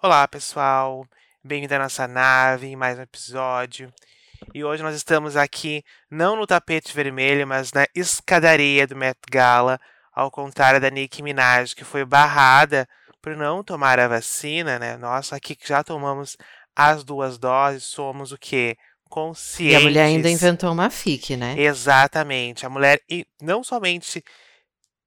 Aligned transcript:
Olá, 0.00 0.28
pessoal. 0.28 1.04
Bem-vindo 1.42 1.74
à 1.74 1.78
nossa 1.80 2.06
nave 2.06 2.76
mais 2.76 2.96
um 2.96 3.02
episódio. 3.02 3.92
E 4.54 4.62
hoje 4.62 4.80
nós 4.80 4.94
estamos 4.94 5.36
aqui 5.36 5.82
não 6.08 6.36
no 6.36 6.46
tapete 6.46 6.94
vermelho, 6.94 7.44
mas 7.48 7.72
na 7.72 7.84
escadaria 7.92 8.86
do 8.86 8.94
Met 8.94 9.18
Gala, 9.28 9.80
ao 10.14 10.30
contrário 10.30 10.80
da 10.80 10.88
Nicki 10.88 11.20
Minaj, 11.20 11.74
que 11.74 11.82
foi 11.82 12.04
barrada 12.04 12.88
por 13.20 13.36
não 13.36 13.64
tomar 13.64 13.98
a 13.98 14.06
vacina, 14.06 14.78
né? 14.78 14.96
Nós 14.96 15.32
aqui 15.32 15.56
que 15.56 15.66
já 15.66 15.82
tomamos 15.82 16.36
as 16.76 17.02
duas 17.02 17.36
doses, 17.36 17.82
somos 17.82 18.30
o 18.30 18.38
quê? 18.38 18.76
Conscientes. 19.10 19.72
E 19.72 19.76
a 19.76 19.80
mulher 19.80 20.04
ainda 20.04 20.30
inventou 20.30 20.70
uma 20.70 20.90
fic, 20.90 21.36
né? 21.36 21.56
Exatamente. 21.58 22.64
A 22.64 22.70
mulher 22.70 23.00
e 23.10 23.26
não 23.42 23.64
somente 23.64 24.22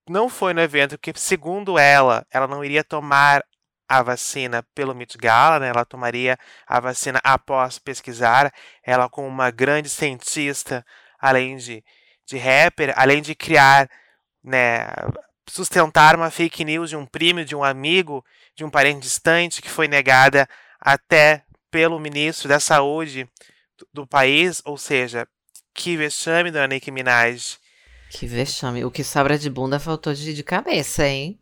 não 0.09 0.27
foi 0.27 0.53
no 0.53 0.59
evento, 0.59 0.97
porque 0.97 1.13
segundo 1.15 1.79
ela, 1.79 2.27
ela 2.29 2.45
não 2.45 2.61
iria 2.61 2.83
tomar 2.83 3.41
a 3.91 4.01
vacina 4.01 4.63
pelo 4.73 4.95
Met 4.95 5.17
Gala, 5.17 5.59
né? 5.59 5.67
ela 5.67 5.83
tomaria 5.83 6.37
a 6.65 6.79
vacina 6.79 7.19
após 7.21 7.77
pesquisar, 7.77 8.49
ela 8.81 9.09
como 9.09 9.27
uma 9.27 9.51
grande 9.51 9.89
cientista, 9.89 10.85
além 11.19 11.57
de, 11.57 11.83
de 12.25 12.37
rapper, 12.37 12.93
além 12.95 13.21
de 13.21 13.35
criar, 13.35 13.89
né, 14.41 14.87
sustentar 15.45 16.15
uma 16.15 16.31
fake 16.31 16.63
news 16.63 16.89
de 16.89 16.95
um 16.95 17.05
primo, 17.05 17.43
de 17.43 17.53
um 17.53 17.65
amigo, 17.65 18.23
de 18.55 18.63
um 18.63 18.69
parente 18.69 19.01
distante 19.01 19.61
que 19.61 19.69
foi 19.69 19.89
negada 19.89 20.47
até 20.79 21.43
pelo 21.69 21.99
ministro 21.99 22.47
da 22.47 22.61
saúde 22.61 23.27
do, 23.77 23.87
do 23.93 24.07
país, 24.07 24.61
ou 24.63 24.77
seja, 24.77 25.27
que 25.73 25.97
vexame, 25.97 26.49
dona 26.49 26.67
Nicki 26.67 26.91
Minaj. 26.91 27.57
Que 28.09 28.25
vexame. 28.25 28.85
O 28.85 28.91
que 28.91 29.03
sobra 29.03 29.37
de 29.37 29.49
bunda 29.49 29.81
faltou 29.81 30.13
de, 30.13 30.33
de 30.33 30.43
cabeça, 30.43 31.05
hein? 31.05 31.37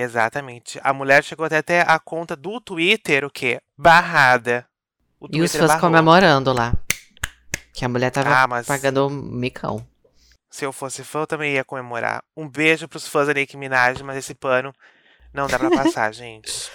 Exatamente. 0.00 0.78
A 0.84 0.92
mulher 0.92 1.24
chegou 1.24 1.44
até 1.44 1.60
ter 1.60 1.84
a 1.90 1.98
conta 1.98 2.36
do 2.36 2.60
Twitter, 2.60 3.24
o 3.24 3.30
quê? 3.30 3.60
Barrada. 3.76 4.64
O 5.18 5.26
e 5.32 5.42
os 5.42 5.52
fãs 5.56 5.74
comemorando 5.80 6.52
lá. 6.52 6.72
Que 7.74 7.84
a 7.84 7.88
mulher 7.88 8.12
tava 8.12 8.32
ah, 8.32 8.46
mas... 8.46 8.64
pagando 8.64 9.10
micão. 9.10 9.84
Se 10.48 10.64
eu 10.64 10.72
fosse 10.72 11.02
fã, 11.02 11.22
eu 11.22 11.26
também 11.26 11.54
ia 11.54 11.64
comemorar. 11.64 12.22
Um 12.36 12.48
beijo 12.48 12.86
pros 12.86 13.08
fãs 13.08 13.26
da 13.26 13.34
Nicki 13.34 13.56
Minaj, 13.56 14.00
mas 14.04 14.16
esse 14.16 14.36
pano 14.36 14.72
não 15.34 15.48
dá 15.48 15.58
pra 15.58 15.68
passar, 15.68 16.14
gente. 16.14 16.70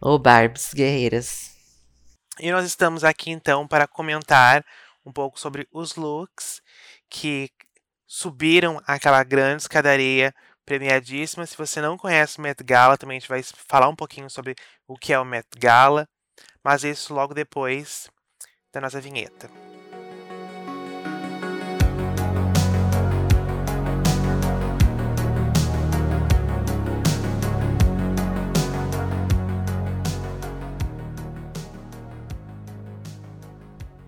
Ô, 0.00 0.10
oh, 0.10 0.18
Barbs 0.20 0.72
guerreiras. 0.72 1.50
E 2.38 2.52
nós 2.52 2.64
estamos 2.64 3.02
aqui, 3.02 3.32
então, 3.32 3.66
para 3.66 3.88
comentar 3.88 4.64
um 5.04 5.10
pouco 5.10 5.40
sobre 5.40 5.66
os 5.72 5.96
looks 5.96 6.62
que 7.10 7.50
subiram 8.06 8.80
aquela 8.86 9.24
grande 9.24 9.62
escadaria 9.62 10.32
premiadíssima. 10.68 11.46
Se 11.46 11.56
você 11.56 11.80
não 11.80 11.96
conhece 11.96 12.38
o 12.38 12.42
Met 12.42 12.62
Gala, 12.62 12.98
também 12.98 13.16
a 13.16 13.20
gente 13.20 13.28
vai 13.28 13.42
falar 13.42 13.88
um 13.88 13.96
pouquinho 13.96 14.28
sobre 14.28 14.54
o 14.86 14.98
que 14.98 15.14
é 15.14 15.18
o 15.18 15.24
Met 15.24 15.48
Gala, 15.58 16.06
mas 16.62 16.84
isso 16.84 17.14
logo 17.14 17.32
depois 17.32 18.10
da 18.70 18.78
nossa 18.78 19.00
vinheta. 19.00 19.50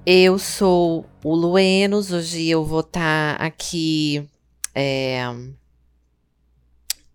Eu 0.04 0.38
sou 0.38 1.06
o 1.24 1.34
Luenos, 1.34 2.12
hoje 2.12 2.48
eu 2.48 2.64
vou 2.64 2.80
estar 2.80 3.38
tá 3.38 3.44
aqui 3.46 4.28
é, 4.74 5.22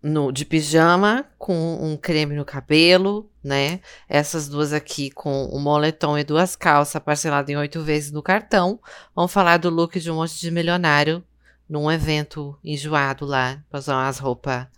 no, 0.06 0.30
de 0.30 0.44
pijama 0.44 1.26
com 1.36 1.78
um 1.82 1.96
creme 1.96 2.36
no 2.36 2.44
cabelo, 2.44 3.30
né? 3.42 3.80
Essas 4.08 4.48
duas 4.48 4.72
aqui 4.72 5.10
com 5.10 5.50
um 5.52 5.60
moletom 5.60 6.16
e 6.16 6.24
duas 6.24 6.54
calças 6.54 7.02
parcelado 7.02 7.50
em 7.50 7.56
oito 7.56 7.82
vezes 7.82 8.12
no 8.12 8.22
cartão. 8.22 8.80
Vamos 9.14 9.32
falar 9.32 9.56
do 9.56 9.68
look 9.68 9.98
de 9.98 10.10
um 10.10 10.14
monte 10.14 10.38
de 10.40 10.50
milionário 10.50 11.24
num 11.68 11.90
evento 11.90 12.56
enjoado 12.62 13.26
lá, 13.26 13.60
pra 13.68 13.80
usar 13.80 13.96
umas 13.96 14.18
roupas 14.18 14.68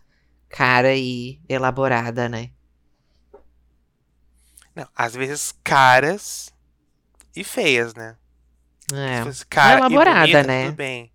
cara 0.49 0.95
e 0.95 1.39
elaborada, 1.47 2.27
né? 2.27 2.51
Não, 4.75 4.89
às 4.97 5.15
vezes 5.15 5.55
caras 5.63 6.51
e 7.37 7.45
feias, 7.45 7.95
né? 7.95 8.17
É, 8.95 9.23
cara 9.51 9.81
elaborada, 9.81 10.21
bonita, 10.21 10.43
né? 10.43 10.65
Tudo 10.67 10.77
bem. 10.77 11.13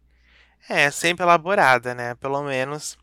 É, 0.69 0.91
sempre 0.91 1.23
elaborada, 1.23 1.95
né? 1.95 2.13
Pelo 2.15 2.43
menos 2.43 2.95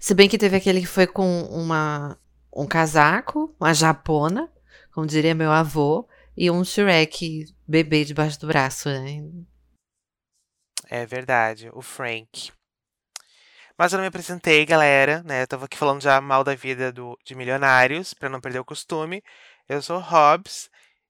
se 0.00 0.14
bem 0.14 0.28
que 0.28 0.38
teve 0.38 0.56
aquele 0.56 0.80
que 0.80 0.86
foi 0.86 1.06
com 1.06 1.42
uma, 1.42 2.18
um 2.54 2.66
casaco, 2.66 3.54
uma 3.60 3.74
japona, 3.74 4.50
como 4.92 5.06
diria 5.06 5.34
meu 5.34 5.52
avô, 5.52 6.08
e 6.36 6.50
um 6.50 6.64
Shrek 6.64 7.46
bebê 7.66 8.04
debaixo 8.04 8.40
do 8.40 8.46
braço, 8.46 8.88
né? 8.88 9.22
É 10.88 11.04
verdade, 11.04 11.70
o 11.72 11.82
Frank. 11.82 12.52
Mas 13.76 13.92
eu 13.92 13.98
não 13.98 14.02
me 14.02 14.08
apresentei, 14.08 14.64
galera, 14.66 15.22
né? 15.24 15.42
Eu 15.42 15.46
tava 15.46 15.66
aqui 15.66 15.76
falando 15.76 16.00
já 16.00 16.20
mal 16.20 16.42
da 16.42 16.54
vida 16.54 16.90
do, 16.90 17.16
de 17.24 17.34
milionários, 17.34 18.14
para 18.14 18.28
não 18.28 18.40
perder 18.40 18.58
o 18.58 18.64
costume. 18.64 19.22
Eu 19.68 19.82
sou 19.82 19.98
Hobbs, 20.00 20.68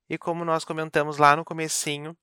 e 0.09 0.17
como 0.17 0.43
nós 0.43 0.65
comentamos 0.65 1.17
lá 1.17 1.35
no 1.35 1.45
comecinho, 1.45 2.17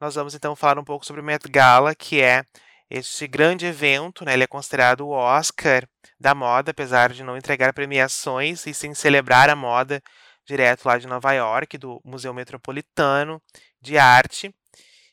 nós 0.00 0.14
vamos 0.14 0.34
então 0.34 0.54
falar 0.54 0.78
um 0.78 0.84
pouco 0.84 1.04
sobre 1.04 1.20
o 1.20 1.24
Met 1.24 1.48
Gala, 1.48 1.94
que 1.94 2.20
é 2.20 2.44
este 2.90 3.28
grande 3.28 3.66
evento, 3.66 4.24
né, 4.24 4.32
ele 4.32 4.42
é 4.44 4.48
considerado 4.48 5.06
o 5.06 5.10
Oscar 5.10 5.88
da 6.18 6.34
moda, 6.34 6.72
apesar 6.72 7.12
de 7.12 7.22
não 7.22 7.36
entregar 7.36 7.72
premiações 7.72 8.66
e 8.66 8.74
sim 8.74 8.92
celebrar 8.94 9.48
a 9.48 9.54
moda 9.54 10.02
direto 10.44 10.86
lá 10.86 10.98
de 10.98 11.06
Nova 11.06 11.32
York, 11.32 11.78
do 11.78 12.00
Museu 12.04 12.34
Metropolitano 12.34 13.40
de 13.80 13.96
Arte. 13.96 14.52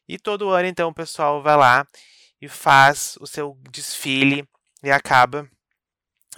E 0.08 0.18
todo 0.18 0.50
ano, 0.50 0.68
então, 0.68 0.90
o 0.90 0.94
pessoal 0.94 1.42
vai 1.44 1.56
lá 1.56 1.88
e 2.42 2.48
faz 2.48 3.16
o 3.20 3.28
seu 3.28 3.56
desfile 3.72 4.48
e 4.84 4.90
acaba 4.90 5.48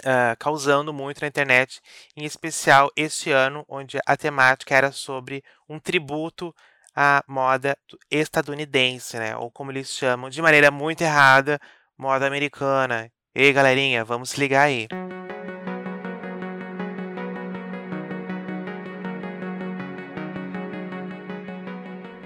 uh, 0.00 0.36
causando 0.38 0.92
muito 0.92 1.20
na 1.20 1.28
internet, 1.28 1.80
em 2.16 2.24
especial 2.24 2.90
este 2.96 3.30
ano, 3.30 3.64
onde 3.68 3.98
a 4.06 4.16
temática 4.16 4.74
era 4.74 4.92
sobre 4.92 5.42
um 5.68 5.78
tributo 5.78 6.54
a 7.02 7.24
moda 7.26 7.74
estadunidense, 8.10 9.16
né? 9.18 9.34
Ou 9.34 9.50
como 9.50 9.72
eles 9.72 9.88
chamam 9.88 10.28
de 10.28 10.42
maneira 10.42 10.70
muito 10.70 11.00
errada, 11.00 11.58
moda 11.96 12.26
americana. 12.26 13.10
Ei, 13.34 13.54
galerinha, 13.54 14.04
vamos 14.04 14.28
se 14.30 14.38
ligar 14.38 14.64
aí. 14.64 14.86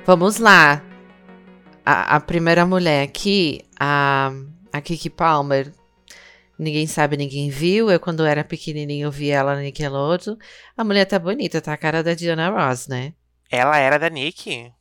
Vamos 0.04 0.38
lá. 0.38 0.82
A, 1.86 2.16
a, 2.16 2.20
primeira 2.20 2.66
mulher 2.66 3.04
aqui, 3.04 3.60
a, 3.78 4.32
a 4.72 4.80
Kiki 4.80 5.08
Palmer, 5.08 5.72
ninguém 6.58 6.88
sabe, 6.88 7.16
ninguém 7.16 7.48
viu. 7.48 7.92
Eu, 7.92 8.00
quando 8.00 8.24
era 8.26 8.42
pequenininho, 8.42 9.08
vi 9.08 9.30
ela 9.30 9.54
na 9.54 9.62
Nickelodeon. 9.62 10.36
A 10.76 10.82
mulher 10.82 11.04
tá 11.04 11.18
bonita, 11.18 11.60
tá 11.60 11.74
a 11.74 11.76
cara 11.76 12.02
da 12.02 12.14
Diana 12.14 12.50
Ross, 12.50 12.88
né? 12.88 13.14
Ela 13.50 13.78
era 13.78 13.98
da 13.98 14.08
Nick? 14.08 14.72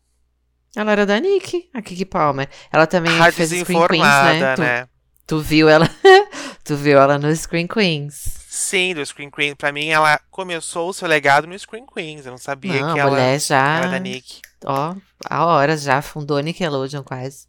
Ela 0.76 0.92
era 0.92 1.06
da 1.06 1.20
Nick, 1.20 1.70
a 1.74 1.82
Kiki 1.82 2.06
Palmer. 2.06 2.50
Ela 2.72 2.88
também 2.88 3.20
a 3.20 3.32
fez 3.32 3.50
Screen 3.52 3.88
Queens, 3.88 4.04
né? 4.04 4.56
né? 4.58 4.86
Tu, 4.86 4.90
tu 5.28 5.40
viu 5.40 5.70
ela? 5.70 5.88
tu 6.64 6.76
viu 6.76 7.00
ela 7.00 7.20
no 7.20 7.34
Screen 7.36 7.68
Queens? 7.68 8.44
Sim, 8.50 8.96
do 8.96 9.06
Screen 9.06 9.30
Queens. 9.30 9.56
Pra 9.56 9.72
mim, 9.72 9.90
ela 9.90 10.20
começou 10.32 10.90
o 10.90 10.94
seu 10.94 11.08
legado 11.08 11.46
no 11.46 11.58
Screen 11.58 11.86
Queens. 11.86 12.26
Eu 12.26 12.32
não 12.32 12.38
sabia 12.40 12.82
não, 12.82 12.94
que 12.94 13.00
a 13.00 13.08
mulher 13.08 13.40
já... 13.40 13.78
era 13.78 13.88
da 13.88 14.00
Nick. 14.00 14.42
Ó, 14.66 14.96
a 15.30 15.46
hora 15.46 15.78
já 15.78 16.02
fundou 16.02 16.38
a 16.38 16.42
Nickelodeon 16.42 17.04
quase. 17.04 17.48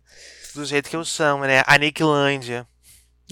Do 0.55 0.65
jeito 0.65 0.91
que 0.91 0.97
eu 0.97 1.05
chamo, 1.05 1.45
né? 1.45 1.63
A 1.67 1.79
Nicklândia. 1.79 2.67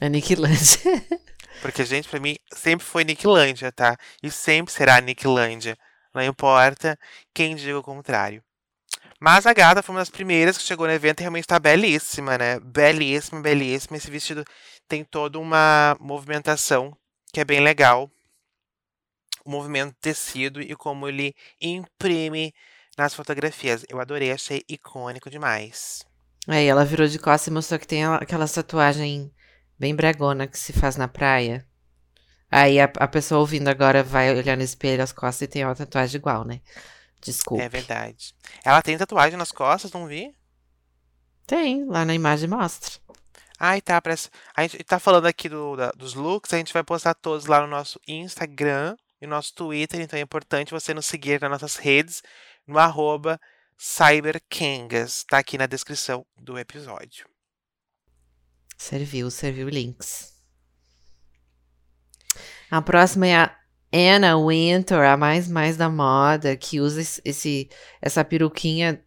A 0.01 0.09
Nicklândia. 0.09 0.79
Porque, 1.61 1.85
gente, 1.85 2.09
pra 2.09 2.19
mim, 2.19 2.37
sempre 2.55 2.85
foi 2.85 3.05
Nicklândia, 3.05 3.71
tá? 3.71 3.97
E 4.23 4.31
sempre 4.31 4.73
será 4.73 5.01
Nicklândia. 5.01 5.77
Não 6.15 6.23
importa 6.23 6.99
quem 7.35 7.55
diga 7.57 7.79
o 7.79 7.83
contrário. 7.83 8.43
Mas 9.19 9.47
a 9.47 9.53
gata 9.53 9.83
foi 9.83 9.95
uma 9.95 10.01
das 10.01 10.11
primeiras 10.11 10.59
que 10.59 10.65
chegou 10.65 10.87
no 10.87 10.93
evento 10.93 11.21
e 11.21 11.23
realmente 11.23 11.45
está 11.45 11.59
belíssima, 11.59 12.37
né? 12.37 12.59
Belíssima, 12.59 13.41
belíssima. 13.41 13.97
Esse 13.97 14.11
vestido 14.11 14.45
tem 14.89 15.05
toda 15.05 15.39
uma 15.39 15.97
movimentação 16.01 16.97
que 17.33 17.41
é 17.41 17.45
bem 17.45 17.61
legal. 17.61 18.11
O 19.45 19.51
movimento 19.51 19.95
tecido 20.01 20.61
e 20.61 20.75
como 20.75 21.09
ele 21.09 21.35
imprime 21.61 22.53
nas 22.99 23.15
fotografias. 23.15 23.85
Eu 23.89 24.01
adorei, 24.01 24.33
achei 24.33 24.63
icônico 24.69 25.31
demais. 25.31 26.05
Aí 26.49 26.67
ela 26.67 26.85
virou 26.85 27.07
de 27.07 27.19
costas 27.19 27.47
e 27.47 27.51
mostrou 27.53 27.79
que 27.79 27.87
tem 27.87 28.05
aquela 28.05 28.49
tatuagem 28.49 29.33
bem 29.79 29.95
bragona 29.95 30.49
que 30.49 30.59
se 30.59 30.73
faz 30.73 30.97
na 30.97 31.07
praia. 31.07 31.65
Aí 32.53 32.79
a, 32.79 32.85
a 32.85 33.09
pessoa 33.09 33.41
ouvindo 33.41 33.69
agora 33.69 34.03
vai 34.03 34.31
olhar 34.37 34.57
no 34.57 34.63
espelho 34.63 35.03
as 35.03 35.11
costas 35.11 35.43
e 35.43 35.49
tem 35.49 35.65
uma 35.65 35.75
tatuagem 35.75 36.19
igual, 36.19 36.45
né? 36.45 36.61
Desculpa. 37.21 37.63
É 37.63 37.69
verdade. 37.69 38.35
Ela 38.63 38.83
tem 38.83 38.99
tatuagem 38.99 39.39
nas 39.39 39.51
costas, 39.51 39.91
não 39.91 40.07
vi? 40.07 40.35
Tem, 41.47 41.87
lá 41.87 42.05
na 42.05 42.15
imagem 42.15 42.49
mostra. 42.49 43.01
Ai, 43.59 43.81
tá, 43.81 44.01
parece... 44.03 44.29
A 44.55 44.63
gente 44.63 44.85
tá 44.85 44.99
falando 44.99 45.27
aqui 45.27 45.49
do, 45.49 45.77
da, 45.77 45.93
dos 45.93 46.15
looks, 46.15 46.53
a 46.53 46.59
gente 46.59 46.73
vai 46.73 46.85
postar 46.85 47.15
todos 47.15 47.47
lá 47.47 47.63
no 47.63 47.69
nosso 47.69 47.99
Instagram, 48.07 48.97
e 49.23 49.27
nosso 49.27 49.55
Twitter, 49.55 50.01
então 50.01 50.19
é 50.19 50.23
importante 50.23 50.73
você 50.73 50.93
nos 50.93 51.07
seguir 51.07 51.41
nas 51.41 51.49
nossas 51.49 51.77
redes, 51.77 52.23
no 52.67 52.77
arroba 52.77 53.41
cyberkengas. 53.79 55.25
Tá 55.25 55.39
aqui 55.39 55.57
na 55.57 55.67
descrição 55.67 56.27
do 56.37 56.59
episódio. 56.59 57.25
Serviu, 58.77 59.31
serviu 59.31 59.69
links. 59.69 60.32
A 62.73 62.81
próxima 62.81 63.27
é 63.27 63.37
a 63.37 63.55
Anna 63.93 64.35
Winter, 64.39 64.99
a 65.01 65.15
mais 65.15 65.47
mais 65.47 65.77
da 65.77 65.91
moda, 65.91 66.57
que 66.57 66.81
usa 66.81 67.03
esse, 67.23 67.69
essa 68.01 68.25
peruquinha 68.25 68.99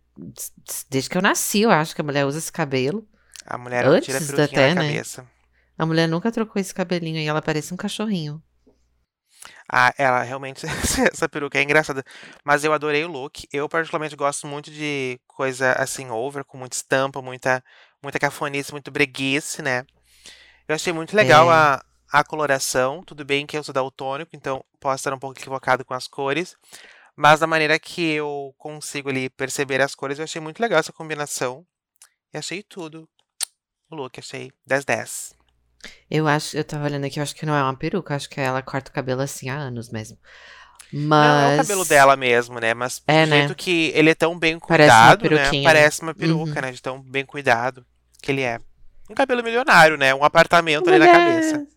desde 0.88 1.10
que 1.10 1.18
eu 1.18 1.22
nasci, 1.24 1.62
eu 1.62 1.72
acho 1.72 1.96
que 1.96 2.02
a 2.02 2.04
mulher 2.04 2.28
usa 2.28 2.38
esse 2.38 2.52
cabelo. 2.52 3.08
A 3.44 3.58
mulher 3.58 3.84
Antes 3.84 4.06
tira 4.06 4.20
a 4.20 4.22
peruquinha 4.22 4.46
até, 4.46 4.76
na 4.76 4.82
né? 4.84 4.90
cabeça. 4.90 5.28
A 5.80 5.84
mulher 5.84 6.08
nunca 6.08 6.32
trocou 6.32 6.60
esse 6.60 6.76
cabelinho 6.76 7.18
e 7.18 7.26
ela 7.26 7.42
parece 7.42 7.74
um 7.74 7.78
cachorrinho. 7.78 8.40
Ah, 9.68 9.92
ela 9.98 10.22
realmente, 10.22 10.64
essa 11.12 11.28
peruca 11.28 11.58
é 11.58 11.64
engraçada. 11.64 12.04
Mas 12.44 12.64
eu 12.64 12.72
adorei 12.72 13.04
o 13.04 13.12
look. 13.12 13.48
Eu 13.52 13.68
particularmente 13.68 14.16
gosto 14.16 14.46
muito 14.46 14.70
de 14.70 15.20
coisa 15.26 15.74
assim, 15.74 16.12
over, 16.12 16.46
com 16.46 16.56
muita 16.56 16.78
estampa, 16.78 17.20
muita, 17.20 17.64
muita 18.00 18.20
cafonice, 18.20 18.72
muito 18.72 18.92
breguice, 18.92 19.64
né? 19.64 19.88
Eu 20.68 20.76
achei 20.76 20.94
muito 20.94 21.16
legal 21.16 21.50
é. 21.50 21.54
a, 21.56 21.86
a 22.20 22.24
coloração. 22.24 23.04
Tudo 23.04 23.26
bem 23.26 23.46
que 23.46 23.58
eu 23.58 23.64
sou 23.64 23.74
daltônico, 23.74 24.32
então 24.34 24.64
posso 24.80 24.96
estar 24.96 25.14
um 25.14 25.20
pouco 25.20 25.38
equivocado 25.38 25.84
com 25.84 25.94
as 25.94 26.08
cores. 26.08 26.56
Mas 27.16 27.40
da 27.40 27.48
maneira 27.48 27.78
que 27.80 28.12
eu 28.12 28.54
consigo 28.58 29.10
ali 29.10 29.30
perceber 29.30 29.82
as 29.82 29.96
cores, 29.96 30.18
eu 30.18 30.24
achei 30.24 30.42
muito 30.42 30.60
legal 30.60 30.80
essa 30.80 30.94
combinação. 30.94 31.66
E 32.34 32.38
achei 32.38 32.64
tudo. 32.64 33.08
O 33.90 33.96
look, 33.96 34.20
achei 34.20 34.52
10-10. 34.70 35.34
Eu 36.10 36.28
acho, 36.28 36.58
eu 36.58 36.64
tava 36.64 36.86
olhando 36.86 37.06
aqui, 37.06 37.20
eu 37.20 37.24
acho 37.24 37.36
que 37.36 37.46
não 37.46 37.56
é 37.56 37.62
uma 37.62 37.76
peruca, 37.76 38.16
acho 38.16 38.30
que 38.30 38.40
ela 38.40 38.62
corta 38.62 38.90
o 38.90 38.94
cabelo 38.94 39.22
assim 39.22 39.50
há 39.50 39.56
anos 39.56 39.90
mesmo. 39.90 40.18
Mas... 40.92 41.28
Não, 41.28 41.52
é 41.52 41.54
o 41.56 41.58
cabelo 41.58 41.86
dela 41.86 42.16
mesmo, 42.16 42.60
né? 42.60 42.74
Mas 42.74 43.02
é, 43.08 43.26
do 43.26 43.30
né? 43.30 43.38
jeito 43.40 43.56
que 43.56 43.92
ele 43.94 44.10
é 44.10 44.16
tão 44.16 44.38
bem 44.38 44.58
cuidado, 44.58 45.30
Parece 45.30 45.58
né? 45.58 45.64
Parece 45.64 46.02
uma 46.02 46.14
peruca, 46.14 46.56
uhum. 46.56 46.62
né? 46.62 46.72
De 46.72 46.82
tão 46.82 47.02
bem 47.02 47.26
cuidado 47.26 47.86
que 48.22 48.32
ele 48.32 48.42
é. 48.42 48.60
Um 49.10 49.14
cabelo 49.14 49.44
milionário, 49.44 49.98
né? 49.98 50.16
Um 50.16 50.24
apartamento 50.24 50.86
Mulher... 50.86 51.02
ali 51.02 51.06
na 51.06 51.12
cabeça. 51.12 51.75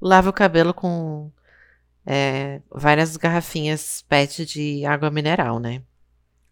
Lava 0.00 0.30
o 0.30 0.32
cabelo 0.32 0.72
com 0.72 1.30
é, 2.06 2.60
várias 2.70 3.16
garrafinhas 3.16 4.02
PET 4.08 4.46
de 4.46 4.84
água 4.84 5.10
mineral, 5.10 5.58
né? 5.58 5.82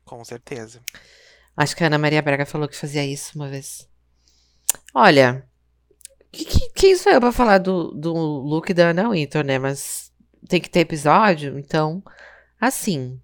Com 0.04 0.24
certeza. 0.24 0.80
Acho 1.56 1.74
que 1.74 1.82
a 1.82 1.88
Ana 1.88 1.98
Maria 1.98 2.22
Braga 2.22 2.46
falou 2.46 2.68
que 2.68 2.76
fazia 2.76 3.04
isso 3.04 3.32
uma 3.34 3.48
vez. 3.48 3.88
Olha, 4.94 5.44
que, 6.30 6.44
que, 6.44 6.70
quem 6.70 6.96
sou 6.96 7.12
eu 7.12 7.20
pra 7.20 7.32
falar 7.32 7.58
do, 7.58 7.90
do 7.92 8.12
look 8.12 8.72
da 8.72 8.90
Ana 8.90 9.10
Winter, 9.10 9.44
né? 9.44 9.58
Mas 9.58 10.12
tem 10.48 10.60
que 10.60 10.70
ter 10.70 10.80
episódio, 10.80 11.58
então, 11.58 12.02
assim. 12.60 13.20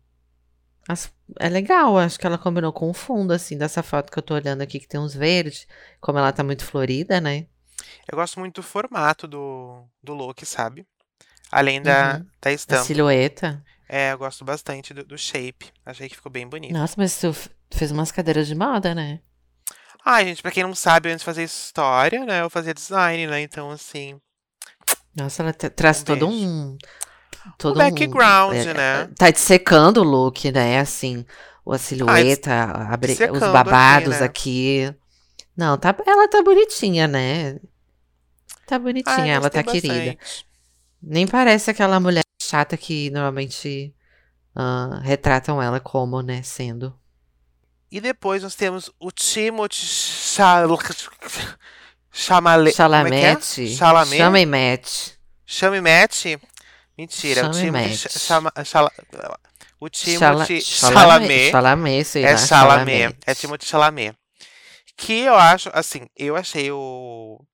As, 0.88 1.10
é 1.40 1.48
legal, 1.48 1.96
acho 1.96 2.18
que 2.18 2.26
ela 2.26 2.36
combinou 2.36 2.72
com 2.72 2.90
o 2.90 2.94
fundo, 2.94 3.32
assim, 3.32 3.56
dessa 3.56 3.82
foto 3.82 4.10
que 4.12 4.18
eu 4.18 4.22
tô 4.22 4.34
olhando 4.34 4.62
aqui, 4.62 4.78
que 4.78 4.88
tem 4.88 5.00
uns 5.00 5.14
verdes, 5.14 5.66
como 6.00 6.18
ela 6.18 6.32
tá 6.32 6.42
muito 6.42 6.64
florida, 6.64 7.20
né? 7.20 7.46
Eu 8.10 8.16
gosto 8.16 8.38
muito 8.40 8.56
do 8.56 8.62
formato 8.62 9.26
do, 9.26 9.84
do 10.02 10.14
look, 10.14 10.44
sabe? 10.44 10.86
Além 11.50 11.80
da, 11.80 12.16
uhum. 12.16 12.26
da 12.40 12.52
estampa. 12.52 12.82
A 12.82 12.84
silhueta. 12.84 13.64
É, 13.88 14.12
eu 14.12 14.18
gosto 14.18 14.44
bastante 14.44 14.94
do, 14.94 15.04
do 15.04 15.18
shape. 15.18 15.72
Achei 15.84 16.08
que 16.08 16.16
ficou 16.16 16.32
bem 16.32 16.48
bonito. 16.48 16.72
Nossa, 16.72 16.94
mas 16.96 17.18
tu 17.20 17.34
fez 17.72 17.90
umas 17.90 18.10
cadeiras 18.10 18.46
de 18.46 18.54
moda, 18.54 18.94
né? 18.94 19.20
Ah, 20.04 20.22
gente, 20.22 20.42
pra 20.42 20.50
quem 20.50 20.62
não 20.62 20.74
sabe, 20.74 21.08
antes 21.08 21.20
de 21.20 21.24
fazer 21.24 21.44
história, 21.44 22.26
né, 22.26 22.42
eu 22.42 22.50
fazia 22.50 22.74
design, 22.74 23.26
né? 23.26 23.40
Então, 23.40 23.70
assim. 23.70 24.20
Nossa, 25.16 25.42
ela 25.42 25.52
traz 25.52 26.02
um 26.02 26.04
todo 26.04 26.28
um. 26.28 26.76
Todo 27.58 27.76
um 27.76 27.78
background, 27.78 28.54
um, 28.54 28.58
é, 28.58 28.74
né? 28.74 29.10
Tá 29.16 29.30
dissecando 29.30 30.00
o 30.00 30.04
look, 30.04 30.50
né? 30.50 30.78
Assim, 30.78 31.24
a 31.66 31.78
silhueta, 31.78 32.52
ah, 32.52 32.94
a, 32.94 33.32
os 33.32 33.40
babados 33.40 34.20
aqui, 34.20 34.80
né? 34.82 34.88
aqui, 34.88 34.98
Não, 35.56 35.78
tá, 35.78 35.94
ela 36.06 36.28
tá 36.28 36.42
bonitinha, 36.42 37.06
né? 37.06 37.58
Tá 38.66 38.78
bonitinha, 38.78 39.16
ah, 39.16 39.26
ela 39.26 39.50
tá 39.50 39.62
bastante. 39.62 39.82
querida. 39.82 40.18
Nem 41.02 41.26
parece 41.26 41.70
aquela 41.70 42.00
mulher 42.00 42.24
chata 42.40 42.76
que 42.76 43.10
normalmente 43.10 43.94
uh, 44.56 45.00
retratam 45.00 45.60
ela 45.60 45.80
como, 45.80 46.22
né? 46.22 46.42
Sendo. 46.42 46.98
E 47.90 48.00
depois 48.00 48.42
nós 48.42 48.54
temos 48.54 48.90
o 48.98 49.10
Timothy 49.12 49.86
Chalamet. 49.86 50.94
Chalamet. 52.10 52.74
Chalamet. 52.74 53.76
Chalamet. 53.76 54.16
Chalamet. 54.16 55.18
Chalamet. 55.46 56.40
Mentira. 56.96 57.52
Chame 57.52 57.70
o 57.70 57.72
Timothy 57.72 58.18
Chama, 58.18 58.52
Chala, 58.64 58.90
o 59.80 59.88
Timothy 59.88 60.60
Chalamet. 60.60 61.50
Chalamet, 61.50 62.04
sei 62.04 62.24
É 62.24 62.36
Chalamet. 62.36 63.16
É 63.26 63.34
Timothy 63.34 63.66
Chalamet. 63.66 64.16
Que 64.96 65.20
eu 65.20 65.34
acho, 65.34 65.70
assim, 65.72 66.06
eu 66.16 66.36
achei 66.36 66.70
o 66.70 67.44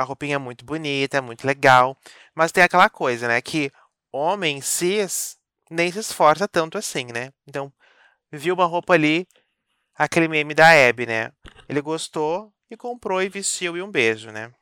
a 0.00 0.04
roupinha 0.04 0.38
muito 0.38 0.64
bonita, 0.64 1.22
muito 1.22 1.46
legal, 1.46 1.96
mas 2.34 2.52
tem 2.52 2.62
aquela 2.62 2.88
coisa, 2.88 3.28
né, 3.28 3.40
que 3.40 3.70
homem 4.12 4.60
cis 4.60 5.38
nem 5.70 5.90
se 5.92 6.00
esforça 6.00 6.48
tanto 6.48 6.76
assim, 6.76 7.06
né? 7.06 7.32
Então, 7.46 7.72
viu 8.32 8.54
uma 8.54 8.66
roupa 8.66 8.94
ali, 8.94 9.26
aquele 9.94 10.26
meme 10.26 10.52
da 10.52 10.68
Abby, 10.88 11.06
né? 11.06 11.32
Ele 11.68 11.80
gostou 11.80 12.52
e 12.68 12.76
comprou 12.76 13.22
e 13.22 13.28
vestiu 13.28 13.76
e 13.76 13.82
um 13.82 13.90
beijo, 13.90 14.30
né? 14.32 14.52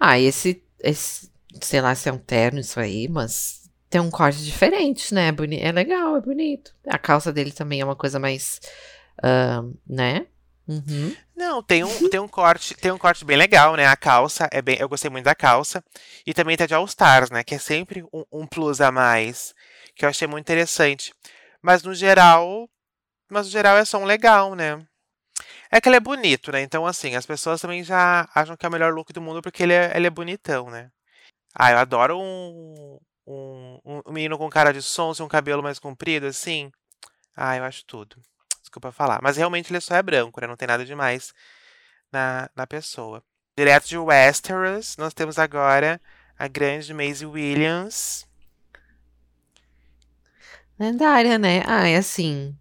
Ah, 0.00 0.18
esse, 0.18 0.62
esse 0.80 1.30
sei 1.60 1.80
lá 1.80 1.94
se 1.94 2.08
é 2.08 2.12
um 2.12 2.18
terno 2.18 2.60
isso 2.60 2.80
aí, 2.80 3.06
mas 3.08 3.70
tem 3.90 4.00
um 4.00 4.10
corte 4.10 4.42
diferente, 4.42 5.12
né? 5.14 5.28
É, 5.28 5.68
é 5.68 5.72
legal, 5.72 6.16
é 6.16 6.20
bonito. 6.20 6.74
A 6.86 6.98
calça 6.98 7.32
dele 7.32 7.52
também 7.52 7.80
é 7.80 7.84
uma 7.84 7.96
coisa 7.96 8.18
mais, 8.18 8.60
uh, 9.18 9.76
né? 9.86 10.26
Uhum. 10.68 11.14
Não, 11.34 11.62
tem 11.62 11.84
um, 11.84 12.08
tem 12.08 12.18
um 12.18 12.26
corte, 12.26 12.74
tem 12.74 12.90
um 12.90 12.98
corte 12.98 13.24
bem 13.24 13.36
legal, 13.36 13.76
né? 13.76 13.86
A 13.86 13.96
calça 13.96 14.48
é 14.50 14.60
bem, 14.60 14.76
eu 14.80 14.88
gostei 14.88 15.10
muito 15.10 15.24
da 15.24 15.34
calça 15.34 15.84
e 16.26 16.34
também 16.34 16.56
tá 16.56 16.66
de 16.66 16.74
All 16.74 16.84
Stars, 16.86 17.30
né? 17.30 17.44
Que 17.44 17.54
é 17.54 17.58
sempre 17.58 18.02
um, 18.12 18.24
um 18.32 18.46
plus 18.46 18.80
a 18.80 18.90
mais 18.90 19.54
que 19.94 20.04
eu 20.04 20.08
achei 20.08 20.26
muito 20.26 20.44
interessante. 20.44 21.14
Mas 21.62 21.82
no 21.82 21.94
geral, 21.94 22.68
mas 23.30 23.46
no 23.46 23.52
geral 23.52 23.76
é 23.76 23.84
só 23.84 23.98
um 23.98 24.04
legal, 24.04 24.54
né? 24.54 24.84
É 25.70 25.80
que 25.80 25.88
ele 25.88 25.96
é 25.96 26.00
bonito, 26.00 26.52
né? 26.52 26.62
Então, 26.62 26.86
assim, 26.86 27.16
as 27.16 27.26
pessoas 27.26 27.60
também 27.60 27.82
já 27.84 28.28
acham 28.34 28.56
que 28.56 28.64
é 28.66 28.68
o 28.68 28.72
melhor 28.72 28.92
look 28.94 29.12
do 29.12 29.20
mundo 29.20 29.42
porque 29.42 29.62
ele 29.62 29.72
é, 29.72 29.92
ele 29.96 30.06
é 30.06 30.10
bonitão, 30.10 30.70
né? 30.70 30.90
Ah, 31.54 31.72
eu 31.72 31.78
adoro 31.78 32.18
um, 32.18 32.98
um, 33.26 33.80
um 34.06 34.12
menino 34.12 34.38
com 34.38 34.48
cara 34.50 34.72
de 34.72 34.82
sonso 34.82 35.22
e 35.22 35.24
um 35.24 35.28
cabelo 35.28 35.62
mais 35.62 35.78
comprido, 35.78 36.26
assim. 36.26 36.70
Ah, 37.36 37.56
eu 37.56 37.64
acho 37.64 37.84
tudo. 37.86 38.16
Desculpa 38.76 38.92
falar. 38.92 39.20
Mas 39.22 39.38
realmente 39.38 39.72
ele 39.72 39.80
só 39.80 39.96
é 39.96 40.02
branco, 40.02 40.38
né? 40.38 40.46
Não 40.46 40.56
tem 40.56 40.68
nada 40.68 40.84
demais 40.84 41.32
na, 42.12 42.50
na 42.54 42.66
pessoa. 42.66 43.22
Direto 43.56 43.88
de 43.88 43.96
Westeros, 43.96 44.98
nós 44.98 45.14
temos 45.14 45.38
agora 45.38 45.98
a 46.38 46.46
grande 46.46 46.92
Maisie 46.92 47.26
Williams. 47.26 48.28
Lendária, 50.78 51.38
né? 51.38 51.62
Ah, 51.66 51.88
é 51.88 51.96
assim. 51.96 52.54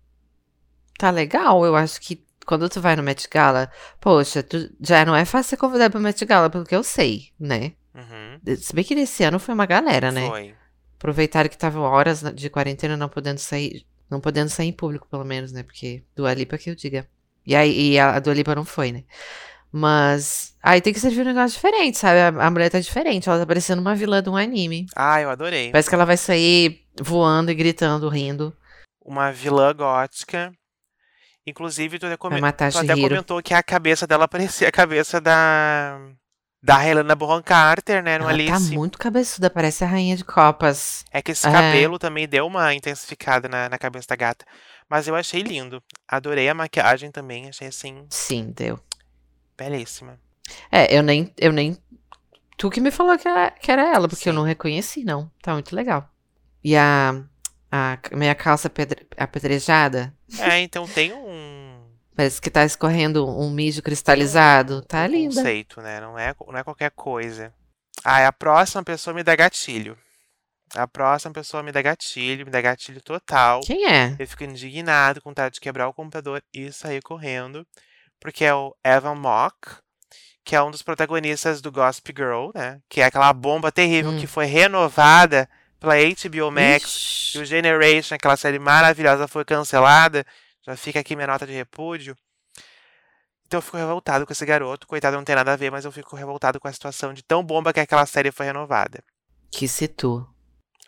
Tá 0.97 1.11
legal. 1.11 1.65
Eu 1.65 1.75
acho 1.75 1.99
que 1.99 2.23
quando 2.45 2.69
tu 2.69 2.79
vai 2.79 2.95
no 2.95 3.03
Met 3.03 3.27
Gala, 3.27 3.69
poxa, 3.99 4.41
tu, 4.41 4.73
já 4.79 5.03
não 5.03 5.13
é 5.13 5.25
fácil 5.25 5.49
ser 5.49 5.57
convidado 5.57 5.91
pro 5.91 5.99
Met 5.99 6.23
Gala, 6.23 6.49
pelo 6.49 6.63
que 6.63 6.75
eu 6.75 6.83
sei, 6.83 7.33
né? 7.37 7.73
Uhum. 7.93 8.55
Se 8.55 8.73
bem 8.73 8.85
que 8.85 8.95
nesse 8.95 9.21
ano 9.25 9.37
foi 9.37 9.53
uma 9.53 9.65
galera, 9.65 10.13
né? 10.13 10.29
Foi. 10.29 10.55
Aproveitaram 10.97 11.49
que 11.49 11.55
estavam 11.55 11.83
horas 11.83 12.21
de 12.33 12.49
quarentena 12.49 12.95
não 12.95 13.09
podendo 13.09 13.39
sair. 13.39 13.85
Não 14.09 14.19
podendo 14.19 14.49
sair 14.49 14.67
em 14.67 14.73
público, 14.73 15.07
pelo 15.09 15.25
menos, 15.25 15.51
né? 15.51 15.63
Porque 15.63 16.03
do 16.15 16.25
Alipa 16.25 16.57
que 16.57 16.69
eu 16.69 16.75
diga. 16.75 17.07
E 17.45 17.55
aí 17.55 17.93
e 17.93 17.99
a 17.99 18.19
do 18.19 18.29
Alipa 18.29 18.55
não 18.55 18.65
foi, 18.65 18.91
né? 18.91 19.03
Mas 19.71 20.55
aí 20.63 20.79
tem 20.79 20.93
que 20.93 20.99
servir 20.99 21.21
um 21.21 21.25
negócio 21.25 21.55
diferente, 21.55 21.97
sabe? 21.97 22.19
A, 22.19 22.47
a, 22.47 22.49
mulher 22.49 22.69
tá 22.69 22.79
diferente, 22.79 23.27
ela 23.27 23.39
tá 23.39 23.45
parecendo 23.45 23.81
uma 23.81 23.93
vilã 23.93 24.23
de 24.23 24.29
um 24.29 24.37
anime. 24.37 24.85
Ah, 24.95 25.21
eu 25.21 25.29
adorei. 25.29 25.69
Parece 25.69 25.89
que 25.89 25.95
ela 25.95 26.05
vai 26.05 26.15
sair 26.15 26.85
voando 27.01 27.51
e 27.51 27.55
gritando, 27.55 28.07
rindo. 28.07 28.55
Uma 29.03 29.31
vilã 29.31 29.73
gótica. 29.73 30.53
Inclusive, 31.45 31.99
tu 31.99 32.05
até, 32.05 32.17
come... 32.17 32.39
tu 32.39 32.77
até 32.77 32.95
comentou 32.95 33.41
que 33.41 33.53
a 33.53 33.61
cabeça 33.61 34.07
dela 34.07 34.27
parecia 34.27 34.69
a 34.69 34.71
cabeça 34.71 35.19
da. 35.21 35.99
Da 36.65 36.83
Helena 36.83 37.13
Bonham 37.13 37.43
Carter, 37.43 38.01
né, 38.01 38.17
no 38.17 38.23
ela 38.23 38.33
Alice. 38.33 38.51
tá 38.51 38.75
muito 38.75 38.97
cabeçuda, 38.97 39.51
parece 39.51 39.83
a 39.83 39.87
rainha 39.87 40.17
de 40.17 40.25
copas. 40.25 41.05
É 41.11 41.21
que 41.21 41.31
esse 41.31 41.47
é. 41.47 41.51
cabelo 41.51 41.99
também 41.99 42.27
deu 42.27 42.47
uma 42.47 42.73
intensificada 42.73 43.47
na, 43.47 43.69
na 43.69 43.77
cabeça 43.77 44.07
da 44.07 44.15
gata. 44.15 44.43
Mas 44.89 45.07
eu 45.07 45.15
achei 45.15 45.43
lindo. 45.43 45.79
Adorei 46.07 46.49
a 46.49 46.55
maquiagem 46.55 47.11
também, 47.11 47.47
achei 47.47 47.67
assim. 47.67 48.07
Sim, 48.09 48.51
deu. 48.55 48.79
Belíssima. 49.55 50.19
É, 50.71 50.97
eu 50.97 51.03
nem, 51.03 51.31
eu 51.37 51.51
nem. 51.51 51.77
Tu 52.57 52.67
que 52.71 52.81
me 52.81 52.89
falou 52.89 53.15
que 53.15 53.27
era, 53.27 53.51
que 53.51 53.71
era 53.71 53.93
ela, 53.93 54.07
porque 54.07 54.23
Sim. 54.23 54.31
eu 54.31 54.33
não 54.33 54.43
reconheci, 54.43 55.03
não. 55.03 55.29
Tá 55.43 55.53
muito 55.53 55.75
legal. 55.75 56.09
E 56.63 56.75
a, 56.75 57.13
a 57.71 57.99
minha 58.13 58.33
calça 58.33 58.71
pedre, 58.71 59.05
apedrejada. 59.15 60.11
É, 60.39 60.61
então 60.61 60.87
tem 60.87 61.13
um. 61.13 61.54
Parece 62.15 62.41
que 62.41 62.49
tá 62.49 62.63
escorrendo 62.63 63.27
um 63.27 63.49
mijo 63.51 63.81
cristalizado. 63.81 64.81
Tá 64.83 65.05
linda. 65.05 65.35
conceito, 65.35 65.81
né? 65.81 65.99
Não 65.99 66.17
é, 66.17 66.33
não 66.47 66.57
é 66.57 66.63
qualquer 66.63 66.91
coisa. 66.91 67.53
Ah, 68.03 68.25
a 68.27 68.31
próxima 68.31 68.83
pessoa 68.83 69.13
me 69.13 69.23
dá 69.23 69.35
gatilho. 69.35 69.97
A 70.75 70.87
próxima 70.87 71.33
pessoa 71.33 71.61
me 71.61 71.71
dá 71.71 71.81
gatilho, 71.81 72.45
me 72.45 72.51
dá 72.51 72.61
gatilho 72.61 73.01
total. 73.01 73.61
Quem 73.61 73.85
é? 73.85 74.15
Eu 74.17 74.27
fico 74.27 74.43
indignado 74.43 75.21
com 75.21 75.29
vontade 75.29 75.55
de 75.55 75.61
quebrar 75.61 75.87
o 75.87 75.93
computador 75.93 76.41
e 76.53 76.71
sair 76.71 77.01
correndo. 77.01 77.65
Porque 78.19 78.43
é 78.45 78.53
o 78.53 78.75
Evan 78.83 79.15
Mock, 79.15 79.55
que 80.43 80.55
é 80.55 80.61
um 80.63 80.71
dos 80.71 80.81
protagonistas 80.81 81.61
do 81.61 81.71
Gossip 81.71 82.13
Girl, 82.15 82.49
né? 82.55 82.79
Que 82.89 83.01
é 83.01 83.05
aquela 83.05 83.31
bomba 83.33 83.71
terrível 83.71 84.11
Hum. 84.11 84.19
que 84.19 84.27
foi 84.27 84.45
renovada 84.45 85.47
pela 85.79 85.95
HBO 85.95 86.49
Max. 86.51 86.83
Ixi. 86.85 87.37
E 87.37 87.41
o 87.41 87.45
Generation, 87.45 88.15
aquela 88.15 88.37
série 88.37 88.59
maravilhosa, 88.59 89.27
foi 89.27 89.43
cancelada. 89.45 90.25
Já 90.65 90.75
fica 90.75 90.99
aqui 90.99 91.15
minha 91.15 91.27
nota 91.27 91.45
de 91.45 91.53
repúdio. 91.53 92.17
Então 93.45 93.59
eu 93.59 93.61
fico 93.61 93.77
revoltado 93.77 94.25
com 94.25 94.33
esse 94.33 94.45
garoto. 94.45 94.87
Coitado, 94.87 95.15
não 95.15 95.23
tem 95.23 95.35
nada 95.35 95.53
a 95.53 95.55
ver, 95.55 95.71
mas 95.71 95.85
eu 95.85 95.91
fico 95.91 96.15
revoltado 96.15 96.59
com 96.59 96.67
a 96.67 96.73
situação 96.73 97.13
de 97.13 97.23
tão 97.23 97.43
bomba 97.43 97.71
que 97.71 97.79
aquela 97.79 98.05
série 98.05 98.31
foi 98.31 98.47
renovada. 98.47 99.03
Que 99.51 99.67
se 99.67 99.87
tu. 99.87 100.27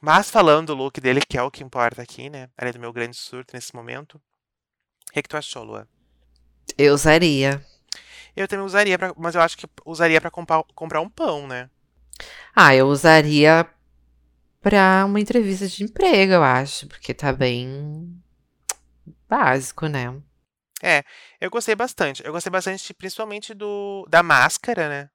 Mas 0.01 0.29
falando 0.29 0.67
do 0.67 0.75
look 0.75 0.99
dele, 0.99 1.21
que 1.21 1.37
é 1.37 1.43
o 1.43 1.51
que 1.51 1.63
importa 1.63 2.01
aqui, 2.01 2.29
né? 2.29 2.49
Além 2.57 2.73
do 2.73 2.79
meu 2.79 2.91
grande 2.91 3.15
surto 3.15 3.55
nesse 3.55 3.75
momento. 3.75 4.15
O 5.09 5.13
que, 5.13 5.21
que 5.21 5.29
tu 5.29 5.37
achou, 5.37 5.63
Lua? 5.63 5.87
Eu 6.77 6.93
usaria. 6.93 7.63
Eu 8.35 8.47
também 8.47 8.65
usaria, 8.65 8.97
pra, 8.97 9.13
mas 9.17 9.35
eu 9.35 9.41
acho 9.41 9.57
que 9.57 9.67
usaria 9.85 10.21
pra 10.21 10.29
comprar, 10.29 10.63
comprar 10.75 11.01
um 11.01 11.09
pão, 11.09 11.47
né? 11.47 11.69
Ah, 12.55 12.75
eu 12.75 12.87
usaria 12.87 13.67
pra 14.61 15.05
uma 15.05 15.19
entrevista 15.19 15.67
de 15.67 15.83
emprego, 15.83 16.33
eu 16.33 16.43
acho, 16.43 16.87
porque 16.87 17.13
tá 17.13 17.31
bem 17.31 18.21
básico, 19.29 19.87
né? 19.87 20.09
Eu 21.39 21.49
gostei 21.49 21.75
bastante. 21.75 22.23
Eu 22.25 22.31
gostei 22.31 22.51
bastante, 22.51 22.93
principalmente 22.93 23.53
do 23.53 24.05
da 24.09 24.21
máscara, 24.23 24.87
né? 24.89 25.09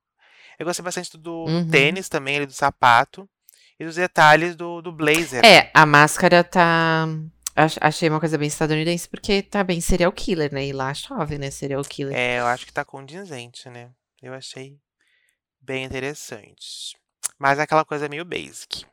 Eu 0.59 0.67
gostei 0.67 0.85
bastante 0.85 1.17
do, 1.17 1.45
Uhum. 1.47 1.69
tênis 1.69 2.09
também, 2.09 2.37
ali, 2.37 2.47
do 2.47 2.53
sapato. 2.53 3.29
E 3.79 3.85
dos 3.85 3.97
detalhes 3.97 4.55
do, 4.55 4.81
do 4.83 4.93
blazer. 4.93 5.45
É, 5.45 5.71
a 5.75 5.85
máscara 5.87 6.45
tá. 6.45 7.07
ach- 7.57 7.79
Achei 7.81 8.09
uma 8.09 8.21
coisa 8.21 8.39
bem 8.39 8.47
estadunidense, 8.49 9.09
porque 9.09 9.43
tá 9.43 9.65
bem 9.65 9.81
serial 9.81 10.13
killer, 10.13 10.53
né? 10.53 10.67
E 10.67 10.73
lá 10.73 10.93
chove, 10.95 11.39
né? 11.39 11.51
Serial 11.51 11.83
killer. 11.83 12.17
É, 12.17 12.39
eu 12.39 12.47
acho 12.47 12.67
que 12.67 12.73
tá 12.73 12.85
condizente, 12.85 13.69
né? 13.71 13.91
Eu 14.23 14.35
achei 14.35 14.77
bem 15.61 15.85
interessante. 15.85 16.97
Mas 17.39 17.59
é 17.59 17.63
aquela 17.63 17.85
coisa 17.85 18.09
meio 18.09 18.25
basic. 18.25 18.85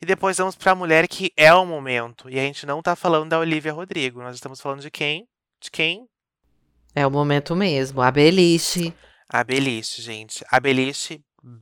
E 0.00 0.06
depois 0.06 0.36
vamos 0.36 0.54
pra 0.54 0.74
mulher 0.74 1.08
que 1.08 1.32
é 1.36 1.52
o 1.52 1.66
momento. 1.66 2.30
E 2.30 2.38
a 2.38 2.42
gente 2.42 2.64
não 2.66 2.80
tá 2.80 2.94
falando 2.94 3.30
da 3.30 3.38
Olivia 3.38 3.72
Rodrigo. 3.72 4.22
Nós 4.22 4.36
estamos 4.36 4.60
falando 4.60 4.80
de 4.80 4.90
quem? 4.90 5.26
De 5.60 5.70
quem? 5.70 6.08
É 6.94 7.06
o 7.06 7.10
momento 7.10 7.54
mesmo. 7.56 8.00
A 8.00 8.10
beliche. 8.10 8.94
A 9.28 9.44
Beliche, 9.44 10.00
gente. 10.00 10.42
A 10.50 10.58
Beliche, 10.58 11.20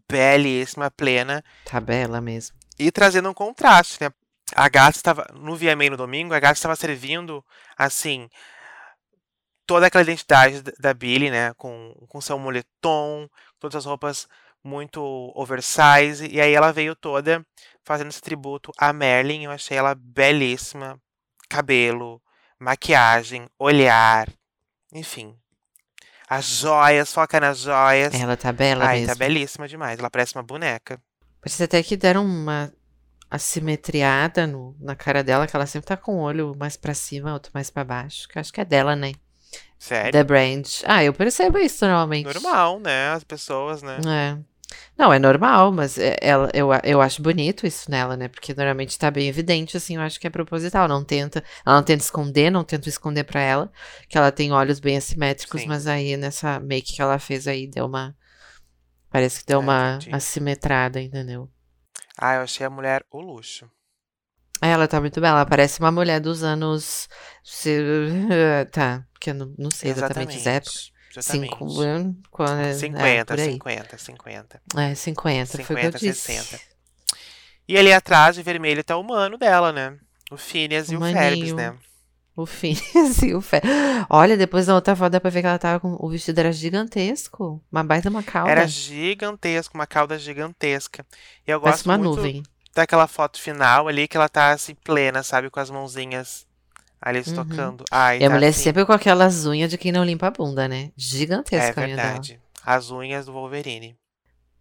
belíssima, 0.09 0.89
plena. 0.91 1.43
Tá 1.65 1.81
bela 1.81 2.21
mesmo. 2.21 2.55
E 2.79 2.93
trazendo 2.93 3.29
um 3.29 3.35
contraste, 3.35 3.99
né? 4.05 4.11
A 4.55 4.69
gata 4.69 4.97
estava. 4.97 5.27
No 5.35 5.57
VMA 5.57 5.91
no 5.91 5.97
domingo, 5.97 6.33
a 6.33 6.39
gata 6.39 6.55
estava 6.55 6.77
servindo, 6.77 7.45
assim. 7.77 8.29
Toda 9.67 9.87
aquela 9.89 10.03
identidade 10.03 10.63
da- 10.63 10.73
da 10.79 10.95
Billy, 10.95 11.29
né? 11.31 11.53
Com, 11.55 11.93
com 12.09 12.21
seu 12.21 12.39
moletom, 12.39 13.29
todas 13.59 13.75
as 13.75 13.85
roupas 13.85 14.29
muito 14.67 15.01
oversize. 15.35 16.27
E 16.31 16.41
aí 16.41 16.53
ela 16.53 16.73
veio 16.73 16.95
toda 16.97 17.45
fazendo 17.85 18.09
esse 18.09 18.21
tributo 18.21 18.73
a 18.77 18.93
Merlin. 18.93 19.45
Eu 19.45 19.51
achei 19.51 19.77
ela 19.79 19.95
belíssima. 19.95 21.01
Cabelo, 21.49 22.21
maquiagem, 22.59 23.47
olhar, 23.59 24.29
enfim. 24.93 25.37
As 26.29 26.45
joias, 26.45 27.13
foca 27.13 27.39
nas 27.39 27.59
joias. 27.61 28.13
Ela 28.13 28.37
tá 28.37 28.53
bela 28.53 28.85
Ai, 28.85 29.01
mesmo. 29.01 29.15
tá 29.15 29.15
belíssima 29.15 29.69
demais. 29.69 29.99
Ela 30.01 30.11
parece 30.11 30.35
uma 30.35 30.43
boneca. 30.43 31.01
Parece 31.41 31.63
até 31.63 31.81
que 31.85 31.97
deram 31.97 32.25
uma 32.25 32.73
assimetriada 33.31 34.45
no, 34.47 34.75
na 34.81 34.97
cara 34.97 35.23
dela, 35.23 35.47
que 35.47 35.55
ela 35.55 35.67
sempre 35.67 35.87
tá 35.87 35.97
com 35.97 36.17
o 36.17 36.21
olho 36.21 36.55
mais 36.59 36.77
pra 36.77 36.95
cima, 36.95 37.33
outro 37.33 37.53
mais 37.55 37.71
pra 37.71 37.85
baixo. 37.85 38.27
Que 38.29 38.41
acho 38.41 38.53
que 38.53 38.61
é 38.61 38.65
dela, 38.65 38.97
né? 38.97 39.13
Sério. 39.79 40.11
The 40.13 40.25
Brand. 40.25 40.67
Ah, 40.85 41.05
eu 41.05 41.13
percebo 41.13 41.59
isso 41.59 41.87
normalmente. 41.87 42.25
Normal, 42.25 42.81
né? 42.81 43.11
As 43.11 43.23
pessoas, 43.23 43.83
né? 43.83 43.99
É. 44.07 44.56
Não, 44.99 45.13
é 45.13 45.19
normal, 45.19 45.71
mas 45.73 45.99
é- 45.99 46.17
ela, 46.21 46.51
eu, 46.55 46.69
eu 46.83 47.01
acho 47.01 47.23
bonito 47.23 47.67
isso 47.67 47.91
nela, 47.91 48.17
né? 48.17 48.29
Porque 48.29 48.55
normalmente 48.55 48.99
tá 48.99 49.11
bem 49.11 49.29
evidente, 49.29 49.77
assim, 49.77 49.97
eu 49.97 50.03
acho 50.03 50.19
que 50.19 50.27
é 50.27 50.31
proposital. 50.31 50.89
Não 50.89 51.05
tenta, 51.05 51.45
ela 51.65 51.77
não 51.77 51.83
tenta 51.85 52.03
esconder, 52.03 52.51
não 52.51 52.65
tenta 52.65 52.89
esconder 52.89 53.25
pra 53.25 53.41
ela 53.41 53.71
que 54.09 54.17
ela 54.19 54.33
tem 54.33 54.53
olhos 54.53 54.81
bem 54.81 54.97
assimétricos, 54.97 55.63
Sim. 55.63 55.69
mas 55.69 55.87
aí 55.87 56.17
nessa 56.17 56.59
make 56.61 56.95
que 56.95 57.03
ela 57.03 57.19
fez 57.19 57.47
aí 57.47 57.67
deu 57.67 57.87
uma. 57.87 58.17
Parece 59.11 59.41
que 59.41 59.47
deu 59.47 59.61
Ah, 59.61 59.63
uma 59.63 59.97
entendi. 59.99 60.17
assimetrada, 60.17 61.01
entendeu? 61.01 61.49
Ah, 62.19 62.35
eu 62.35 62.43
achei 62.43 62.67
a 62.67 62.71
mulher 62.71 63.05
o 63.11 63.21
luxo. 63.21 63.71
É, 64.63 64.71
Ela 64.71 64.89
tá 64.89 65.01
muito 65.01 65.21
bela, 65.21 65.39
ela 65.41 65.47
parece 65.47 65.81
uma 65.81 65.93
mulher 65.93 66.21
dos 66.21 66.43
anos. 66.43 67.09
Tá, 68.73 69.05
que 69.21 69.31
eu 69.31 69.35
não, 69.35 69.55
não 69.59 69.71
sei 69.71 69.91
exatamente 69.91 70.37
as 70.37 70.47
épocas. 70.47 70.96
Exatamente. 71.21 71.51
Cinco, 71.51 71.81
anos, 71.81 72.17
quando, 72.31 72.61
é, 72.61 72.75
50, 72.75 73.25
por 73.25 73.41
aí. 73.41 73.53
50, 73.53 73.99
50. 73.99 74.63
É, 74.77 74.95
50, 74.95 75.59
foi 75.63 75.77
o 75.77 75.79
que 75.81 75.87
eu 75.87 75.93
50, 75.93 75.99
disse. 75.99 76.33
60. 76.33 76.61
E 77.69 77.77
ali 77.77 77.93
atrás, 77.93 78.37
de 78.37 78.43
vermelho, 78.43 78.85
tá 78.85 78.97
o 78.97 79.03
mano 79.03 79.37
dela, 79.37 79.73
né? 79.73 79.97
O 80.31 80.37
Phineas 80.37 80.89
O 80.89 80.95
e 80.95 80.97
o 80.97 81.01
maninho. 81.01 81.57
né? 81.57 81.77
O 82.37 82.45
Phineas 82.47 83.23
e 83.23 83.35
o 83.35 83.41
Fe... 83.41 83.61
Olha, 84.11 84.37
depois 84.37 84.67
da 84.67 84.75
outra 84.75 84.95
foto 84.95 85.13
dá 85.13 85.21
pra 85.21 85.31
ver 85.31 85.41
que 85.41 85.47
ela 85.47 85.59
tava 85.59 85.81
com... 85.81 85.97
O 85.99 86.09
vestido 86.09 86.39
era 86.39 86.53
gigantesco. 86.53 87.63
Uma 87.73 87.83
baita 87.83 88.09
uma 88.11 88.23
cauda. 88.23 88.51
Era 88.51 88.67
gigantesco, 88.67 89.75
uma 89.75 89.87
cauda 89.87 90.19
gigantesca. 90.19 91.05
E 91.47 91.51
eu 91.51 91.61
Parece 91.61 91.79
gosto 91.85 91.87
uma 91.87 91.99
muito 91.99 92.17
nuvem. 92.17 92.43
daquela 92.75 93.07
foto 93.07 93.41
final 93.41 93.89
ali, 93.89 94.07
que 94.07 94.17
ela 94.17 94.29
tá 94.29 94.51
assim, 94.53 94.75
plena, 94.75 95.23
sabe? 95.23 95.49
Com 95.51 95.61
as 95.61 95.71
mãozinhas 95.71 96.46
ali 97.09 97.23
Uhum. 97.27 97.35
tocando. 97.35 97.85
Ai, 97.91 98.19
E 98.19 98.25
a 98.25 98.29
tá 98.29 98.35
mulher 98.35 98.49
assim. 98.49 98.63
sempre 98.65 98.85
com 98.85 98.93
aquelas 98.93 99.47
unhas 99.47 99.71
de 99.71 99.79
quem 99.79 99.93
não 99.93 100.05
limpa 100.05 100.27
a 100.27 100.31
bunda, 100.31 100.67
né? 100.67 100.87
É 100.87 100.91
Gigantesca 100.97 101.81
a 101.81 101.85
unha 101.85 101.97
dela. 101.97 102.09
verdade. 102.09 102.41
As 102.65 102.91
unhas 102.91 103.27
do 103.27 103.33
Wolverine. 103.33 103.97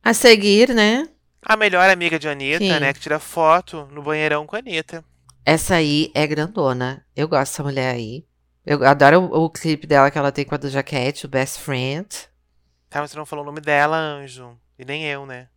A 0.03 0.13
seguir, 0.13 0.69
né? 0.73 1.09
A 1.43 1.55
melhor 1.57 1.89
amiga 1.89 2.19
de 2.19 2.27
Anitta, 2.29 2.59
Quem? 2.59 2.79
né? 2.79 2.93
Que 2.93 2.99
tira 2.99 3.19
foto 3.19 3.87
no 3.91 4.01
banheirão 4.03 4.45
com 4.45 4.55
a 4.55 4.59
Anitta. 4.59 5.03
Essa 5.43 5.75
aí 5.75 6.11
é 6.13 6.25
grandona. 6.27 7.03
Eu 7.15 7.27
gosto 7.27 7.51
dessa 7.51 7.63
mulher 7.63 7.93
aí. 7.95 8.25
Eu 8.65 8.83
adoro 8.85 9.21
o, 9.21 9.45
o 9.45 9.49
clipe 9.49 9.85
dela 9.87 10.09
que 10.11 10.17
ela 10.17 10.31
tem 10.31 10.43
com 10.45 10.55
a 10.55 10.57
do 10.57 10.69
Jaquete, 10.69 11.25
o 11.25 11.29
Best 11.29 11.59
Friend. 11.59 12.07
Tá, 12.89 13.01
mas 13.01 13.11
você 13.11 13.17
não 13.17 13.25
falou 13.25 13.43
o 13.43 13.45
nome 13.47 13.61
dela, 13.61 13.95
Anjo. 13.97 14.57
E 14.77 14.83
nem 14.85 15.03
eu, 15.05 15.25
né? 15.25 15.47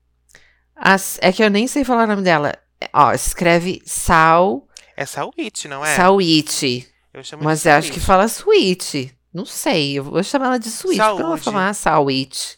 As- 0.77 1.19
é 1.23 1.33
que 1.33 1.43
eu 1.43 1.51
nem 1.51 1.67
sei 1.67 1.85
falar 1.85 2.05
o 2.05 2.07
nome 2.07 2.23
dela. 2.23 2.55
É, 2.81 2.89
Ó, 2.93 3.13
escreve 3.13 3.83
Sal, 3.85 4.68
É 5.01 5.07
Sawit, 5.07 5.69
não 5.69 5.85
é? 5.85 5.95
Salwitch. 5.95 6.63
Eu 7.15 7.23
chamo 7.23 7.45
Mas 7.45 7.63
de 7.63 7.69
eu 7.69 7.73
acho 7.75 7.93
que 7.93 8.01
Sawit. 8.01 8.07
fala 8.07 8.25
Sweet. 8.27 9.17
Não 9.33 9.45
sei, 9.47 9.97
eu 9.99 10.03
vou 10.03 10.23
chamar 10.25 10.47
ela 10.47 10.59
de 10.59 10.69
Sweet. 10.69 10.99
porque 10.99 11.11
Eu 11.13 11.17
vou 11.19 11.37
Saúde. 11.39 11.45
falar 11.45 11.73
Salwitch. 11.75 12.55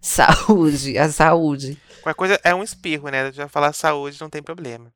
Saúde, 0.00 0.96
a 0.96 1.10
saúde. 1.10 1.78
Qualquer 2.02 2.14
coisa 2.16 2.40
é 2.42 2.54
um 2.54 2.62
espirro, 2.62 3.08
né? 3.10 3.30
Já 3.32 3.48
falar 3.48 3.74
saúde 3.74 4.18
não 4.18 4.30
tem 4.30 4.42
problema. 4.42 4.90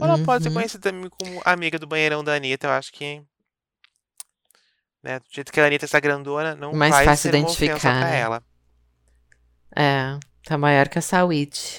Ou 0.00 0.06
ela 0.06 0.18
pode 0.24 0.42
ser 0.42 0.48
Uhum. 0.48 0.54
conhecida 0.56 0.90
também 0.90 1.08
como 1.10 1.40
amiga 1.44 1.78
do 1.78 1.86
banheirão 1.86 2.24
da 2.24 2.34
Anitta, 2.34 2.66
eu 2.66 2.70
acho 2.72 2.92
que. 2.92 3.22
Né, 5.00 5.20
do 5.20 5.26
jeito 5.30 5.52
que 5.52 5.60
a 5.60 5.66
Anitta 5.66 5.84
está 5.84 6.00
grandona, 6.00 6.56
não 6.56 6.72
Mais 6.72 6.92
vai 6.92 7.04
fácil 7.04 7.30
ser 7.30 7.36
uma 7.36 7.38
identificar, 7.44 7.78
pra 7.80 8.00
né? 8.00 8.18
ela. 8.18 8.42
É, 9.76 10.18
tá 10.44 10.58
maior 10.58 10.88
que 10.88 10.98
a 10.98 11.02
Sawit. 11.02 11.78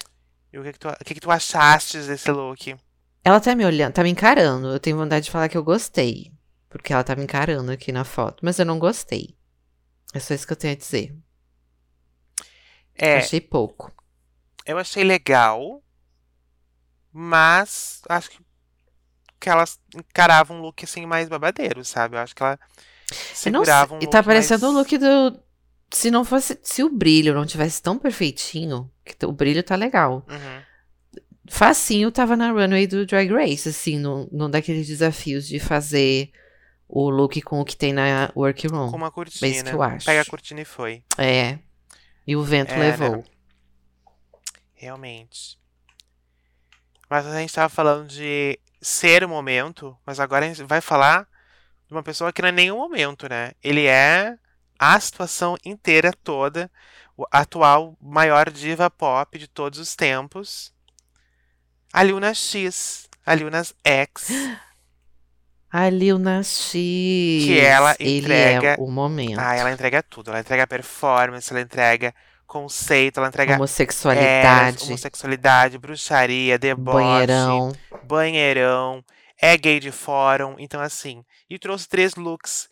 E 0.53 0.57
o 0.57 0.63
que, 0.63 0.71
que, 0.73 0.79
tu, 0.79 0.87
o 0.87 1.03
que, 1.05 1.13
que 1.15 1.19
tu 1.19 1.29
achaste 1.29 1.97
desse 1.99 2.31
look? 2.31 2.75
Ela 3.23 3.39
tá 3.39 3.55
me 3.55 3.65
olhando, 3.65 3.93
tá 3.93 4.03
me 4.03 4.09
encarando. 4.09 4.67
Eu 4.67 4.79
tenho 4.79 4.97
vontade 4.97 5.25
de 5.25 5.31
falar 5.31 5.49
que 5.49 5.57
eu 5.57 5.63
gostei. 5.63 6.31
Porque 6.69 6.93
ela 6.93 7.03
tá 7.03 7.15
me 7.15 7.23
encarando 7.23 7.71
aqui 7.71 7.91
na 7.91 8.03
foto. 8.03 8.45
Mas 8.45 8.59
eu 8.59 8.65
não 8.65 8.79
gostei. 8.79 9.35
É 10.13 10.19
só 10.19 10.33
isso 10.33 10.45
que 10.45 10.53
eu 10.53 10.57
tenho 10.57 10.73
a 10.73 10.77
dizer. 10.77 11.15
É, 12.95 13.17
Achei 13.17 13.39
pouco. 13.39 13.93
eu 14.65 14.77
achei 14.77 15.05
legal, 15.05 15.81
mas 17.13 18.01
acho 18.09 18.29
que, 18.29 18.39
que 19.39 19.49
elas 19.49 19.79
encaravam 19.95 20.57
um 20.57 20.61
look 20.61 20.83
assim 20.83 21.05
mais 21.05 21.29
babadeiro, 21.29 21.85
sabe? 21.85 22.17
Eu 22.17 22.19
acho 22.19 22.35
que 22.35 22.43
ela 22.43 22.59
segurava 23.33 23.95
um 23.95 23.99
e 24.01 24.07
tá 24.07 24.21
parecendo 24.21 24.69
o 24.69 24.73
mais... 24.73 24.85
look 24.85 24.97
do. 24.97 25.39
Se 25.91 26.11
não 26.11 26.25
fosse. 26.25 26.59
Se 26.61 26.83
o 26.83 26.89
brilho 26.89 27.33
não 27.33 27.45
tivesse 27.45 27.81
tão 27.81 27.97
perfeitinho, 27.97 28.91
que 29.05 29.25
o 29.25 29.31
brilho 29.31 29.63
tá 29.63 29.75
legal. 29.75 30.25
Uhum. 30.29 30.61
Facinho 31.49 32.11
tava 32.11 32.35
na 32.35 32.51
runway 32.51 32.87
do 32.87 33.05
Drag 33.05 33.29
Race, 33.31 33.67
assim, 33.67 33.97
num, 33.97 34.27
num 34.31 34.49
daqueles 34.49 34.87
desafios 34.87 35.47
de 35.47 35.59
fazer 35.59 36.31
o 36.87 37.09
look 37.09 37.41
com 37.41 37.59
o 37.59 37.65
que 37.65 37.75
tem 37.75 37.93
na 37.93 38.31
workroom. 38.35 38.89
Com 38.89 38.97
uma 38.97 39.07
É 39.07 39.09
isso 39.09 39.13
cortina. 39.13 39.63
que 39.69 39.75
eu 39.75 39.81
acho. 39.83 40.05
Pega 40.05 40.21
a 40.21 40.25
cortina 40.25 40.61
e 40.61 40.65
foi. 40.65 41.03
É. 41.17 41.59
E 42.25 42.35
o 42.35 42.43
vento 42.43 42.73
É, 42.73 42.77
né? 42.77 42.91
levou. 42.91 43.23
Realmente. 44.73 45.57
Mas 47.09 47.25
a 47.25 47.39
gente 47.39 47.53
tava 47.53 47.69
falando 47.69 48.07
de 48.07 48.59
ser 48.81 49.23
o 49.23 49.29
momento, 49.29 49.97
mas 50.05 50.19
agora 50.19 50.45
a 50.45 50.47
gente 50.47 50.63
vai 50.63 50.79
falar 50.79 51.27
de 51.87 51.93
uma 51.93 52.03
pessoa 52.03 52.31
que 52.31 52.41
não 52.41 52.49
é 52.49 52.51
nenhum 52.51 52.77
momento, 52.77 53.27
né? 53.27 53.51
Ele 53.63 53.85
é 53.85 54.37
a 54.77 54.99
situação 54.99 55.57
inteira 55.65 56.13
toda, 56.23 56.71
o 57.17 57.25
atual 57.31 57.97
maior 57.99 58.49
diva 58.49 58.89
pop 58.89 59.37
de 59.37 59.47
todos 59.47 59.79
os 59.79 59.95
tempos. 59.95 60.71
A 61.91 62.03
Lil 62.03 62.19
Nas 62.19 62.37
X, 62.37 63.07
a 63.25 63.33
Lil 63.35 63.49
Nas 63.49 63.73
X, 63.83 64.29
A 65.71 65.89
Lil 65.89 66.17
Nas 66.19 66.47
X. 66.47 66.71
que 67.45 67.59
ela 67.59 67.95
Ele 67.99 68.19
entrega. 68.19 68.67
é 68.73 68.75
o 68.79 68.89
momento. 68.89 69.37
Ah, 69.39 69.55
ela 69.55 69.71
entrega 69.71 70.01
tudo. 70.03 70.29
Ela 70.31 70.39
entrega 70.39 70.65
performance, 70.67 71.51
ela 71.51 71.61
entrega 71.61 72.13
conceito, 72.47 73.19
ela 73.19 73.27
entrega 73.27 73.53
é, 73.53 73.55
Homossexualidade, 73.55 74.83
homossexualidade, 74.85 75.77
bruxaria, 75.77 76.57
deboche, 76.57 76.97
banheirão. 76.97 77.71
banheirão, 78.03 79.03
é 79.39 79.55
gay 79.57 79.79
de 79.79 79.91
fórum. 79.91 80.55
Então, 80.57 80.81
assim, 80.81 81.23
e 81.49 81.59
trouxe 81.59 81.87
três 81.87 82.15
looks 82.15 82.67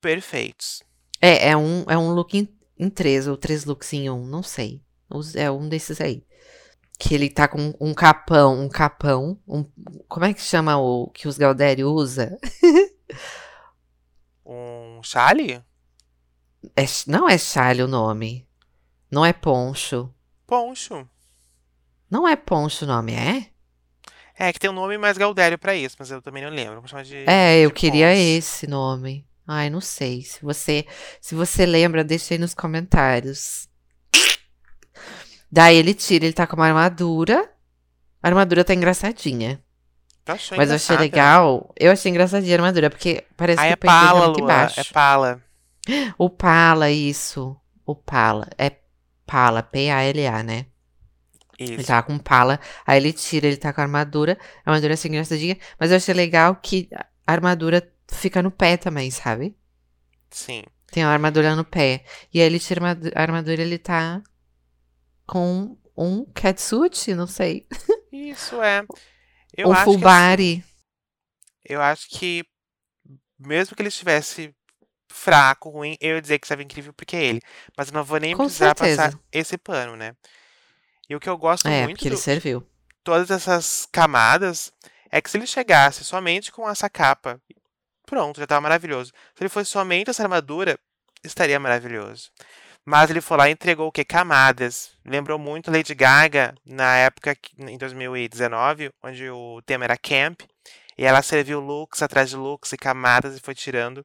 perfeitos. 0.00 0.82
É, 1.20 1.50
é 1.50 1.56
um, 1.56 1.84
é 1.88 1.96
um 1.96 2.10
look 2.12 2.36
em, 2.36 2.48
em 2.78 2.90
três, 2.90 3.28
ou 3.28 3.36
três 3.36 3.64
looks 3.64 3.92
em 3.92 4.10
um, 4.10 4.26
não 4.26 4.42
sei. 4.42 4.80
É 5.36 5.50
um 5.50 5.68
desses 5.68 6.00
aí. 6.00 6.22
Que 7.02 7.14
ele 7.14 7.30
tá 7.30 7.48
com 7.48 7.72
um 7.80 7.94
capão, 7.94 8.60
um 8.60 8.68
capão. 8.68 9.40
um- 9.48 9.64
como 10.06 10.26
é 10.26 10.34
que 10.34 10.42
chama 10.42 10.76
o 10.76 11.08
que 11.08 11.26
os 11.26 11.38
Galdério 11.38 11.88
usa? 11.90 12.38
Um 14.44 15.00
chale? 15.02 15.62
É 16.76 16.84
não 17.06 17.28
é 17.28 17.38
chale 17.38 17.82
o 17.82 17.88
nome. 17.88 18.46
Não 19.10 19.24
é 19.24 19.32
poncho. 19.32 20.12
Poncho. 20.46 21.08
Não 22.10 22.26
é 22.26 22.36
poncho 22.36 22.84
o 22.84 22.88
nome, 22.88 23.14
é? 23.14 23.46
É, 24.36 24.52
que 24.52 24.58
tem 24.58 24.68
um 24.70 24.74
nome 24.74 24.98
mais 24.98 25.16
gaudério 25.16 25.58
pra 25.58 25.74
isso, 25.74 25.96
mas 25.98 26.10
eu 26.10 26.20
também 26.20 26.42
não 26.42 26.50
lembro. 26.50 26.86
Chamar 26.86 27.04
de. 27.04 27.24
É, 27.28 27.60
eu 27.60 27.68
de 27.68 27.74
queria 27.74 28.08
poncho. 28.08 28.20
esse 28.20 28.66
nome. 28.66 29.26
Ai, 29.46 29.70
não 29.70 29.80
sei. 29.80 30.22
Se 30.22 30.42
você, 30.42 30.86
se 31.20 31.34
você 31.34 31.64
lembra, 31.64 32.04
deixa 32.04 32.34
aí 32.34 32.38
nos 32.38 32.54
comentários. 32.54 33.68
Daí 35.50 35.76
ele 35.76 35.94
tira, 35.94 36.24
ele 36.24 36.32
tá 36.34 36.46
com 36.46 36.56
uma 36.56 36.66
armadura. 36.66 37.50
A 38.22 38.28
armadura 38.28 38.64
tá 38.64 38.74
engraçadinha. 38.74 39.60
Eu 40.26 40.34
achei 40.34 40.56
Mas 40.56 40.68
eu 40.70 40.76
achei 40.76 40.94
engraçada. 40.94 41.00
legal. 41.02 41.74
Eu 41.78 41.90
achei 41.92 42.10
engraçadinha 42.10 42.54
a 42.54 42.58
armadura, 42.58 42.90
porque 42.90 43.24
parece 43.36 43.60
Ah, 43.60 43.64
que 43.66 43.70
é 43.70 43.74
o 43.74 43.78
peito 43.78 43.92
dele 43.94 44.06
pala, 44.06 44.24
muito 44.26 44.38
Lua. 44.40 44.44
embaixo. 44.52 44.80
É 44.80 44.84
pala. 44.84 45.42
O 46.18 46.30
pala, 46.30 46.90
isso. 46.90 47.56
O 47.86 47.94
pala. 47.96 48.46
É 48.58 48.70
pala, 49.26 49.62
P-A-L-A, 49.62 50.42
né? 50.42 50.66
Ele 51.58 51.74
Isso. 51.76 51.86
tá 51.88 52.02
com 52.02 52.18
pala, 52.18 52.58
aí 52.86 52.96
ele 52.98 53.12
tira, 53.12 53.46
ele 53.46 53.56
tá 53.58 53.70
com 53.70 53.82
a 53.82 53.84
armadura, 53.84 54.38
a 54.64 54.70
armadura 54.70 54.94
assim 54.94 55.08
engraçadinha, 55.08 55.58
mas 55.78 55.90
eu 55.90 55.98
achei 55.98 56.14
legal 56.14 56.56
que 56.56 56.88
a 56.92 57.04
armadura 57.32 57.86
fica 58.08 58.42
no 58.42 58.50
pé 58.50 58.78
também, 58.78 59.10
sabe? 59.10 59.54
Sim. 60.30 60.62
Tem 60.90 61.02
a 61.04 61.08
armadura 61.10 61.54
no 61.54 61.62
pé. 61.64 62.04
E 62.32 62.40
aí 62.40 62.46
ele 62.46 62.58
tira 62.58 62.80
a 63.14 63.20
armadura 63.22 63.60
ele 63.60 63.76
tá 63.78 64.22
com 65.30 65.78
um 65.96 66.24
catsuit, 66.34 67.14
não 67.14 67.26
sei. 67.26 67.66
Isso 68.12 68.60
é. 68.60 68.84
Eu 69.56 69.68
um 69.68 69.72
acho 69.72 69.84
que, 69.98 70.04
assim, 70.04 70.62
eu 71.64 71.80
acho 71.80 72.08
que 72.08 72.44
mesmo 73.38 73.74
que 73.76 73.82
ele 73.82 73.88
estivesse 73.88 74.54
fraco, 75.10 75.70
ruim, 75.70 75.96
eu 76.00 76.16
ia 76.16 76.22
dizer 76.22 76.38
que 76.38 76.46
estava 76.46 76.62
incrível 76.62 76.92
porque 76.92 77.16
é 77.16 77.24
ele. 77.24 77.40
Mas 77.76 77.88
eu 77.88 77.94
não 77.94 78.04
vou 78.04 78.18
nem 78.18 78.36
Com 78.36 78.44
precisar 78.44 78.74
certeza. 78.74 79.02
passar 79.02 79.20
esse 79.32 79.56
pano, 79.58 79.96
né? 79.96 80.14
E 81.08 81.14
o 81.16 81.20
que 81.20 81.28
eu 81.28 81.36
gosto 81.38 81.68
É, 81.68 81.82
muito 81.82 81.96
porque 81.96 82.08
ele 82.08 82.16
do- 82.16 82.20
serviu. 82.20 82.66
todas 83.04 83.30
essas 83.30 83.86
camadas 83.92 84.72
é 85.10 85.20
que 85.20 85.30
se 85.30 85.36
ele 85.38 85.46
chegasse 85.46 86.04
somente 86.04 86.52
com 86.52 86.68
essa 86.68 86.88
capa, 86.90 87.40
pronto, 88.06 88.38
já 88.38 88.44
estava 88.44 88.60
maravilhoso. 88.60 89.12
Se 89.34 89.42
ele 89.42 89.48
fosse 89.48 89.70
somente 89.70 90.10
essa 90.10 90.22
armadura, 90.22 90.78
estaria 91.24 91.58
maravilhoso. 91.60 92.30
Mas 92.84 93.10
ele 93.10 93.20
foi 93.20 93.36
lá 93.36 93.48
e 93.48 93.52
entregou 93.52 93.86
o 93.88 93.92
quê? 93.92 94.04
Camadas. 94.04 94.92
Lembrou 95.04 95.38
muito 95.38 95.70
Lady 95.70 95.94
Gaga 95.94 96.54
na 96.66 96.96
época, 96.96 97.34
que- 97.34 97.52
em 97.62 97.76
2019, 97.78 98.90
onde 99.02 99.28
o 99.30 99.60
tema 99.64 99.84
era 99.84 99.96
camp. 99.96 100.40
E 100.98 101.04
ela 101.04 101.22
serviu 101.22 101.60
looks 101.60 102.02
atrás 102.02 102.30
de 102.30 102.36
looks 102.36 102.72
e 102.72 102.76
camadas 102.76 103.36
e 103.36 103.40
foi 103.40 103.54
tirando. 103.54 104.04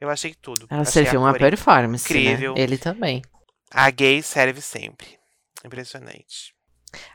Eu 0.00 0.10
achei 0.10 0.34
tudo. 0.34 0.66
Ela 0.68 0.82
Achei 0.82 1.04
serviu 1.04 1.20
uma 1.20 1.32
performance, 1.34 2.04
incrível. 2.04 2.54
né? 2.54 2.60
Ele 2.60 2.76
também. 2.76 3.22
A 3.70 3.88
gay 3.90 4.20
serve 4.22 4.60
sempre. 4.60 5.18
Impressionante. 5.64 6.52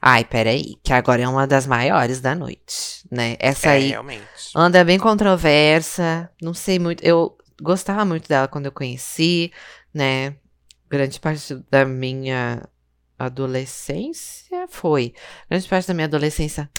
Ai, 0.02 0.26
peraí, 0.26 0.76
que 0.84 0.92
agora 0.92 1.22
é 1.22 1.28
uma 1.28 1.46
das 1.46 1.68
maiores 1.68 2.20
da 2.20 2.34
noite, 2.34 3.08
né? 3.12 3.36
Essa 3.40 3.68
É, 3.68 3.72
aí 3.74 3.90
realmente. 3.90 4.26
anda 4.56 4.84
bem 4.84 4.98
controversa, 4.98 6.30
não 6.42 6.54
sei 6.54 6.80
muito. 6.80 7.04
Eu 7.04 7.38
gostava 7.62 8.04
muito 8.04 8.28
dela 8.28 8.48
quando 8.48 8.66
eu 8.66 8.72
conheci, 8.72 9.52
né? 9.94 10.36
Grande 10.90 11.20
parte 11.20 11.56
da 11.70 11.86
minha 11.86 12.68
adolescência 13.18 14.68
foi. 14.70 15.14
Grande 15.50 15.68
parte 15.68 15.88
da 15.88 15.94
minha 15.94 16.06
adolescência 16.06 16.70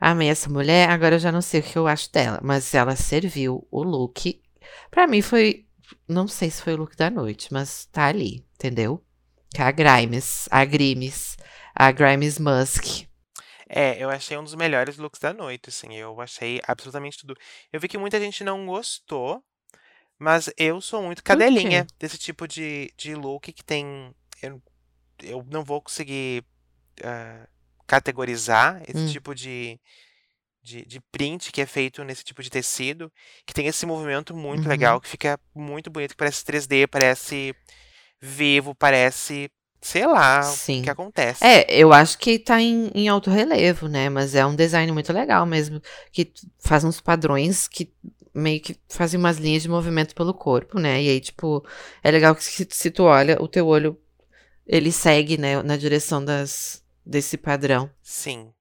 amei 0.00 0.28
essa 0.28 0.48
mulher, 0.48 0.90
agora 0.90 1.16
eu 1.16 1.18
já 1.18 1.32
não 1.32 1.42
sei 1.42 1.60
o 1.60 1.62
que 1.62 1.76
eu 1.76 1.86
acho 1.86 2.12
dela, 2.12 2.40
mas 2.42 2.74
ela 2.74 2.94
serviu 2.96 3.66
o 3.70 3.82
look. 3.82 4.40
Pra 4.90 5.06
mim 5.06 5.22
foi, 5.22 5.66
não 6.08 6.28
sei 6.28 6.50
se 6.50 6.62
foi 6.62 6.74
o 6.74 6.76
look 6.76 6.96
da 6.96 7.10
noite, 7.10 7.52
mas 7.52 7.86
tá 7.86 8.06
ali, 8.06 8.44
entendeu? 8.54 9.02
Que 9.54 9.62
é 9.62 9.64
a 9.64 9.70
Grimes, 9.70 10.48
a 10.50 10.64
Grimes, 10.64 11.36
a 11.74 11.90
Grimes 11.90 12.38
Musk. 12.38 13.06
É, 13.68 14.00
eu 14.02 14.08
achei 14.08 14.36
um 14.36 14.44
dos 14.44 14.54
melhores 14.54 14.96
looks 14.96 15.18
da 15.20 15.32
noite, 15.32 15.70
assim. 15.70 15.92
Eu 15.94 16.20
achei 16.20 16.60
absolutamente 16.68 17.18
tudo. 17.18 17.36
Eu 17.72 17.80
vi 17.80 17.88
que 17.88 17.98
muita 17.98 18.20
gente 18.20 18.44
não 18.44 18.64
gostou, 18.64 19.42
mas 20.18 20.50
eu 20.56 20.80
sou 20.80 21.02
muito 21.02 21.22
cadelinha 21.22 21.86
desse 21.98 22.18
tipo 22.18 22.46
de, 22.48 22.90
de 22.96 23.14
look 23.14 23.52
que 23.52 23.64
tem. 23.64 24.14
Eu, 24.42 24.62
eu 25.22 25.46
não 25.50 25.64
vou 25.64 25.80
conseguir 25.82 26.44
ah, 27.04 27.46
categorizar 27.86 28.82
esse 28.88 28.98
Hum. 28.98 29.12
tipo 29.12 29.34
de, 29.34 29.78
de, 30.62 30.84
de 30.86 31.00
print 31.12 31.52
que 31.52 31.60
é 31.60 31.66
feito 31.66 32.02
nesse 32.04 32.24
tipo 32.24 32.42
de 32.42 32.50
tecido, 32.50 33.12
que 33.46 33.54
tem 33.54 33.66
esse 33.66 33.86
movimento 33.86 34.34
muito 34.36 34.64
Uhum. 34.64 34.68
legal, 34.70 35.00
que 35.00 35.08
fica 35.08 35.38
muito 35.54 35.90
bonito, 35.90 36.10
que 36.12 36.16
parece 36.16 36.44
3D, 36.44 36.86
parece 36.86 37.54
vivo, 38.20 38.74
parece. 38.74 39.50
Sei 39.80 40.06
lá 40.06 40.40
o 40.40 40.44
Sim. 40.56 40.82
que 40.82 40.90
acontece. 40.90 41.44
É, 41.44 41.72
eu 41.72 41.92
acho 41.92 42.18
que 42.18 42.38
tá 42.38 42.60
em, 42.60 42.90
em 42.94 43.08
alto 43.08 43.30
relevo, 43.30 43.86
né? 43.88 44.08
Mas 44.08 44.34
é 44.34 44.44
um 44.44 44.56
design 44.56 44.90
muito 44.90 45.12
legal 45.12 45.46
mesmo, 45.46 45.80
que 46.10 46.32
faz 46.58 46.82
uns 46.82 47.00
padrões 47.00 47.68
que 47.68 47.92
meio 48.36 48.60
que 48.60 48.76
fazem 48.88 49.18
umas 49.18 49.38
linhas 49.38 49.62
de 49.62 49.68
movimento 49.68 50.14
pelo 50.14 50.34
corpo, 50.34 50.78
né? 50.78 51.02
E 51.02 51.08
aí, 51.08 51.20
tipo, 51.20 51.66
é 52.02 52.10
legal 52.10 52.34
que 52.34 52.44
se, 52.44 52.66
se 52.70 52.90
tu 52.90 53.04
olha, 53.04 53.40
o 53.40 53.48
teu 53.48 53.66
olho, 53.66 53.98
ele 54.66 54.92
segue, 54.92 55.38
né, 55.38 55.62
na 55.62 55.76
direção 55.76 56.24
das, 56.24 56.84
desse 57.04 57.36
padrão. 57.36 57.90
Sim. 58.02 58.52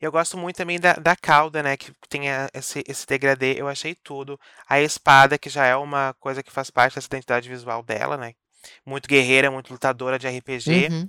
Eu 0.00 0.10
gosto 0.10 0.38
muito 0.38 0.56
também 0.56 0.80
da, 0.80 0.94
da 0.94 1.14
cauda, 1.14 1.62
né? 1.62 1.76
Que 1.76 1.92
tem 2.08 2.30
a- 2.30 2.48
esse, 2.54 2.82
esse 2.88 3.06
degradê. 3.06 3.60
Eu 3.60 3.68
achei 3.68 3.94
tudo. 3.94 4.38
A 4.68 4.80
espada, 4.80 5.38
que 5.38 5.50
já 5.50 5.66
é 5.66 5.76
uma 5.76 6.14
coisa 6.18 6.42
que 6.42 6.50
faz 6.50 6.70
parte 6.70 6.94
dessa 6.94 7.06
identidade 7.06 7.48
visual 7.48 7.82
dela, 7.82 8.16
né? 8.16 8.32
Muito 8.84 9.08
guerreira, 9.08 9.50
muito 9.50 9.70
lutadora 9.72 10.18
de 10.18 10.26
RPG. 10.26 10.88
Uhum. 10.90 11.08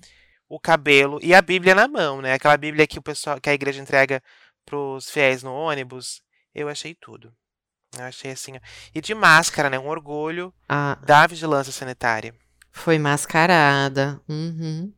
O 0.50 0.60
cabelo 0.60 1.20
e 1.22 1.34
a 1.34 1.42
Bíblia 1.42 1.74
na 1.74 1.88
mão, 1.88 2.22
né? 2.22 2.34
Aquela 2.34 2.58
Bíblia 2.58 2.86
que 2.86 3.00
o 3.00 3.02
pessoal, 3.02 3.40
que 3.40 3.50
a 3.50 3.54
igreja 3.54 3.82
entrega 3.82 4.22
pros 4.66 5.10
fiéis 5.10 5.42
no 5.44 5.54
ônibus. 5.54 6.22
Eu 6.54 6.68
achei 6.68 6.94
tudo. 6.94 7.34
Eu 7.97 8.06
achei 8.06 8.32
assim. 8.32 8.54
E 8.95 9.01
de 9.01 9.13
máscara, 9.13 9.69
né? 9.69 9.77
Um 9.77 9.88
orgulho 9.88 10.54
A, 10.67 10.97
da 11.06 11.27
vigilância 11.27 11.71
sanitária. 11.73 12.34
foi 12.71 12.97
mascarada. 12.97 14.19
Uhum. 14.30 14.91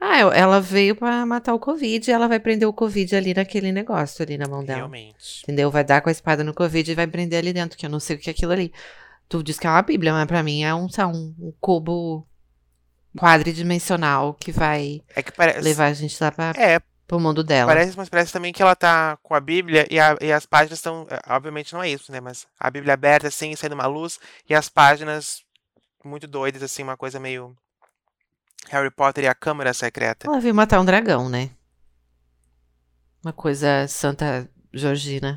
Ah, 0.00 0.18
ela 0.18 0.60
veio 0.60 0.94
pra 0.94 1.26
matar 1.26 1.54
o 1.54 1.58
Covid 1.58 2.08
e 2.08 2.12
ela 2.12 2.28
vai 2.28 2.38
prender 2.38 2.68
o 2.68 2.72
Covid 2.72 3.16
ali 3.16 3.34
naquele 3.34 3.72
negócio 3.72 4.22
ali 4.22 4.38
na 4.38 4.46
mão 4.46 4.64
dela. 4.64 4.78
Realmente. 4.78 5.42
Entendeu? 5.42 5.70
Vai 5.72 5.82
dar 5.84 6.00
com 6.00 6.08
a 6.08 6.12
espada 6.12 6.44
no 6.44 6.54
Covid 6.54 6.90
e 6.90 6.94
vai 6.94 7.06
prender 7.06 7.38
ali 7.40 7.52
dentro, 7.52 7.76
que 7.76 7.84
eu 7.84 7.90
não 7.90 7.98
sei 7.98 8.14
o 8.14 8.18
que 8.18 8.30
é 8.30 8.32
aquilo 8.32 8.52
ali. 8.52 8.72
Tu 9.28 9.42
diz 9.42 9.58
que 9.58 9.66
é 9.66 9.70
uma 9.70 9.82
Bíblia, 9.82 10.12
mas 10.12 10.26
pra 10.26 10.42
mim 10.42 10.62
é 10.62 10.72
um, 10.74 10.86
um, 10.86 11.34
um 11.40 11.52
cubo 11.60 12.24
quadridimensional 13.18 14.34
que 14.34 14.52
vai 14.52 15.02
É 15.14 15.22
que 15.22 15.32
parece. 15.32 15.60
levar 15.60 15.86
a 15.86 15.92
gente 15.92 16.16
lá 16.22 16.30
pra, 16.30 16.52
É, 16.56 16.80
pro 17.08 17.18
mundo 17.18 17.42
dela. 17.42 17.72
Parece, 17.72 17.96
mas 17.96 18.08
parece 18.08 18.32
também 18.32 18.52
que 18.52 18.62
ela 18.62 18.76
tá 18.76 19.16
com 19.22 19.34
a 19.34 19.40
Bíblia 19.40 19.86
e, 19.90 19.98
a- 19.98 20.16
e 20.20 20.30
as 20.30 20.46
páginas 20.46 20.78
estão. 20.78 21.06
é, 21.10 21.18
Obviamente 21.34 21.72
não 21.72 21.82
é 21.82 21.88
isso, 21.88 22.12
né? 22.12 22.20
Mas 22.20 22.46
a 22.60 22.70
Bíblia 22.70 22.94
aberta, 22.94 23.26
assim, 23.26 23.56
saindo 23.56 23.72
uma 23.74 23.86
luz, 23.86 24.20
e 24.48 24.54
as 24.54 24.68
páginas 24.68 25.42
muito 26.04 26.28
doidas, 26.28 26.62
assim, 26.62 26.82
uma 26.84 26.96
coisa 26.96 27.18
meio. 27.18 27.56
Harry 28.68 28.90
Potter 28.90 29.24
e 29.24 29.28
a 29.28 29.34
Câmara 29.34 29.72
Secreta. 29.72 30.26
Ela 30.28 30.40
veio 30.40 30.54
matar 30.54 30.78
um 30.80 30.84
dragão, 30.84 31.28
né? 31.28 31.50
Uma 33.24 33.32
coisa 33.32 33.86
Santa 33.88 34.48
Georgina. 34.72 35.34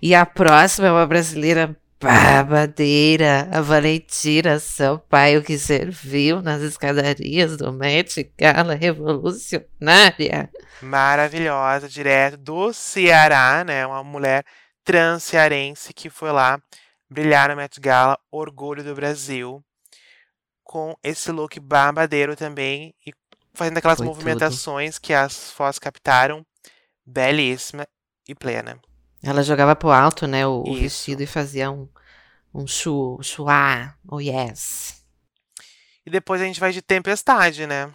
E 0.00 0.14
a 0.14 0.24
próxima 0.26 0.88
é 0.88 0.92
uma 0.92 1.06
brasileira 1.06 1.76
babadeira, 2.02 3.48
a 3.52 3.60
Valentina 3.60 4.58
Sampaio, 4.58 5.42
que 5.42 5.56
serviu 5.58 6.42
nas 6.42 6.60
escadarias 6.62 7.56
do 7.56 7.72
Met 7.72 8.32
Gala 8.36 8.74
revolucionária. 8.74 10.50
Maravilhosa, 10.80 11.88
direto 11.88 12.36
do 12.36 12.72
Ceará, 12.72 13.62
né? 13.64 13.86
Uma 13.86 14.02
mulher 14.02 14.44
transcearense 14.84 15.92
que 15.94 16.10
foi 16.10 16.32
lá 16.32 16.60
brilhar 17.08 17.48
na 17.48 17.56
Met 17.56 17.80
Gala, 17.80 18.18
orgulho 18.30 18.82
do 18.82 18.94
Brasil, 18.94 19.62
com 20.64 20.96
esse 21.04 21.30
look 21.30 21.58
babadeiro 21.60 22.34
também 22.34 22.94
e 23.06 23.12
fazendo 23.54 23.78
aquelas 23.78 23.98
Foi 23.98 24.06
tudo. 24.06 24.14
movimentações 24.16 24.98
que 24.98 25.12
as 25.12 25.50
fotos 25.52 25.78
captaram. 25.78 26.44
belíssima 27.04 27.86
e 28.28 28.34
plena. 28.34 28.80
Ela 29.22 29.42
jogava 29.42 29.76
pro 29.76 29.90
alto, 29.90 30.26
né, 30.26 30.46
o, 30.46 30.64
o 30.66 30.74
vestido 30.74 31.22
e 31.22 31.26
fazia 31.26 31.70
um, 31.70 31.88
um 32.52 32.66
chu, 32.66 33.18
chuá, 33.22 33.94
oh 34.08 34.20
yes. 34.20 35.02
E 36.04 36.10
depois 36.10 36.40
a 36.40 36.44
gente 36.44 36.58
vai 36.58 36.72
de 36.72 36.82
tempestade, 36.82 37.66
né? 37.66 37.92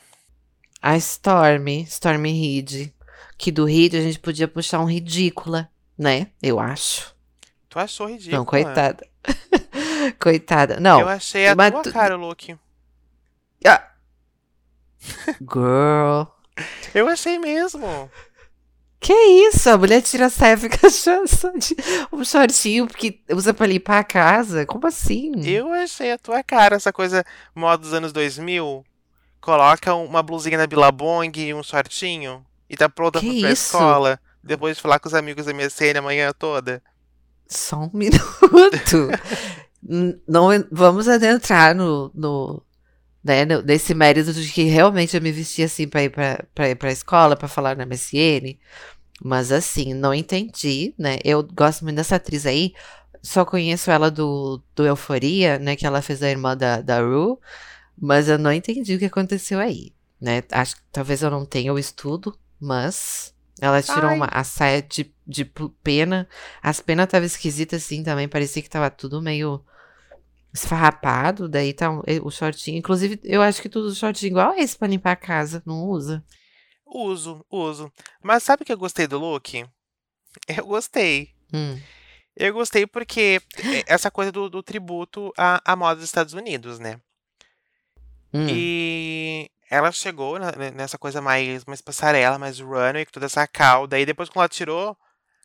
A 0.81 0.95
Stormy, 0.95 1.81
Stormy 1.83 2.31
Reed, 2.31 2.93
que 3.37 3.51
do 3.51 3.65
Reed 3.65 3.95
a 3.95 4.01
gente 4.01 4.19
podia 4.19 4.47
puxar 4.47 4.79
um 4.79 4.85
ridícula, 4.85 5.69
né, 5.97 6.27
eu 6.41 6.59
acho. 6.59 7.13
Tu 7.67 7.77
achou 7.77 8.07
ridículo. 8.07 8.37
Não, 8.37 8.45
coitada. 8.45 9.05
coitada. 10.19 10.79
Não, 10.79 11.01
Eu 11.01 11.09
achei 11.09 11.47
a 11.47 11.55
mas 11.55 11.71
tua 11.71 11.83
tu- 11.83 11.91
cara 11.91 12.15
o 12.17 12.19
look. 12.21 12.57
Ah. 13.65 13.91
Girl. 15.41 16.23
Eu 16.93 17.07
achei 17.09 17.37
mesmo. 17.37 18.09
Que 18.99 19.13
isso? 19.13 19.69
A 19.69 19.77
mulher 19.77 20.01
tira 20.01 20.25
a 20.25 20.29
saia 20.29 20.53
e 20.53 20.57
fica 20.57 20.89
só 20.89 21.23
de 21.51 21.75
um 22.11 22.23
shortinho 22.23 22.87
porque 22.87 23.19
usa 23.31 23.53
pra 23.53 23.67
limpar 23.67 23.99
a 23.99 24.03
casa? 24.03 24.65
Como 24.65 24.87
assim? 24.87 25.31
Eu 25.45 25.71
achei 25.71 26.11
a 26.11 26.17
tua 26.17 26.43
cara, 26.43 26.75
essa 26.75 26.91
coisa 26.91 27.23
moda 27.55 27.77
dos 27.77 27.93
anos 27.93 28.11
2000. 28.11 28.83
Coloca 29.39 29.93
uma 29.93 30.23
blusinha 30.23 30.57
da 30.57 30.67
Billabong 30.67 31.31
e 31.39 31.53
um 31.53 31.63
shortinho 31.63 32.45
e 32.69 32.75
tá 32.75 32.89
pronta 32.89 33.19
Que 33.19 33.41
pra 33.41 33.51
escola. 33.51 34.19
Depois 34.43 34.77
de 34.77 34.81
falar 34.81 34.99
com 34.99 35.07
os 35.07 35.13
amigos 35.13 35.45
da 35.45 35.53
MSN 35.53 35.97
a 35.97 36.01
manhã 36.01 36.31
toda. 36.37 36.81
Só 37.47 37.77
um 37.77 37.89
minuto. 37.93 39.09
Não, 40.27 40.49
vamos 40.71 41.07
adentrar 41.07 41.75
no, 41.75 42.11
no, 42.13 42.61
né, 43.27 43.45
nesse 43.65 43.93
mérito 43.93 44.31
de 44.33 44.49
que 44.51 44.63
realmente 44.63 45.15
eu 45.15 45.21
me 45.21 45.31
vesti 45.31 45.61
assim 45.63 45.87
pra 45.87 46.03
ir 46.03 46.11
ir 46.69 46.75
pra 46.75 46.91
escola, 46.91 47.35
pra 47.35 47.47
falar 47.47 47.75
na 47.75 47.85
MSN. 47.85 48.57
Mas 49.23 49.51
assim, 49.51 49.93
não 49.93 50.13
entendi, 50.13 50.93
né? 50.97 51.17
Eu 51.23 51.43
gosto 51.43 51.83
muito 51.83 51.97
dessa 51.97 52.15
atriz 52.15 52.45
aí. 52.45 52.73
Só 53.21 53.43
conheço 53.43 53.91
ela 53.91 54.09
do, 54.09 54.61
do 54.75 54.85
Euforia, 54.85 55.59
né? 55.59 55.75
Que 55.75 55.85
ela 55.85 56.01
fez 56.01 56.23
a 56.23 56.29
irmã 56.29 56.55
da, 56.55 56.81
da 56.81 57.01
Ru. 57.01 57.39
Mas 57.99 58.29
eu 58.29 58.37
não 58.37 58.53
entendi 58.53 58.95
o 58.95 58.99
que 58.99 59.05
aconteceu 59.05 59.59
aí, 59.59 59.91
né? 60.21 60.43
Acho 60.51 60.75
que 60.77 60.81
talvez 60.91 61.21
eu 61.23 61.31
não 61.31 61.45
tenha 61.45 61.73
o 61.73 61.79
estudo, 61.79 62.37
mas 62.59 63.33
ela 63.59 63.81
tirou 63.81 64.11
Ai. 64.11 64.15
uma, 64.15 64.27
a 64.27 64.43
saia 64.43 64.81
de, 64.81 65.11
de 65.25 65.43
pena. 65.83 66.27
As 66.61 66.79
penas 66.79 67.05
estavam 67.05 67.25
esquisitas 67.25 67.83
assim 67.83 68.03
também, 68.03 68.27
parecia 68.27 68.61
que 68.61 68.69
tava 68.69 68.89
tudo 68.89 69.21
meio 69.21 69.63
esfarrapado. 70.57 71.47
Daí 71.47 71.73
tá 71.73 71.89
um- 71.89 72.01
o 72.23 72.29
shortinho. 72.31 72.77
Inclusive, 72.77 73.19
eu 73.23 73.41
acho 73.41 73.61
que 73.61 73.69
tudo 73.69 73.93
shortinho 73.95 74.31
igual 74.31 74.53
esse 74.55 74.77
pra 74.77 74.87
limpar 74.87 75.11
a 75.11 75.15
casa, 75.15 75.61
não 75.65 75.83
usa. 75.85 76.23
Uso, 76.85 77.45
uso. 77.51 77.91
Mas 78.23 78.43
sabe 78.43 78.63
o 78.63 78.65
que 78.65 78.71
eu 78.73 78.77
gostei 78.77 79.07
do 79.07 79.17
look? 79.19 79.65
Eu 80.47 80.65
gostei. 80.65 81.29
Hum. 81.53 81.79
Eu 82.35 82.53
gostei 82.53 82.85
porque 82.85 83.41
é 83.57 83.83
essa 83.93 84.11
coisa 84.11 84.31
do, 84.31 84.49
do 84.49 84.61
tributo 84.61 85.33
à, 85.37 85.59
à 85.65 85.75
moda 85.75 85.95
dos 85.95 86.05
Estados 86.05 86.33
Unidos, 86.33 86.77
né? 86.79 86.99
Hum. 88.33 88.45
E 88.49 89.49
ela 89.69 89.91
chegou 89.91 90.37
na- 90.39 90.51
ne- 90.51 90.71
nessa 90.71 90.97
coisa 90.97 91.21
mais, 91.21 91.65
mais 91.65 91.81
passarela, 91.81 92.37
mais 92.37 92.59
runway, 92.59 93.05
com 93.05 93.11
toda 93.11 93.25
essa 93.25 93.47
cauda. 93.47 93.99
E 93.99 94.05
depois, 94.05 94.29
quando 94.29 94.41
ela 94.43 94.49
tirou, 94.49 94.97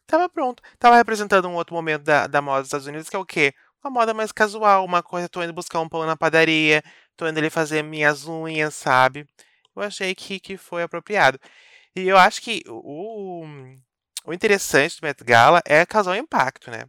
tava 0.06 0.28
pronto. 0.28 0.62
Tava 0.78 0.96
representando 0.96 1.48
um 1.48 1.54
outro 1.54 1.74
momento 1.74 2.02
da, 2.02 2.26
da 2.26 2.42
moda 2.42 2.60
dos 2.60 2.68
Estados 2.68 2.86
Unidos, 2.86 3.08
que 3.08 3.16
é 3.16 3.18
o 3.18 3.24
quê? 3.26 3.54
Uma 3.84 3.90
moda 3.90 4.14
mais 4.14 4.30
casual, 4.32 4.84
uma 4.84 5.02
coisa, 5.02 5.28
tô 5.28 5.42
indo 5.42 5.52
buscar 5.52 5.80
um 5.80 5.88
pão 5.88 6.06
na 6.06 6.16
padaria, 6.16 6.82
tô 7.16 7.26
indo 7.26 7.38
ali 7.38 7.50
fazer 7.50 7.82
minhas 7.82 8.26
unhas, 8.28 8.74
sabe? 8.74 9.26
Eu 9.74 9.82
achei 9.82 10.14
que, 10.14 10.38
que 10.38 10.56
foi 10.56 10.82
apropriado. 10.82 11.38
E 11.96 12.06
eu 12.06 12.16
acho 12.16 12.40
que 12.40 12.62
o, 12.68 13.44
o 14.24 14.32
interessante 14.32 15.00
do 15.00 15.04
Met 15.06 15.22
Gala 15.24 15.60
é 15.66 15.84
causar 15.84 16.12
um 16.12 16.16
impacto, 16.16 16.70
né? 16.70 16.84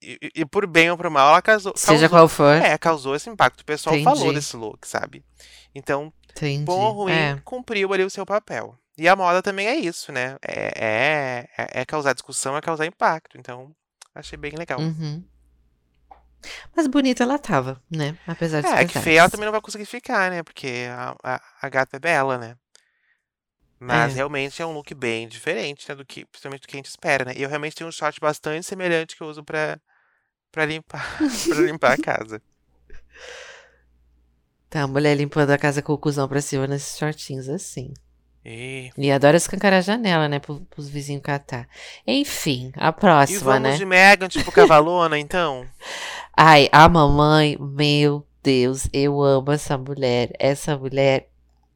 E, 0.00 0.16
e- 0.22 0.30
e 0.42 0.44
por 0.46 0.66
bem 0.66 0.90
ou 0.90 0.96
por 0.96 1.10
mal, 1.10 1.28
ela 1.30 1.42
causou, 1.42 1.72
Seja 1.76 2.08
causou, 2.08 2.08
qual 2.10 2.28
for. 2.28 2.54
é, 2.54 2.78
causou 2.78 3.16
esse 3.16 3.28
impacto. 3.28 3.62
O 3.62 3.64
pessoal 3.64 3.96
falou 4.04 4.20
Entendi. 4.22 4.34
desse 4.36 4.56
look, 4.56 4.86
sabe? 4.86 5.24
Então, 5.74 6.12
Entendi. 6.30 6.64
bom 6.64 6.80
ou 6.80 6.92
ruim, 6.92 7.12
É. 7.12 7.40
cumpriu 7.44 7.92
ali 7.92 8.04
o 8.04 8.10
seu 8.10 8.24
papel. 8.24 8.78
E 8.96 9.08
a 9.08 9.16
moda 9.16 9.42
também 9.42 9.66
é 9.66 9.74
isso, 9.74 10.12
né? 10.12 10.36
É, 10.46 10.72
é, 10.76 11.48
é- 11.58 11.80
é 11.80 11.84
causar 11.84 12.12
discussão, 12.12 12.56
é 12.56 12.60
causar 12.60 12.86
impacto. 12.86 13.36
Então, 13.38 13.74
achei 14.14 14.38
bem 14.38 14.52
legal. 14.52 14.78
Uhum. 14.78 15.24
Mas 16.76 16.86
bonita 16.86 17.22
ela 17.22 17.38
tava, 17.38 17.80
né? 17.90 18.16
Apesar 18.26 18.62
dos 18.62 18.70
É, 18.72 18.84
que 18.84 18.98
feia 18.98 19.20
ela 19.20 19.30
também 19.30 19.44
não 19.44 19.52
vai 19.52 19.60
conseguir 19.60 19.86
ficar, 19.86 20.30
né? 20.30 20.42
Porque 20.42 20.86
a, 20.90 21.14
a, 21.22 21.40
a 21.62 21.68
gata 21.68 21.96
é 21.96 22.00
bela, 22.00 22.38
né? 22.38 22.56
Mas 23.80 24.12
É. 24.12 24.16
realmente 24.16 24.62
é 24.62 24.66
um 24.66 24.72
look 24.72 24.94
bem 24.94 25.26
diferente, 25.26 25.88
né? 25.88 25.94
Do 25.94 26.04
que, 26.04 26.24
principalmente 26.24 26.62
do 26.62 26.68
que 26.68 26.76
a 26.76 26.78
gente 26.78 26.86
espera, 26.86 27.24
né? 27.24 27.32
E 27.36 27.42
eu 27.42 27.48
realmente 27.48 27.74
tenho 27.74 27.88
um 27.88 27.92
short 27.92 28.20
bastante 28.20 28.64
semelhante 28.64 29.16
que 29.16 29.22
eu 29.22 29.26
uso 29.26 29.42
pra, 29.42 29.80
pra 30.52 30.64
limpar, 30.64 31.18
pra 31.48 31.60
limpar 31.60 31.92
a 31.94 31.98
casa. 31.98 32.42
Tá, 34.70 34.82
a 34.82 34.86
mulher 34.86 35.14
limpando 35.16 35.50
a 35.50 35.58
casa 35.58 35.82
com 35.82 35.92
o 35.92 35.98
cuzão 35.98 36.26
pra 36.28 36.40
cima 36.40 36.66
nesses 36.66 36.96
shortinhos 36.98 37.48
assim. 37.48 37.92
E, 38.44 38.90
E 38.98 39.10
adora 39.10 39.36
escancarar 39.36 39.78
a 39.78 39.82
janela, 39.82 40.28
né? 40.28 40.38
Pro, 40.38 40.60
pros 40.70 40.88
vizinhos 40.88 41.22
catar. 41.22 41.68
Enfim, 42.06 42.72
a 42.76 42.88
e 42.88 42.92
próxima, 42.92 43.52
vamos 43.52 43.70
né? 43.70 43.76
de 43.76 43.84
Megan, 43.84 44.28
tipo 44.28 44.50
cavalona, 44.50 45.18
então? 45.18 45.66
Ai, 46.36 46.68
a 46.72 46.88
mamãe, 46.88 47.56
meu 47.60 48.26
Deus, 48.42 48.88
eu 48.92 49.22
amo 49.22 49.52
essa 49.52 49.78
mulher. 49.78 50.32
Essa 50.38 50.76
mulher, 50.76 51.28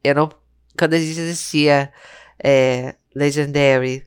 eu 0.02 0.14
não. 0.14 0.28
Quando 0.76 0.94
a 0.94 0.98
gente 0.98 1.20
assistia 1.20 1.92
é, 2.42 2.94
Legendary, 3.14 4.06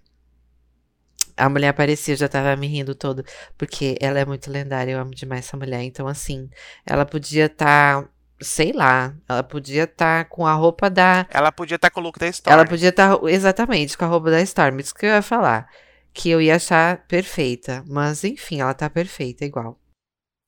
a 1.39 1.49
mulher 1.49 1.69
aparecia, 1.69 2.13
eu 2.13 2.17
já 2.17 2.27
tava 2.27 2.55
me 2.55 2.67
rindo 2.67 2.93
todo, 2.93 3.23
porque 3.57 3.97
ela 4.01 4.19
é 4.19 4.25
muito 4.25 4.51
lendária, 4.51 4.91
eu 4.91 4.99
amo 4.99 5.11
demais 5.11 5.45
essa 5.45 5.57
mulher. 5.57 5.81
Então, 5.83 6.07
assim, 6.07 6.49
ela 6.85 7.05
podia 7.05 7.45
estar, 7.45 8.07
sei 8.41 8.71
lá, 8.71 9.13
ela 9.27 9.43
podia 9.43 9.83
estar 9.83 10.25
com 10.25 10.45
a 10.45 10.53
roupa 10.53 10.89
da. 10.89 11.25
Ela 11.29 11.51
podia 11.51 11.75
estar 11.75 11.89
com 11.89 11.99
o 11.99 12.03
look 12.03 12.17
da 12.19 12.27
história. 12.27 12.53
Ela 12.53 12.65
podia 12.65 12.89
estar 12.89 13.17
exatamente 13.25 13.97
com 13.97 14.05
a 14.05 14.07
roupa 14.07 14.31
da 14.31 14.41
Storm, 14.41 14.79
isso 14.79 14.93
que 14.95 15.05
eu 15.05 15.09
ia 15.11 15.21
falar. 15.21 15.69
Que 16.13 16.29
eu 16.29 16.41
ia 16.41 16.55
achar 16.55 17.05
perfeita. 17.07 17.83
Mas, 17.87 18.23
enfim, 18.23 18.61
ela 18.61 18.73
tá 18.73 18.89
perfeita 18.89 19.45
igual. 19.45 19.79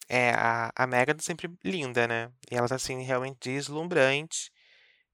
É, 0.09 0.31
a, 0.31 0.71
a 0.75 0.87
Megan 0.87 1.13
tá 1.15 1.21
sempre 1.23 1.49
linda, 1.63 2.07
né? 2.07 2.29
E 2.51 2.55
ela 2.55 2.67
tá, 2.67 2.75
assim, 2.75 3.01
realmente 3.03 3.37
deslumbrante. 3.49 4.51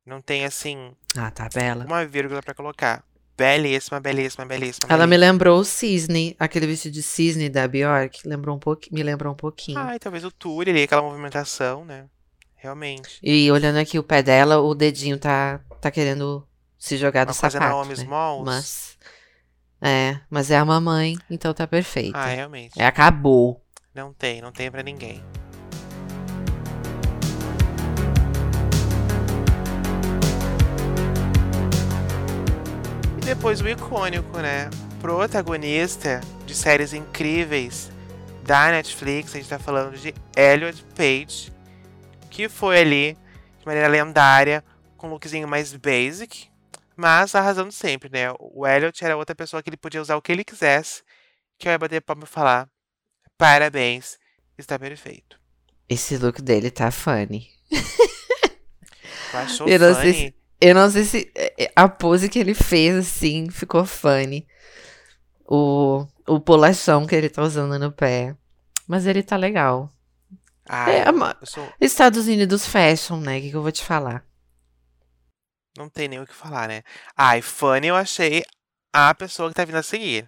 Não 0.06 0.22
tem, 0.22 0.46
assim, 0.46 0.96
Ah, 1.16 1.30
tá 1.30 1.50
bela. 1.54 1.86
uma 1.86 2.06
vírgula 2.06 2.42
pra 2.42 2.54
colocar. 2.54 3.04
Belíssima, 3.38 4.00
belíssima, 4.00 4.46
belíssima. 4.46 4.88
Ela 4.90 5.06
me 5.06 5.12
belíssima. 5.12 5.32
lembrou 5.32 5.60
o 5.60 5.63
cisne, 5.63 6.36
aquele 6.40 6.66
vestido 6.66 6.94
de 6.94 7.04
cisne 7.04 7.50
da 7.50 7.68
Bjork, 7.68 8.28
lembrou 8.28 8.56
um 8.56 8.60
pouquinho, 8.60 8.96
me 8.96 9.04
lembrou 9.04 9.32
um 9.34 9.36
pouquinho. 9.36 9.78
Ai, 9.78 10.00
talvez 10.00 10.24
o 10.24 10.32
Tule 10.32 10.72
ali, 10.72 10.84
aquela 10.84 11.04
movimentação, 11.04 11.86
né? 11.86 12.08
Realmente. 12.58 13.20
E 13.22 13.52
olhando 13.52 13.78
aqui 13.78 14.00
o 14.00 14.04
pé 14.04 14.22
dela, 14.24 14.60
o 14.60 14.74
dedinho 14.74 15.17
tá, 15.17 15.62
tá 15.80 15.91
querendo 15.91 16.46
se 16.78 16.98
jogar 16.98 17.26
do 17.26 17.30
Uma 17.30 17.39
coisa 17.39 17.60
sapato, 17.60 17.72
Naomi 17.72 17.89
né? 17.89 18.04
Smalls. 18.04 18.46
Mas 18.46 18.98
é, 19.82 20.20
mas 20.28 20.50
é 20.50 20.58
a 20.58 20.65
mamãe, 20.65 21.17
então 21.30 21.54
tá 21.54 21.67
perfeito. 21.67 22.15
Ah, 22.15 22.26
realmente. 22.26 22.82
É, 22.82 22.86
acabou. 22.86 23.63
Não 23.93 24.12
tem, 24.12 24.41
não 24.41 24.52
tem 24.52 24.72
pra 24.72 24.82
ninguém. 24.82 25.24
E 33.17 33.22
depois 33.22 33.62
o 33.62 33.67
icônico, 33.67 34.39
né? 34.39 34.70
Protagonista 35.00 36.22
de 36.46 36.56
séries 36.56 36.93
incríveis 36.93 37.91
da 38.43 38.72
Netflix, 38.72 39.36
a 39.36 39.38
gente 39.38 39.50
tá 39.50 39.60
falando 39.60 39.96
de 39.96 40.13
Elliot 40.36 40.84
Page, 40.96 41.52
que 42.38 42.47
foi 42.47 42.78
ali 42.78 43.17
de 43.60 43.65
maneira 43.65 43.88
lendária, 43.88 44.63
com 44.95 45.08
um 45.08 45.10
lookzinho 45.10 45.47
mais 45.47 45.73
basic, 45.73 46.47
mas 46.95 47.34
arrasando 47.34 47.71
sempre, 47.71 48.12
né? 48.12 48.32
O 48.39 48.67
Elliot 48.67 49.04
era 49.04 49.17
outra 49.17 49.34
pessoa 49.34 49.63
que 49.63 49.71
ele 49.71 49.76
podia 49.76 50.00
usar 50.00 50.15
o 50.15 50.21
que 50.21 50.32
ele 50.32 50.43
quisesse, 50.43 51.02
que 51.58 51.67
eu 51.67 51.71
ia 51.71 51.80
bater 51.80 52.00
palma 52.00 52.26
e 52.26 52.28
falar: 52.28 52.69
parabéns, 53.39 54.19
está 54.56 54.78
perfeito. 54.78 55.39
Esse 55.89 56.15
look 56.15 56.39
dele 56.39 56.69
tá 56.69 56.91
funny. 56.91 57.50
Tu 59.32 59.38
achou 59.38 59.67
Eu 59.67 59.80
não 59.80 59.95
sei 59.95 60.13
funny? 60.13 60.36
Eu 60.62 60.76
não 60.76 60.89
sei 60.91 61.04
se 61.06 61.32
é, 61.34 61.63
é, 61.63 61.71
a 61.76 61.89
pose 61.89 62.30
que 62.30 62.38
ele 62.38 62.54
fez, 62.54 62.95
assim, 62.95 63.50
ficou 63.50 63.84
funny. 63.84 64.45
O, 65.43 66.06
o 66.28 66.39
polachão 66.39 67.08
que 67.08 67.15
ele 67.15 67.30
tá 67.30 67.41
usando 67.41 67.80
no 67.80 67.91
pé. 67.91 68.36
Mas 68.88 69.08
ele 69.08 69.23
tá 69.23 69.36
legal. 69.36 69.91
Ai, 70.68 70.98
É, 71.00 71.10
ama- 71.10 71.36
eu 71.40 71.48
sou... 71.48 71.72
Estados 71.80 72.28
Unidos 72.28 72.66
Fashion, 72.68 73.18
né? 73.20 73.38
O 73.38 73.42
que, 73.42 73.50
que 73.52 73.56
eu 73.56 73.62
vou 73.64 73.72
te 73.72 73.84
falar? 73.84 74.24
não 75.78 75.88
tem 75.90 76.08
nem 76.08 76.20
o 76.20 76.26
que 76.26 76.34
falar, 76.34 76.68
né? 76.68 76.82
Ai, 77.16 77.40
funny 77.40 77.86
eu 77.88 77.96
achei 77.96 78.44
a 78.92 79.14
pessoa 79.14 79.48
que 79.50 79.54
tá 79.56 79.64
vindo 79.64 79.78
a 79.78 79.84
seguir. 79.84 80.28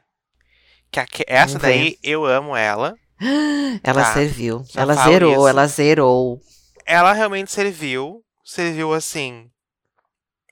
Que 0.91 0.99
aque- 0.99 1.25
essa 1.27 1.57
daí, 1.57 1.97
eu 2.03 2.23
amo 2.25 2.55
ela. 2.55 2.95
Ela 3.83 4.03
Tá, 4.03 4.13
serviu. 4.13 4.63
Ela 4.75 4.93
zerou, 4.95 5.33
isso. 5.33 5.47
ela 5.47 5.67
zerou. 5.67 6.41
Ela 6.85 7.13
realmente 7.13 7.51
serviu. 7.51 8.23
Serviu, 8.45 8.93
assim, 8.93 9.49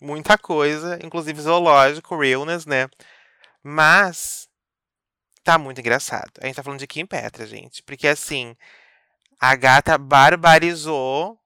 muita 0.01 0.35
coisa. 0.37 0.97
Inclusive 1.03 1.41
zoológico, 1.41 2.17
realness, 2.19 2.65
né? 2.65 2.87
Mas 3.63 4.47
tá 5.43 5.57
muito 5.59 5.79
engraçado. 5.79 6.31
A 6.41 6.45
gente 6.47 6.55
tá 6.55 6.63
falando 6.63 6.79
de 6.79 6.87
Kim 6.87 7.05
Petra, 7.05 7.45
gente. 7.45 7.81
Porque 7.83 8.07
assim, 8.07 8.55
a 9.39 9.55
gata 9.55 9.97
barbarizou 9.97 11.39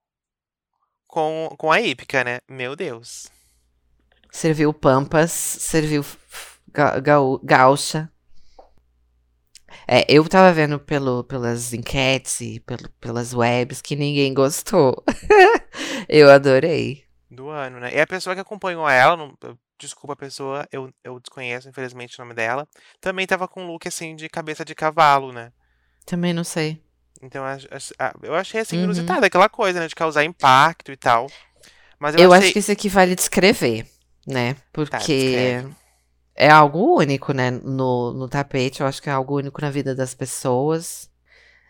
com, 1.06 1.54
com 1.58 1.70
a 1.70 1.80
hípica, 1.80 2.24
né? 2.24 2.38
Meu 2.48 2.74
Deus. 2.74 3.30
Serviu 4.30 4.72
pampas, 4.72 5.30
serviu 5.30 6.04
ga, 6.68 6.98
ga, 6.98 7.18
gaúcha. 7.42 8.10
É, 9.86 10.04
eu 10.08 10.26
tava 10.28 10.52
vendo 10.52 10.78
pelo, 10.78 11.24
pelas 11.24 11.72
enquetes 11.72 12.40
e 12.40 12.60
pelo, 12.60 12.88
pelas 13.00 13.34
webs 13.34 13.82
que 13.82 13.96
ninguém 13.96 14.32
gostou. 14.32 15.02
eu 16.08 16.30
adorei. 16.30 17.04
Do 17.30 17.48
ano, 17.48 17.80
né? 17.80 17.94
E 17.94 18.00
a 18.00 18.06
pessoa 18.06 18.34
que 18.34 18.40
acompanhou 18.40 18.88
ela, 18.88 19.16
não, 19.16 19.36
desculpa 19.78 20.12
a 20.12 20.16
pessoa, 20.16 20.66
eu, 20.70 20.92
eu 21.02 21.18
desconheço, 21.18 21.68
infelizmente, 21.68 22.18
o 22.18 22.22
nome 22.22 22.34
dela, 22.34 22.68
também 23.00 23.26
tava 23.26 23.48
com 23.48 23.62
um 23.62 23.66
look, 23.66 23.86
assim, 23.88 24.14
de 24.14 24.28
cabeça 24.28 24.64
de 24.64 24.74
cavalo, 24.74 25.32
né? 25.32 25.52
Também 26.06 26.32
não 26.32 26.44
sei. 26.44 26.81
Então, 27.22 27.44
eu 28.22 28.34
achei, 28.34 28.60
assim, 28.60 28.78
uhum. 28.78 28.84
inusitado, 28.84 29.24
aquela 29.24 29.48
coisa, 29.48 29.80
né, 29.80 29.86
de 29.86 29.94
causar 29.94 30.24
impacto 30.24 30.90
e 30.90 30.96
tal. 30.96 31.28
Mas 31.98 32.16
eu, 32.16 32.22
eu 32.22 32.32
achei... 32.32 32.46
acho 32.46 32.52
que 32.52 32.58
isso 32.58 32.72
aqui 32.72 32.88
vale 32.88 33.14
descrever, 33.14 33.86
né? 34.26 34.54
Tá, 34.54 34.60
Porque... 34.72 35.62
Tá, 35.62 35.82
é 36.34 36.48
algo 36.48 36.98
único, 36.98 37.32
né? 37.32 37.50
No, 37.50 38.12
no 38.12 38.28
tapete, 38.28 38.80
eu 38.80 38.86
acho 38.86 39.02
que 39.02 39.08
é 39.08 39.12
algo 39.12 39.36
único 39.36 39.60
na 39.60 39.70
vida 39.70 39.94
das 39.94 40.14
pessoas. 40.14 41.10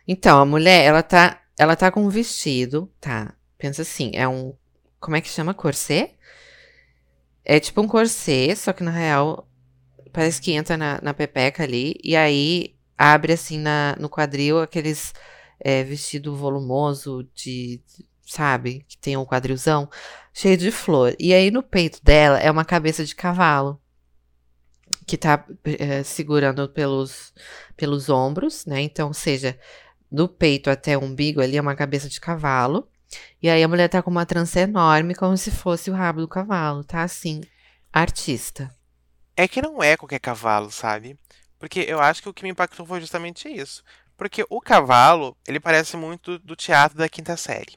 Então, 0.07 0.41
a 0.41 0.47
mulher, 0.47 0.85
ela 0.85 1.03
tá, 1.03 1.41
ela 1.59 1.77
tá 1.77 1.91
com 1.91 2.03
um 2.05 2.09
vestido, 2.09 2.91
tá? 3.01 3.35
Pensa 3.59 3.83
assim, 3.83 4.13
é 4.15 4.27
um. 4.27 4.55
Como 5.01 5.17
é 5.17 5.21
que 5.21 5.29
chama? 5.29 5.53
Corset? 5.53 6.17
É 7.45 7.59
tipo 7.59 7.81
um 7.81 7.89
corset, 7.89 8.57
só 8.57 8.73
que 8.73 8.85
na 8.85 8.93
real 8.93 9.49
parece 10.13 10.41
que 10.41 10.53
entra 10.53 10.77
na, 10.77 11.01
na 11.03 11.13
pepeca 11.13 11.65
ali. 11.65 11.99
E 12.03 12.15
aí 12.15 12.77
abre 12.97 13.33
assim 13.33 13.59
na, 13.59 13.97
no 13.99 14.09
quadril 14.09 14.61
aqueles 14.61 15.13
é, 15.63 15.83
vestido 15.85 16.35
volumoso 16.37 17.29
de. 17.35 17.81
Sabe? 18.25 18.85
Que 18.89 18.97
tem 18.99 19.17
um 19.17 19.27
quadrilzão 19.27 19.89
cheio 20.33 20.57
de 20.57 20.71
flor. 20.71 21.15
E 21.19 21.35
aí 21.35 21.51
no 21.51 21.63
peito 21.63 22.03
dela 22.03 22.39
é 22.39 22.51
uma 22.51 22.65
cabeça 22.65 23.05
de 23.05 23.15
cavalo 23.15 23.81
que 25.07 25.17
tá 25.17 25.45
é, 25.65 26.03
segurando 26.03 26.69
pelos, 26.69 27.33
pelos 27.77 28.09
ombros, 28.09 28.65
né? 28.67 28.81
Então, 28.81 29.13
seja, 29.13 29.59
do 30.11 30.29
peito 30.29 30.71
até 30.71 30.97
o 30.97 31.03
umbigo 31.03 31.41
ali 31.41 31.57
é 31.57 31.61
uma 31.61 31.75
cabeça 31.75 32.09
de 32.09 32.21
cavalo. 32.21 32.89
E 33.43 33.51
aí 33.51 33.63
a 33.63 33.69
mulher 33.69 33.89
tá 33.89 34.03
com 34.03 34.11
uma 34.11 34.27
trança 34.27 34.61
enorme, 34.61 35.15
como 35.15 35.37
se 35.37 35.51
fosse 35.51 35.91
o 35.91 35.95
rabo 35.95 36.21
do 36.21 36.29
cavalo, 36.29 36.85
tá 36.85 37.03
assim, 37.03 37.43
artista. 37.93 38.75
É 39.37 39.49
que 39.49 39.61
não 39.61 39.83
é 39.83 39.97
qualquer 39.97 40.21
cavalo, 40.21 40.71
sabe? 40.71 41.19
Porque 41.59 41.81
eu 41.81 42.01
acho 42.01 42.23
que 42.23 42.29
o 42.29 42.35
que 42.35 42.43
me 42.43 42.51
impactou 42.51 42.85
foi 42.87 43.01
justamente 43.01 43.49
isso. 43.49 43.83
Porque 44.29 44.45
o 44.49 44.61
cavalo, 44.61 45.37
ele 45.47 45.61
parece 45.61 45.97
muito 45.97 46.39
do 46.39 46.57
teatro 46.57 46.99
da 46.99 47.09
quinta 47.09 47.37
série. 47.37 47.77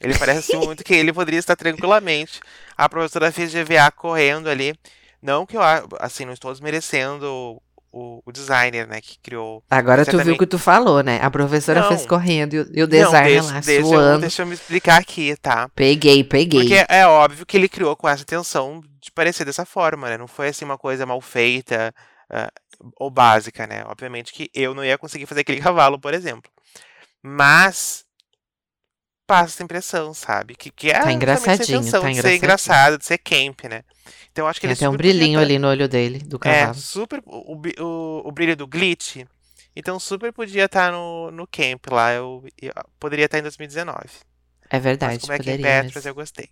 Ele 0.00 0.16
parece 0.18 0.56
muito 0.58 0.84
que 0.84 0.94
ele 0.94 1.12
poderia 1.12 1.38
estar 1.38 1.56
tranquilamente 1.56 2.40
a 2.76 2.88
professora 2.88 3.30
fez 3.30 3.52
GVA 3.52 3.90
correndo 3.92 4.48
ali 4.48 4.74
não 5.22 5.46
que 5.46 5.56
eu, 5.56 5.60
assim, 6.00 6.26
não 6.26 6.34
estou 6.34 6.52
desmerecendo 6.52 7.58
o, 7.90 8.20
o 8.26 8.30
designer, 8.30 8.86
né, 8.86 9.00
que 9.00 9.18
criou. 9.20 9.62
Agora 9.70 10.04
tu 10.04 10.18
viu 10.18 10.34
o 10.34 10.38
que 10.38 10.46
tu 10.46 10.58
falou, 10.58 11.02
né? 11.02 11.18
A 11.22 11.30
professora 11.30 11.80
não, 11.80 11.88
fez 11.88 12.04
correndo 12.04 12.54
e 12.74 12.82
o, 12.82 12.86
designer 12.86 13.42
não, 13.42 13.52
deixa, 13.52 13.54
lá 13.54 13.60
deixa, 13.60 13.86
suando. 13.86 14.20
Deixa 14.20 14.42
eu 14.42 14.46
me 14.46 14.52
explicar 14.52 15.00
aqui, 15.00 15.34
tá? 15.36 15.70
Peguei, 15.74 16.22
peguei. 16.22 16.60
Porque 16.60 16.84
é 16.86 17.06
óbvio 17.06 17.46
que 17.46 17.56
ele 17.56 17.70
criou 17.70 17.96
com 17.96 18.06
essa 18.06 18.22
intenção 18.22 18.82
de 19.00 19.10
parecer 19.10 19.46
dessa 19.46 19.64
forma, 19.64 20.10
né? 20.10 20.18
Não 20.18 20.28
foi 20.28 20.48
assim 20.48 20.66
uma 20.66 20.76
coisa 20.76 21.06
mal 21.06 21.20
feita 21.22 21.94
uh, 22.30 22.50
ou 22.96 23.10
básica, 23.10 23.66
né? 23.66 23.84
Obviamente 23.86 24.32
que 24.32 24.50
eu 24.54 24.74
não 24.74 24.84
ia 24.84 24.98
conseguir 24.98 25.26
fazer 25.26 25.40
aquele 25.42 25.60
cavalo, 25.60 25.98
por 25.98 26.14
exemplo. 26.14 26.50
Mas 27.22 28.04
passa 29.26 29.54
essa 29.54 29.62
impressão, 29.62 30.12
sabe? 30.12 30.54
Que, 30.54 30.70
que 30.70 30.90
é 30.90 31.00
tá 31.00 31.12
engraçadinho, 31.12 31.62
essa 31.62 31.72
intenção 31.72 32.02
tá 32.02 32.10
de 32.10 32.20
ser 32.20 32.36
engraçado, 32.36 32.98
de 32.98 33.04
ser 33.04 33.18
camp, 33.18 33.64
né? 33.64 33.82
Então 34.30 34.46
acho 34.46 34.60
que 34.60 34.66
Tem 34.66 34.72
ele 34.72 34.78
até 34.78 34.88
um 34.88 34.96
brilhinho 34.96 35.40
ali 35.40 35.58
no 35.58 35.68
olho 35.68 35.88
dele, 35.88 36.18
do 36.18 36.38
cavalo. 36.38 36.70
É, 36.70 36.74
super. 36.74 37.22
O, 37.24 37.60
o, 37.80 38.28
o 38.28 38.32
brilho 38.32 38.56
do 38.56 38.66
glitch. 38.66 39.24
Então 39.74 39.98
super 39.98 40.32
podia 40.32 40.66
estar 40.66 40.92
no, 40.92 41.30
no 41.30 41.46
camp 41.46 41.86
lá. 41.90 42.12
Eu, 42.12 42.44
eu 42.60 42.72
poderia 43.00 43.24
estar 43.24 43.38
em 43.38 43.42
2019. 43.42 43.94
É 44.70 44.78
verdade, 44.78 45.14
Mas 45.14 45.22
como 45.22 45.32
é 45.32 45.38
que 45.38 45.62
Petras, 45.62 46.06
eu 46.06 46.14
gostei. 46.14 46.48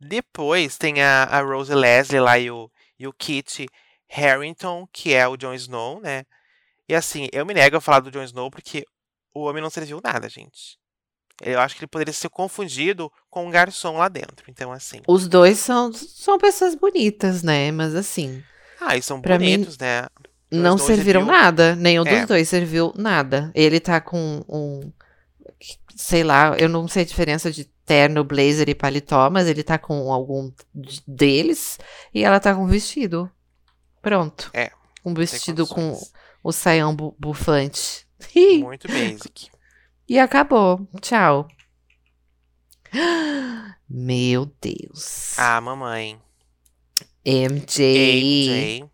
Depois 0.00 0.76
tem 0.76 1.02
a, 1.02 1.24
a 1.24 1.40
Rose 1.40 1.74
Leslie 1.74 2.20
lá 2.20 2.38
e 2.38 2.50
o, 2.50 2.70
e 2.98 3.06
o 3.06 3.12
Kit 3.12 3.66
Harrington, 4.08 4.86
que 4.92 5.12
é 5.12 5.26
o 5.26 5.36
Jon 5.36 5.54
Snow, 5.54 6.00
né? 6.00 6.24
E 6.88 6.94
assim, 6.94 7.28
eu 7.32 7.46
me 7.46 7.54
nego 7.54 7.76
a 7.76 7.80
falar 7.80 8.00
do 8.00 8.10
Jon 8.10 8.22
Snow 8.22 8.50
porque 8.50 8.84
o 9.34 9.44
homem 9.44 9.62
não 9.62 9.70
serviu 9.70 10.00
nada, 10.02 10.28
gente. 10.28 10.78
Eu 11.42 11.58
acho 11.58 11.74
que 11.74 11.80
ele 11.80 11.88
poderia 11.88 12.12
ser 12.12 12.28
confundido 12.28 13.10
com 13.28 13.46
um 13.46 13.50
garçom 13.50 13.96
lá 13.96 14.08
dentro. 14.08 14.44
Então, 14.48 14.70
assim. 14.70 15.00
Os 15.08 15.26
dois 15.26 15.58
são, 15.58 15.92
são 15.92 16.38
pessoas 16.38 16.74
bonitas, 16.74 17.42
né? 17.42 17.72
Mas 17.72 17.94
assim. 17.94 18.42
Ah, 18.80 18.96
e 18.96 19.02
são 19.02 19.20
bonitos, 19.20 19.76
mim, 19.78 19.84
né? 19.84 20.06
não 20.50 20.78
serviram 20.78 21.22
serviu... 21.22 21.40
nada. 21.40 21.76
Nenhum 21.76 22.06
é. 22.06 22.18
dos 22.18 22.28
dois 22.28 22.48
serviu 22.48 22.92
nada. 22.96 23.50
Ele 23.54 23.80
tá 23.80 24.00
com 24.00 24.44
um. 24.48 24.92
Sei 25.96 26.22
lá, 26.22 26.56
eu 26.58 26.68
não 26.68 26.88
sei 26.88 27.02
a 27.02 27.06
diferença 27.06 27.50
de 27.50 27.64
terno, 27.86 28.24
blazer 28.24 28.68
e 28.68 28.74
paletó, 28.74 29.30
mas 29.30 29.46
ele 29.46 29.62
tá 29.62 29.78
com 29.78 30.12
algum 30.12 30.50
deles 31.06 31.78
e 32.12 32.24
ela 32.24 32.40
tá 32.40 32.54
com 32.54 32.66
vestido. 32.66 33.30
Pronto. 34.04 34.50
É. 34.52 34.70
Um 35.02 35.14
vestido 35.14 35.66
com 35.66 35.98
o 36.42 36.52
saião 36.52 36.94
bu 36.94 37.16
bufante. 37.18 38.06
Muito 38.60 38.86
basic. 38.86 39.48
E 40.06 40.18
acabou. 40.18 40.86
Tchau. 41.00 41.48
Meu 43.88 44.44
Deus. 44.60 45.38
Ah, 45.38 45.58
mamãe. 45.58 46.20
MJ. 47.24 48.82
MJ. 48.82 48.90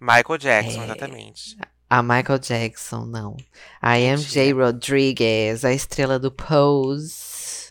Michael 0.00 0.38
Jackson, 0.38 0.80
é, 0.80 0.84
exatamente. 0.84 1.58
A 1.90 2.02
Michael 2.02 2.38
Jackson, 2.38 3.04
não. 3.04 3.36
A 3.82 3.98
MJ 3.98 4.54
Rodriguez, 4.54 5.66
a 5.66 5.72
estrela 5.74 6.18
do 6.18 6.32
Pose. 6.32 7.70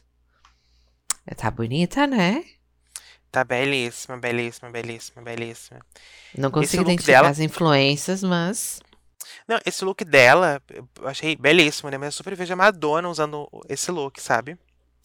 Tá 1.35 1.49
bonita, 1.49 2.05
né? 2.05 2.43
Tá 3.31 3.45
belíssima, 3.45 4.17
belíssima, 4.17 4.69
belíssima, 4.69 5.21
belíssima. 5.21 5.79
Não 6.37 6.51
consigo 6.51 6.83
identificar 6.83 7.19
dela... 7.19 7.29
as 7.29 7.39
influências, 7.39 8.21
mas. 8.21 8.81
Não, 9.47 9.57
esse 9.65 9.85
look 9.85 10.03
dela, 10.03 10.61
eu 10.99 11.07
achei 11.07 11.35
belíssimo, 11.37 11.89
né? 11.89 11.97
Mas 11.97 12.07
eu 12.07 12.11
super 12.11 12.35
vejo 12.35 12.51
a 12.51 12.57
Madonna 12.57 13.07
usando 13.07 13.47
esse 13.69 13.89
look, 13.89 14.21
sabe? 14.21 14.57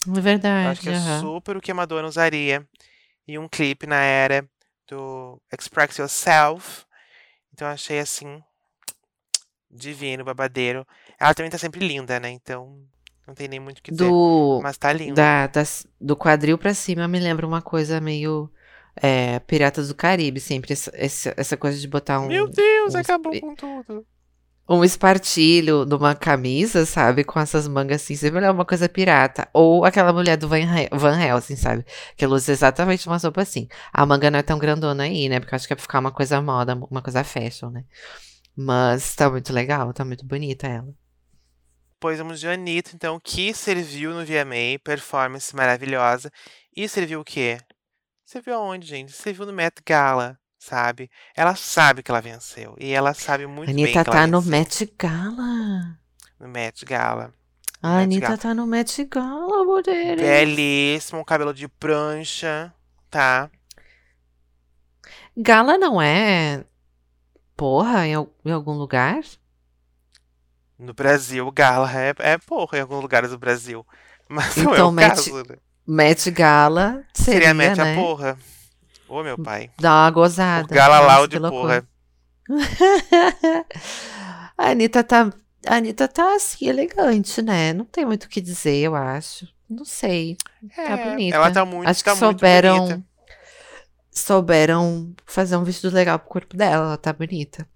É 0.08 0.20
verdade. 0.20 0.66
Eu 0.66 0.70
acho 0.72 0.80
que 0.80 0.88
é 0.88 1.20
super 1.20 1.56
o 1.56 1.60
que 1.60 1.70
a 1.70 1.74
Madonna 1.74 2.08
usaria 2.08 2.66
em 3.28 3.38
um 3.38 3.48
clipe 3.48 3.86
na 3.86 4.02
era 4.02 4.44
do 4.88 5.40
Express 5.52 5.96
Yourself. 5.98 6.84
Então 7.52 7.68
eu 7.68 7.74
achei 7.74 8.00
assim. 8.00 8.42
Divino, 9.70 10.24
babadeiro. 10.24 10.84
Ela 11.18 11.34
também 11.34 11.50
tá 11.50 11.58
sempre 11.58 11.86
linda, 11.86 12.18
né? 12.18 12.30
Então 12.30 12.76
não 13.26 13.34
tem 13.34 13.48
nem 13.48 13.60
muito 13.60 13.78
o 13.78 13.82
que 13.82 13.90
dizer. 13.90 14.04
Do, 14.04 14.60
mas 14.62 14.78
tá 14.78 14.92
linda. 14.92 15.14
Da, 15.14 15.62
do 16.00 16.16
quadril 16.16 16.56
pra 16.56 16.74
cima 16.74 17.08
me 17.08 17.18
lembra 17.18 17.46
uma 17.46 17.62
coisa 17.62 18.00
meio. 18.00 18.50
É, 18.98 19.40
Piratas 19.40 19.88
do 19.88 19.94
Caribe, 19.94 20.40
sempre 20.40 20.72
essa, 20.72 20.90
essa, 21.36 21.56
coisa 21.56 21.78
de 21.78 21.86
botar 21.86 22.18
um. 22.18 22.28
Meu 22.28 22.48
Deus, 22.48 22.94
um, 22.94 22.98
acabou 22.98 23.38
com 23.38 23.54
tudo 23.54 24.06
um 24.68 24.82
espartilho 24.84 25.84
numa 25.84 26.14
camisa, 26.14 26.84
sabe? 26.84 27.22
Com 27.24 27.38
essas 27.38 27.68
mangas 27.68 28.02
assim, 28.02 28.16
sempre 28.16 28.44
é 28.44 28.50
uma 28.50 28.64
coisa 28.64 28.88
pirata. 28.88 29.48
Ou 29.52 29.84
aquela 29.84 30.12
mulher 30.12 30.36
do 30.36 30.48
Van, 30.48 30.58
Van 30.92 31.20
Helsing, 31.20 31.56
sabe? 31.56 31.84
Que 32.16 32.26
usa 32.26 32.52
exatamente 32.52 33.06
uma 33.06 33.18
sopa 33.18 33.42
assim. 33.42 33.68
A 33.92 34.04
manga 34.04 34.30
não 34.30 34.38
é 34.38 34.42
tão 34.42 34.58
grandona 34.58 35.04
aí, 35.04 35.28
né? 35.28 35.38
Porque 35.38 35.54
eu 35.54 35.56
acho 35.56 35.66
que 35.66 35.72
é 35.72 35.76
pra 35.76 35.82
ficar 35.82 36.00
uma 36.00 36.10
coisa 36.10 36.40
moda, 36.42 36.74
uma 36.90 37.02
coisa 37.02 37.22
fashion, 37.22 37.70
né? 37.70 37.84
Mas 38.56 39.14
tá 39.14 39.30
muito 39.30 39.52
legal, 39.52 39.92
tá 39.92 40.04
muito 40.04 40.24
bonita 40.26 40.66
ela. 40.66 40.92
Pois 41.98 42.18
vamos 42.18 42.40
de 42.40 42.48
Anitta, 42.48 42.90
então, 42.94 43.18
que 43.18 43.54
serviu 43.54 44.12
no 44.12 44.24
VMA, 44.24 44.78
performance 44.85 45.54
maravilhosa. 45.54 46.30
E 46.76 46.88
serviu 46.88 47.20
o 47.20 47.24
quê? 47.24 47.59
Serviu 48.24 48.54
aonde, 48.54 48.87
gente? 48.87 49.12
Serviu 49.12 49.46
no 49.46 49.52
Met 49.52 49.82
Gala 49.85 50.38
sabe? 50.66 51.11
Ela 51.35 51.54
sabe 51.54 52.02
que 52.02 52.11
ela 52.11 52.20
venceu. 52.20 52.74
E 52.78 52.92
ela 52.92 53.14
sabe 53.14 53.46
muito 53.46 53.70
Anitta 53.70 53.85
bem 53.85 53.92
que 53.92 53.98
ela 53.98 54.04
tá 54.04 54.26
no. 54.26 54.42
Met 54.42 54.92
Gala. 54.98 55.98
No 56.40 56.48
Met 56.48 56.85
Gala. 56.85 57.32
A 57.82 57.88
Met 57.88 58.02
Anitta 58.02 58.26
Gala. 58.26 58.38
tá 58.38 58.54
no 58.54 58.66
Met 58.66 59.04
Gala, 59.04 59.64
Bodeira. 59.64 60.20
Belíssimo, 60.20 61.24
cabelo 61.24 61.54
de 61.54 61.68
prancha, 61.68 62.74
tá? 63.09 63.50
Gala 65.37 65.78
não 65.78 66.00
é 66.00 66.64
porra 67.56 68.06
em, 68.06 68.14
em 68.44 68.52
algum 68.52 68.72
lugar? 68.72 69.20
No 70.78 70.92
Brasil, 70.92 71.50
gala 71.52 71.90
é, 71.90 72.14
é 72.18 72.38
porra 72.38 72.78
em 72.78 72.80
alguns 72.82 73.00
lugares 73.02 73.30
do 73.30 73.38
Brasil. 73.38 73.86
Mas 74.28 74.56
não 74.56 74.72
é 74.72 74.74
então, 74.74 74.88
o 74.88 74.92
Met, 74.92 75.08
caso, 75.16 75.42
né? 75.44 75.56
Met 75.86 76.30
Gala 76.32 77.04
seria, 77.14 77.54
seria 77.54 77.54
Met 77.54 77.78
né? 77.78 77.92
a 77.92 77.94
porra. 77.94 78.38
Ô, 79.08 79.22
meu 79.22 79.38
pai. 79.38 79.70
Dá 79.78 79.92
uma 80.04 80.08
O 80.08 80.12
gozada. 80.12 80.74
Galalau 80.74 81.18
Nossa, 81.18 81.28
de 81.28 81.36
que 81.36 81.38
loucura. 81.38 81.86
porra. 82.48 82.56
A 84.58 84.70
Anitta 84.70 85.04
tá. 85.04 85.32
A 85.66 85.76
Anitta 85.76 86.08
tá 86.08 86.34
assim, 86.36 86.66
elegante, 86.68 87.40
né? 87.42 87.72
Não 87.72 87.84
tem 87.84 88.04
muito 88.04 88.24
o 88.24 88.28
que 88.28 88.40
dizer, 88.40 88.76
eu 88.78 88.94
acho. 88.94 89.46
Não 89.68 89.84
sei. 89.84 90.36
Tá 90.74 90.82
É, 90.82 91.10
bonita. 91.10 91.36
ela 91.36 91.50
tá 91.52 91.64
muito, 91.64 91.88
Acho 91.88 92.02
que 92.02 92.10
tá 92.10 92.16
muito 92.16 92.20
souberam. 92.38 92.78
bonita. 92.78 93.06
Souberam 94.10 95.14
fazer 95.26 95.56
um 95.56 95.64
vestido 95.64 95.92
legal 95.94 96.18
pro 96.18 96.28
corpo 96.28 96.56
dela. 96.56 96.86
Ela 96.86 96.96
tá 96.98 97.12
bonita. 97.12 97.68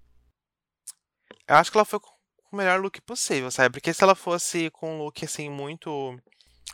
Eu 1.47 1.55
acho 1.55 1.71
que 1.71 1.77
ela 1.77 1.85
foi 1.85 1.99
o 2.51 2.55
melhor 2.55 2.79
look 2.81 3.01
possível, 3.01 3.51
sabe? 3.51 3.73
Porque 3.73 3.93
se 3.93 4.03
ela 4.03 4.15
fosse 4.15 4.69
com 4.71 4.95
um 4.95 4.97
look 5.03 5.23
assim 5.25 5.49
muito 5.49 6.17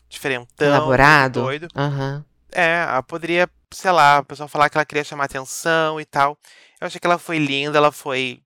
diferentão, 0.09 0.67
Elaborado. 0.67 1.39
doido, 1.41 1.67
Aham. 1.75 2.25
é, 2.53 2.83
ela 2.83 3.03
poderia, 3.03 3.49
sei 3.73 3.91
lá, 3.91 4.19
o 4.19 4.25
pessoal 4.25 4.49
falar 4.49 4.69
que 4.69 4.77
ela 4.77 4.85
queria 4.85 5.03
chamar 5.03 5.25
atenção 5.25 5.99
e 6.01 6.05
tal. 6.05 6.37
Eu 6.81 6.87
achei 6.87 6.99
que 6.99 7.07
ela 7.07 7.19
foi 7.19 7.37
linda, 7.39 7.77
ela 7.77 7.91
foi 7.91 8.41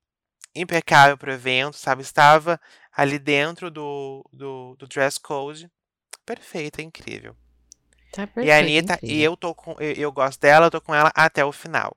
impecável 0.55 1.17
pro 1.17 1.31
evento, 1.33 1.77
sabe? 1.77 2.01
Estava 2.03 2.59
ali 2.91 3.19
dentro 3.19 3.71
do, 3.71 4.25
do, 4.33 4.75
do 4.77 4.87
dress 4.87 5.19
code. 5.19 5.69
Perfeita, 6.25 6.81
incrível. 6.81 7.35
Tá 8.11 8.25
E 8.41 8.51
a 8.51 8.57
perfeito, 8.57 8.59
Anitta, 8.59 8.99
e 9.07 9.21
eu 9.23 9.37
tô 9.37 9.55
com, 9.55 9.71
eu, 9.79 9.93
eu 9.93 10.11
gosto 10.11 10.39
dela, 10.41 10.65
eu 10.65 10.71
tô 10.71 10.81
com 10.81 10.93
ela 10.93 11.11
até 11.15 11.45
o 11.45 11.51
final. 11.53 11.95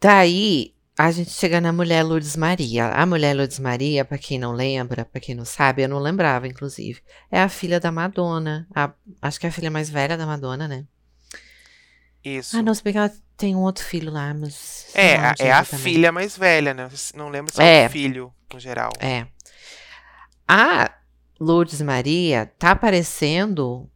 Daí 0.00 0.74
a 0.98 1.10
gente 1.10 1.30
chega 1.30 1.60
na 1.60 1.72
mulher 1.72 2.02
Lourdes 2.02 2.36
Maria. 2.36 2.88
A 2.88 3.04
mulher 3.04 3.34
Lourdes 3.36 3.58
Maria, 3.58 4.04
pra 4.04 4.16
quem 4.18 4.38
não 4.38 4.52
lembra, 4.52 5.04
pra 5.04 5.20
quem 5.20 5.34
não 5.34 5.44
sabe, 5.44 5.82
eu 5.82 5.88
não 5.88 5.98
lembrava, 5.98 6.46
inclusive, 6.48 7.00
é 7.30 7.40
a 7.40 7.48
filha 7.48 7.78
da 7.78 7.92
Madonna. 7.92 8.66
A- 8.74 8.92
acho 9.22 9.38
que 9.38 9.46
é 9.46 9.48
a 9.48 9.52
filha 9.52 9.70
mais 9.70 9.90
velha 9.90 10.16
da 10.16 10.24
Madonna, 10.26 10.66
né? 10.66 10.84
Isso. 12.24 12.56
Ah, 12.56 12.62
não, 12.62 12.74
se 12.74 12.82
bem 12.82 12.92
que 12.92 12.98
ela 12.98 13.12
tem 13.36 13.54
um 13.54 13.60
outro 13.60 13.84
filho 13.84 14.10
lá, 14.10 14.32
mas. 14.34 14.88
É, 14.94 15.16
lá 15.18 15.34
é 15.38 15.52
a 15.52 15.64
também. 15.64 15.84
filha 15.84 16.10
mais 16.10 16.36
velha, 16.36 16.72
né? 16.74 16.88
Não 17.14 17.28
lembro 17.28 17.52
se 17.54 17.62
é 17.62 17.82
É. 17.82 17.86
o 17.86 17.90
filho, 17.90 18.32
no 18.52 18.58
geral. 18.58 18.90
É. 18.98 19.26
A 20.48 20.92
Lourdes 21.38 21.80
Maria 21.82 22.46
tá 22.58 22.74
parecendo 22.74 23.88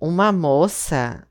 uma 0.00 0.32
moça 0.32 1.26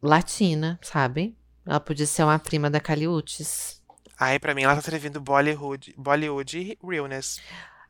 latina, 0.00 0.78
sabe? 0.82 1.36
Ela 1.66 1.80
podia 1.80 2.06
ser 2.06 2.22
uma 2.24 2.38
prima 2.38 2.70
da 2.70 2.80
Caliutes. 2.80 3.82
Aí, 4.18 4.38
pra 4.38 4.54
mim, 4.54 4.62
ela 4.62 4.74
tá 4.76 4.80
servindo 4.82 5.20
Bollywood, 5.20 5.94
Bollywood 5.98 6.58
e 6.58 6.78
realness. 6.82 7.42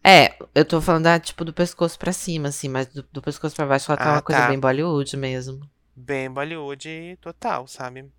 É, 0.05 0.37
eu 0.55 0.65
tô 0.65 0.81
falando 0.81 1.05
da, 1.05 1.19
tipo, 1.21 1.45
do 1.45 1.53
pescoço 1.53 1.99
pra 1.99 2.13
cima, 2.13 2.49
assim, 2.49 2.69
mas 2.69 2.87
do, 2.89 3.03
do 3.13 3.23
pescoço 3.23 3.55
pra 3.55 3.67
baixo 3.67 3.91
ela 3.91 3.99
tá 3.99 4.11
Ah, 4.11 4.17
uma 4.17 4.23
coisa 4.23 4.43
tá. 4.43 4.47
bem 4.47 4.59
Bollywood 4.59 5.17
mesmo. 5.17 5.69
Bem 5.95 6.31
Bollywood 6.31 7.17
total, 7.21 7.67
sabe? 7.67 8.11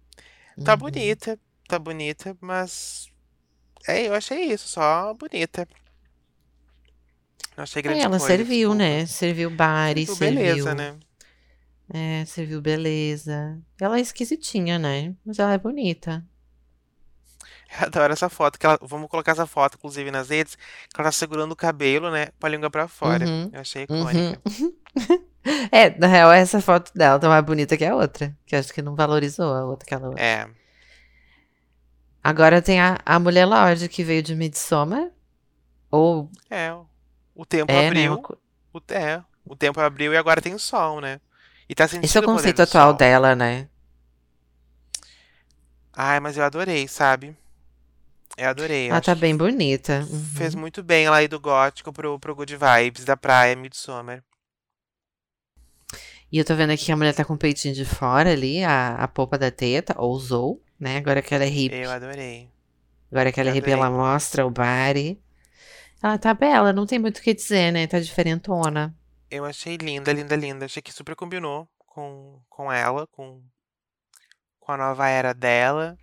Tá 0.64 0.76
Uhum. 0.76 0.78
bonita, 0.78 1.40
tá 1.68 1.80
bonita, 1.80 2.38
mas. 2.42 3.12
É, 3.88 4.08
eu 4.08 4.16
achei 4.16 4.46
isso, 4.54 4.68
só 4.70 5.14
bonita. 5.16 5.68
Não 7.58 7.64
achei 7.64 7.82
grande 7.82 8.02
É, 8.02 8.04
ela 8.06 8.20
coisa, 8.20 8.28
serviu, 8.28 8.46
desculpa. 8.46 8.80
né? 8.80 9.06
Serviu 9.06 9.50
bares, 9.50 10.10
Serviu 10.10 10.16
serviu. 10.18 10.66
beleza, 10.66 10.76
né? 10.76 11.00
É, 11.90 12.26
serviu 12.26 12.62
beleza. 12.62 13.62
Ela 13.80 13.98
é 13.98 14.02
esquisitinha, 14.02 14.80
né? 14.80 15.16
Mas 15.26 15.40
ela 15.40 15.54
é 15.54 15.58
bonita. 15.58 16.26
Eu 17.80 17.88
adoro 17.88 18.14
essa 18.14 18.30
foto, 18.30 18.60
que 18.60 18.66
ela, 18.66 18.78
vamos 18.82 19.10
colocar 19.10 19.32
essa 19.32 19.48
foto, 19.48 19.76
inclusive, 19.78 20.12
nas 20.12 20.30
redes, 20.30 20.56
que 20.56 20.96
ela 21.00 21.06
tá 21.08 21.12
segurando 21.12 21.52
o 21.54 21.56
cabelo, 21.56 22.12
né, 22.12 22.28
com 22.40 22.46
a 22.46 22.50
língua 22.50 22.70
pra 22.70 22.88
fora. 22.88 23.26
Uhum, 23.26 23.50
Eu 23.52 23.60
achei 23.62 23.86
uhum. 23.90 24.02
icônica. 24.02 24.42
É, 25.74 25.90
na 26.00 26.08
real, 26.08 26.32
essa 26.32 26.62
foto 26.62 26.90
dela 26.96 27.20
tá 27.20 27.28
mais 27.28 27.44
bonita 27.44 27.76
que 27.76 27.84
a 27.84 27.94
outra. 27.94 28.34
Que 28.46 28.56
eu 28.56 28.60
acho 28.60 28.74
que 28.74 28.82
não 28.82 28.96
valorizou 28.96 29.54
a 29.54 29.66
outra, 29.66 29.86
aquela 29.86 30.08
outra. 30.08 30.24
É, 30.24 30.48
Agora 32.24 32.62
tem 32.62 32.80
a, 32.80 32.98
a 33.06 33.20
Mulher 33.20 33.46
Lorde 33.46 33.90
que 33.90 34.04
veio 34.04 34.24
de 34.24 34.34
Midsommar. 34.36 35.10
Ou 35.92 36.32
é. 36.50 36.74
O 37.36 37.46
tempo 37.46 37.72
é, 37.72 37.76
né? 37.76 37.88
abriu, 37.88 38.12
uma 38.14 38.22
co- 38.22 38.38
o, 38.74 38.80
é, 38.94 39.22
o 39.46 39.56
tempo 39.56 39.80
abriu 39.82 40.14
e 40.14 40.18
agora 40.18 40.42
tem 40.42 40.58
sol, 40.58 41.02
né? 41.02 41.20
E 41.74 41.76
tá 41.76 41.88
sentindo 41.88 42.06
Esse 42.06 42.18
é 42.20 42.22
o 42.22 42.24
conceito 42.24 42.62
atual 42.62 42.90
sol. 42.90 42.98
dela, 43.00 43.36
né? 43.36 43.68
Ai, 45.92 46.20
mas 46.20 46.38
eu 46.38 46.44
adorei, 46.44 46.88
sabe? 46.88 47.36
Eu 48.38 48.50
adorei. 48.50 48.90
Ela 48.90 48.98
acho 49.00 49.06
tá 49.08 49.16
bem 49.16 49.36
bonita. 49.36 50.08
fez 50.36 50.54
Uhum. 50.54 50.62
muito 50.62 50.84
bem 50.84 51.06
ela 51.06 51.24
ir 51.24 51.28
do 51.28 51.40
gótico 51.40 51.92
pro, 51.92 52.20
pro 52.20 52.36
good 52.36 52.56
vibes 52.56 53.06
da 53.06 53.18
praia 53.18 53.56
Midsommar. 53.56 54.24
E 56.32 56.38
eu 56.38 56.46
tô 56.46 56.56
vendo 56.56 56.72
aqui 56.72 56.86
que 56.86 56.92
a 56.92 56.98
mulher 56.98 57.16
tá 57.16 57.26
com 57.26 57.34
o 57.34 57.38
peitinho 57.38 57.74
de 57.74 57.86
fora 57.86 58.32
ali, 58.32 58.64
a, 58.64 58.96
a 58.96 59.08
polpa 59.08 59.36
da 59.36 59.50
teta, 59.50 59.96
ou 59.98 60.12
usou, 60.14 60.62
né? 60.80 60.98
Agora 60.98 61.24
que 61.24 61.34
ela 61.34 61.44
é 61.44 61.48
hippie. 61.48 61.76
Eu 61.78 61.90
adorei. 61.92 62.50
Agora 63.12 63.32
que 63.32 63.40
ela 63.40 63.50
é 63.50 63.52
Eu 63.52 63.56
hippie, 63.56 63.72
ela 63.72 63.90
mostra 63.90 64.46
o 64.46 64.52
body. 64.52 65.20
Ela 66.04 66.18
tá 66.20 66.34
bela, 66.36 66.72
não 66.74 66.86
tem 66.86 67.00
muito 67.00 67.18
o 67.20 67.22
que 67.22 67.34
dizer, 67.34 67.72
né? 67.72 67.88
Tá 67.88 68.00
diferentona. 68.00 68.96
Eu 69.34 69.46
achei 69.46 69.78
linda, 69.78 70.14
linda, 70.14 70.36
linda. 70.36 70.66
Achei 70.66 70.80
que 70.80 70.94
super 70.94 71.16
combinou 71.16 71.68
com, 71.80 72.40
com 72.48 72.72
ela, 72.72 73.08
com, 73.08 73.44
com 74.60 74.72
a 74.72 74.78
nova 74.78 75.08
era 75.10 75.34
dela. 75.34 75.98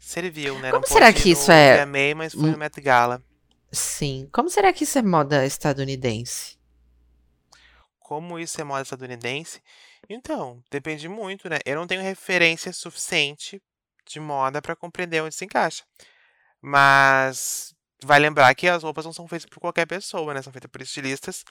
Serviu, 0.00 0.58
né? 0.58 0.72
Como 0.72 0.82
Não 0.82 0.88
será 0.88 1.12
que 1.12 1.30
isso 1.30 1.52
é- 1.52 1.84
VMA, 1.86 2.16
mas 2.16 2.32
foi 2.34 2.50
no 2.50 2.58
Met 2.58 2.80
Gala. 2.80 3.22
Sim. 3.70 4.28
Como 4.32 4.50
será 4.50 4.72
que 4.72 4.82
isso 4.82 4.98
é 4.98 5.02
moda 5.02 5.46
estadunidense? 5.46 6.58
Como 8.00 8.36
isso 8.36 8.60
é 8.60 8.64
moda 8.64 8.82
estadunidense? 8.82 9.62
Então, 10.08 10.60
depende 10.72 11.08
muito, 11.08 11.48
né? 11.48 11.58
Eu 11.64 11.76
não 11.76 11.86
tenho 11.86 12.02
referência 12.02 12.72
suficiente 12.72 13.62
de 14.04 14.18
moda 14.18 14.60
pra 14.60 14.74
compreender 14.74 15.22
onde 15.22 15.36
se 15.36 15.44
encaixa. 15.44 15.84
Mas 16.60 17.72
vai 18.02 18.18
lembrar 18.18 18.52
que 18.56 18.66
as 18.66 18.82
roupas 18.82 19.04
não 19.04 19.12
são 19.12 19.28
feitas 19.28 19.48
por 19.48 19.60
qualquer 19.60 19.86
pessoa, 19.86 20.34
né? 20.34 20.42
São 20.42 20.52
feitas 20.52 20.70
por 20.70 20.82
estilistas, 20.82 21.44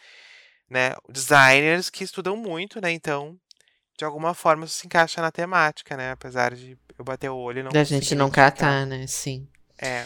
né? 0.70 0.94
Designers 1.10 1.90
que 1.90 2.04
estudam 2.04 2.36
muito, 2.38 2.82
né? 2.82 2.92
Então, 2.92 3.38
de 3.98 4.06
alguma 4.06 4.34
forma 4.34 4.66
isso 4.66 4.76
se 4.80 4.86
encaixa 4.88 5.22
na 5.22 5.32
temática, 5.32 5.96
né? 5.98 6.12
Apesar 6.12 6.56
de 6.56 6.78
eu 6.98 7.06
bater 7.06 7.30
o 7.30 7.38
olho 7.38 7.60
e 7.60 7.64
não 7.64 7.72
Da 7.72 7.84
gente 7.84 8.16
não 8.16 8.30
catar, 8.32 8.86
né? 8.86 9.06
Sim. 9.08 9.48
É, 9.78 10.06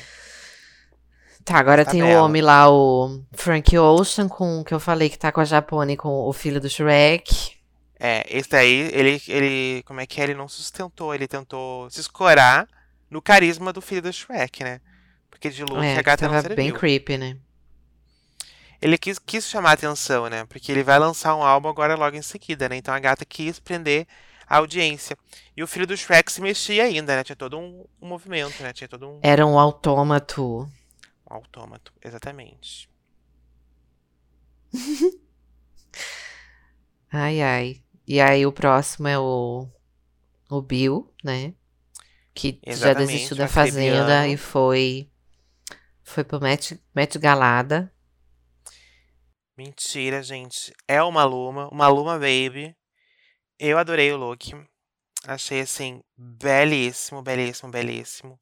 Tá, 1.44 1.58
agora 1.60 1.86
Tá 1.86 1.92
tem 1.92 2.04
o 2.04 2.08
bela. 2.08 2.24
homem 2.24 2.42
lá, 2.42 2.70
o 2.70 3.24
Frank 3.34 3.78
Ocean, 3.78 4.28
com 4.28 4.64
que 4.66 4.74
eu 4.74 4.80
falei 4.80 5.10
que 5.10 5.18
tá 5.18 5.32
com 5.32 5.40
a 5.40 5.46
Japone 5.46 5.96
com 5.96 6.10
o 6.10 6.34
filho 6.34 6.60
do 6.60 6.70
Shrek. 6.70 7.56
é, 8.00 8.26
esse 8.30 8.50
daí, 8.50 8.90
ele, 8.94 9.22
ele, 9.28 9.84
como 9.84 10.00
é 10.02 10.06
que 10.06 10.20
é? 10.22 10.26
Ele 10.26 10.34
não 10.36 10.48
sustentou, 10.48 11.16
ele 11.16 11.28
tentou 11.28 11.90
se 11.90 12.00
escorar 12.02 12.68
no 13.10 13.22
carisma 13.22 13.72
do 13.74 13.82
filho 13.82 14.02
do 14.02 14.12
Shrek, 14.14 14.64
né? 14.64 14.82
Porque 15.32 15.50
de 15.50 15.64
look 15.64 15.84
É, 15.84 15.98
a 15.98 16.02
gata 16.02 16.28
não 16.28 16.36
tava 16.36 16.50
bem 16.50 16.72
serviu. 16.72 16.74
creepy, 16.74 17.18
né? 17.18 17.38
Ele 18.82 18.98
quis, 18.98 19.18
quis 19.20 19.48
chamar 19.48 19.72
a 19.72 19.74
atenção, 19.74 20.28
né? 20.30 20.46
Porque 20.46 20.72
ele 20.72 20.84
vai 20.84 21.00
lançar 21.00 21.36
um 21.36 21.44
álbum 21.44 21.70
agora 21.70 21.96
logo 21.96 22.16
em 22.16 22.22
seguida, 22.22 22.70
né? 22.70 22.76
Então 22.76 22.94
a 22.94 23.00
gata 23.00 23.26
quis 23.26 23.60
prender 23.60 24.08
a 24.48 24.58
audiência. 24.58 25.18
E 25.56 25.64
o 25.64 25.68
filho 25.68 25.88
do 25.88 25.98
Shrek 25.98 26.32
se 26.32 26.42
mexia 26.42 26.84
ainda, 26.84 27.16
né? 27.16 27.24
Tinha 27.24 27.36
todo 27.36 27.58
um, 27.58 27.86
um 28.02 28.08
movimento, 28.08 28.62
né? 28.62 28.72
Tinha 28.74 28.88
todo 28.88 29.08
um, 29.08 29.20
Era 29.22 29.46
um 29.46 29.60
autômato. 29.60 30.70
um 31.30 31.34
autômato, 31.34 31.92
exatamente. 32.04 32.90
Ai, 37.12 37.42
ai. 37.42 37.82
E 38.06 38.20
aí 38.20 38.46
o 38.46 38.52
próximo 38.52 39.08
é 39.08 39.18
o, 39.18 39.68
o 40.50 40.62
Bill, 40.62 41.12
né? 41.24 41.54
Que 42.34 42.60
já 42.66 42.72
Exatamente, 42.74 43.12
desistiu 43.12 43.36
o 43.36 43.38
da 43.38 43.48
Fazenda 43.48 44.28
e 44.28 44.38
foi, 44.38 45.10
foi 46.04 46.24
pro 46.24 46.40
Met, 46.40 46.80
Met 46.94 47.18
Galada. 47.18 47.92
Mentira, 49.58 50.22
gente. 50.22 50.72
É 50.88 51.02
uma 51.02 51.24
Luma, 51.24 51.68
uma 51.70 51.88
Luma 51.88 52.14
Baby. 52.14 52.76
Eu 53.58 53.78
adorei 53.80 54.12
o 54.12 54.18
look. 54.18 54.54
Achei 55.26 55.62
assim 55.62 56.02
belíssimo, 56.16 57.24
belíssimo, 57.24 57.72
belíssimo. 57.72 58.40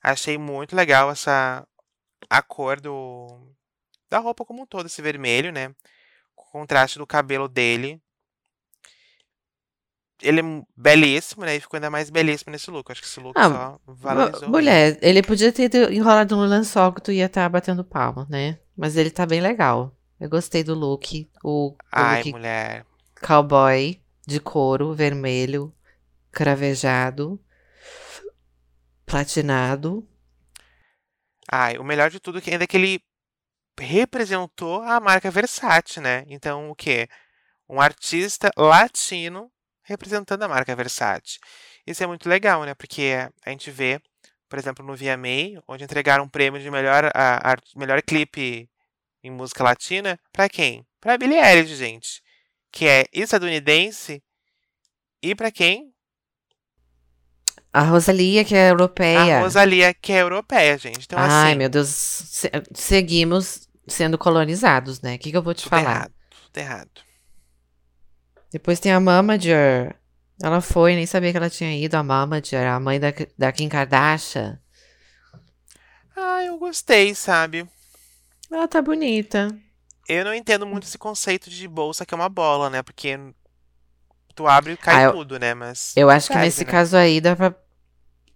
Achei 0.00 0.38
muito 0.38 0.76
legal 0.76 1.10
essa 1.10 1.66
a 2.30 2.40
cor 2.40 2.80
do 2.80 3.52
da 4.08 4.18
roupa 4.18 4.44
como 4.44 4.62
um 4.62 4.66
todo, 4.66 4.86
esse 4.86 5.02
vermelho, 5.02 5.50
né? 5.50 5.68
O 6.36 6.42
contraste 6.52 6.98
do 6.98 7.06
cabelo 7.06 7.48
dele. 7.48 8.00
Ele 10.22 10.40
é 10.40 10.44
belíssimo, 10.76 11.44
né? 11.44 11.56
E 11.56 11.60
ficou 11.60 11.76
ainda 11.76 11.90
mais 11.90 12.10
belíssimo 12.10 12.52
nesse 12.52 12.70
look. 12.70 12.92
Acho 12.92 13.00
que 13.00 13.08
esse 13.08 13.18
look 13.18 13.36
Ah, 13.36 13.48
só 13.48 13.80
valorizou. 13.86 14.48
Mulher, 14.48 14.98
ele 15.02 15.20
podia 15.20 15.52
ter 15.52 15.74
enrolado 15.92 16.36
no 16.36 16.44
lençol 16.44 16.92
que 16.92 17.02
tu 17.02 17.10
ia 17.10 17.26
estar 17.26 17.48
batendo 17.48 17.84
palma, 17.84 18.24
né? 18.30 18.60
Mas 18.76 18.96
ele 18.96 19.10
tá 19.10 19.26
bem 19.26 19.40
legal. 19.40 19.92
Eu 20.18 20.28
gostei 20.28 20.62
do 20.62 20.74
look. 20.74 21.28
O, 21.42 21.70
o 21.70 21.76
Ai, 21.90 22.18
look 22.18 22.32
mulher. 22.32 22.86
cowboy 23.20 24.00
de 24.26 24.40
couro 24.40 24.94
vermelho, 24.94 25.74
cravejado, 26.30 27.38
platinado. 29.04 30.06
Ai, 31.50 31.76
o 31.78 31.84
melhor 31.84 32.10
de 32.10 32.20
tudo 32.20 32.38
é 32.38 32.40
que 32.40 32.50
ainda 32.50 32.66
que 32.66 32.76
ele 32.76 33.02
representou 33.78 34.82
a 34.82 35.00
marca 35.00 35.30
Versace, 35.30 36.00
né? 36.00 36.24
Então, 36.28 36.70
o 36.70 36.74
quê? 36.74 37.08
Um 37.68 37.80
artista 37.80 38.50
latino 38.56 39.50
representando 39.82 40.42
a 40.42 40.48
marca 40.48 40.74
Versace. 40.74 41.38
Isso 41.86 42.02
é 42.02 42.06
muito 42.06 42.28
legal, 42.28 42.64
né? 42.64 42.74
Porque 42.74 43.12
a 43.44 43.50
gente 43.50 43.70
vê, 43.70 44.00
por 44.48 44.58
exemplo, 44.58 44.84
no 44.84 44.96
VMA, 44.96 45.62
onde 45.68 45.84
entregaram 45.84 46.24
um 46.24 46.28
prêmio 46.28 46.60
de 46.60 46.70
melhor, 46.70 47.10
a, 47.14 47.52
a, 47.52 47.56
melhor 47.76 48.00
clipe 48.02 48.68
em 49.24 49.30
música 49.30 49.64
latina, 49.64 50.20
para 50.32 50.48
quem? 50.48 50.86
Para 51.00 51.18
Billie 51.18 51.38
Eilish, 51.38 51.74
gente, 51.76 52.22
que 52.70 52.86
é 52.86 53.06
estadunidense, 53.12 54.22
e 55.22 55.34
para 55.34 55.50
quem? 55.50 55.92
A 57.72 57.82
Rosalia, 57.82 58.44
que 58.44 58.54
é 58.54 58.70
europeia. 58.70 59.38
A 59.38 59.40
Rosalia, 59.42 59.92
que 59.94 60.12
é 60.12 60.20
europeia, 60.20 60.78
gente. 60.78 61.04
Então, 61.04 61.18
Ai, 61.18 61.50
assim, 61.50 61.58
meu 61.58 61.68
Deus, 61.68 61.88
se- 61.88 62.50
seguimos 62.74 63.68
sendo 63.88 64.16
colonizados, 64.16 65.00
né? 65.00 65.16
O 65.16 65.18
que, 65.18 65.30
que 65.30 65.36
eu 65.36 65.42
vou 65.42 65.54
te 65.54 65.62
tudo 65.64 65.70
falar? 65.70 65.82
errado, 65.82 66.12
tudo 66.52 66.58
errado. 66.58 66.90
Depois 68.52 68.78
tem 68.80 68.92
a 68.92 69.00
Mamager. 69.00 69.96
Ela 70.42 70.60
foi, 70.60 70.94
nem 70.94 71.06
sabia 71.06 71.30
que 71.32 71.36
ela 71.36 71.50
tinha 71.50 71.76
ido. 71.76 71.94
A 71.96 72.02
Mamager, 72.02 72.66
a 72.66 72.78
mãe 72.80 73.00
da, 73.00 73.08
da 73.36 73.52
Kim 73.52 73.68
Kardashian. 73.68 74.60
Ah, 76.16 76.42
eu 76.44 76.58
gostei, 76.58 77.14
sabe? 77.14 77.66
Ela 78.54 78.68
tá 78.68 78.80
bonita. 78.80 79.48
Eu 80.08 80.24
não 80.24 80.34
entendo 80.34 80.66
muito 80.66 80.84
esse 80.84 80.98
conceito 80.98 81.50
de 81.50 81.66
bolsa 81.66 82.04
que 82.06 82.14
é 82.14 82.16
uma 82.16 82.28
bola, 82.28 82.68
né? 82.70 82.82
Porque 82.82 83.18
tu 84.34 84.46
abre 84.46 84.72
e 84.74 84.76
cai 84.76 84.96
Ah, 84.96 85.02
eu- 85.06 85.12
tudo, 85.12 85.38
né? 85.38 85.54
Mas 85.54 85.92
Eu 85.96 86.10
acho 86.10 86.28
que 86.30 86.38
nesse 86.38 86.64
né? 86.64 86.70
caso 86.70 86.96
aí 86.96 87.20
dá 87.20 87.34
pra 87.34 87.54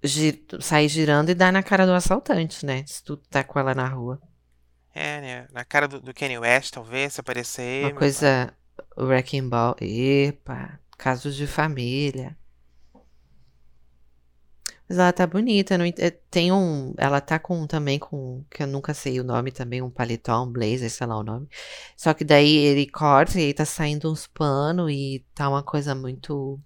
gi- 0.02 0.44
sair 0.60 0.88
girando 0.88 1.30
e 1.30 1.34
dar 1.34 1.52
na 1.52 1.62
cara 1.62 1.84
do 1.86 1.92
assaltante, 1.92 2.64
né? 2.64 2.84
Se 2.86 3.02
tu 3.02 3.16
tá 3.16 3.44
com 3.44 3.58
ela 3.58 3.74
na 3.74 3.86
rua. 3.88 4.20
É, 4.94 5.20
né? 5.20 5.48
Na 5.52 5.64
cara 5.64 5.86
do, 5.86 6.00
do 6.00 6.14
Kanye 6.14 6.38
West, 6.38 6.72
talvez, 6.72 7.12
se 7.14 7.20
aparecer. 7.20 7.84
Uma 7.84 7.94
coisa. 7.94 8.52
Wrecking 8.96 9.48
Ball. 9.48 9.76
Epa, 9.80 10.78
casos 10.96 11.36
de 11.36 11.46
família. 11.46 12.36
Mas 14.88 14.98
ela 14.98 15.12
tá 15.12 15.26
bonita. 15.26 15.76
Não, 15.76 15.84
eh, 15.84 16.10
tem 16.30 16.50
um. 16.50 16.94
Ela 16.96 17.20
tá 17.20 17.38
com 17.38 17.66
também 17.66 17.98
com. 17.98 18.44
Que 18.50 18.62
eu 18.62 18.66
nunca 18.66 18.94
sei 18.94 19.20
o 19.20 19.24
nome 19.24 19.52
também. 19.52 19.82
Um 19.82 19.90
paletó, 19.90 20.42
um 20.42 20.50
blazer, 20.50 20.90
sei 20.90 21.06
lá 21.06 21.18
o 21.18 21.22
nome. 21.22 21.48
Só 21.96 22.14
que 22.14 22.24
daí 22.24 22.56
ele 22.56 22.86
corta 22.86 23.38
e 23.38 23.46
aí 23.46 23.54
tá 23.54 23.64
saindo 23.64 24.10
uns 24.10 24.26
panos 24.26 24.90
e 24.90 25.24
tá 25.34 25.48
uma 25.48 25.62
coisa 25.62 25.94
muito. 25.94 26.58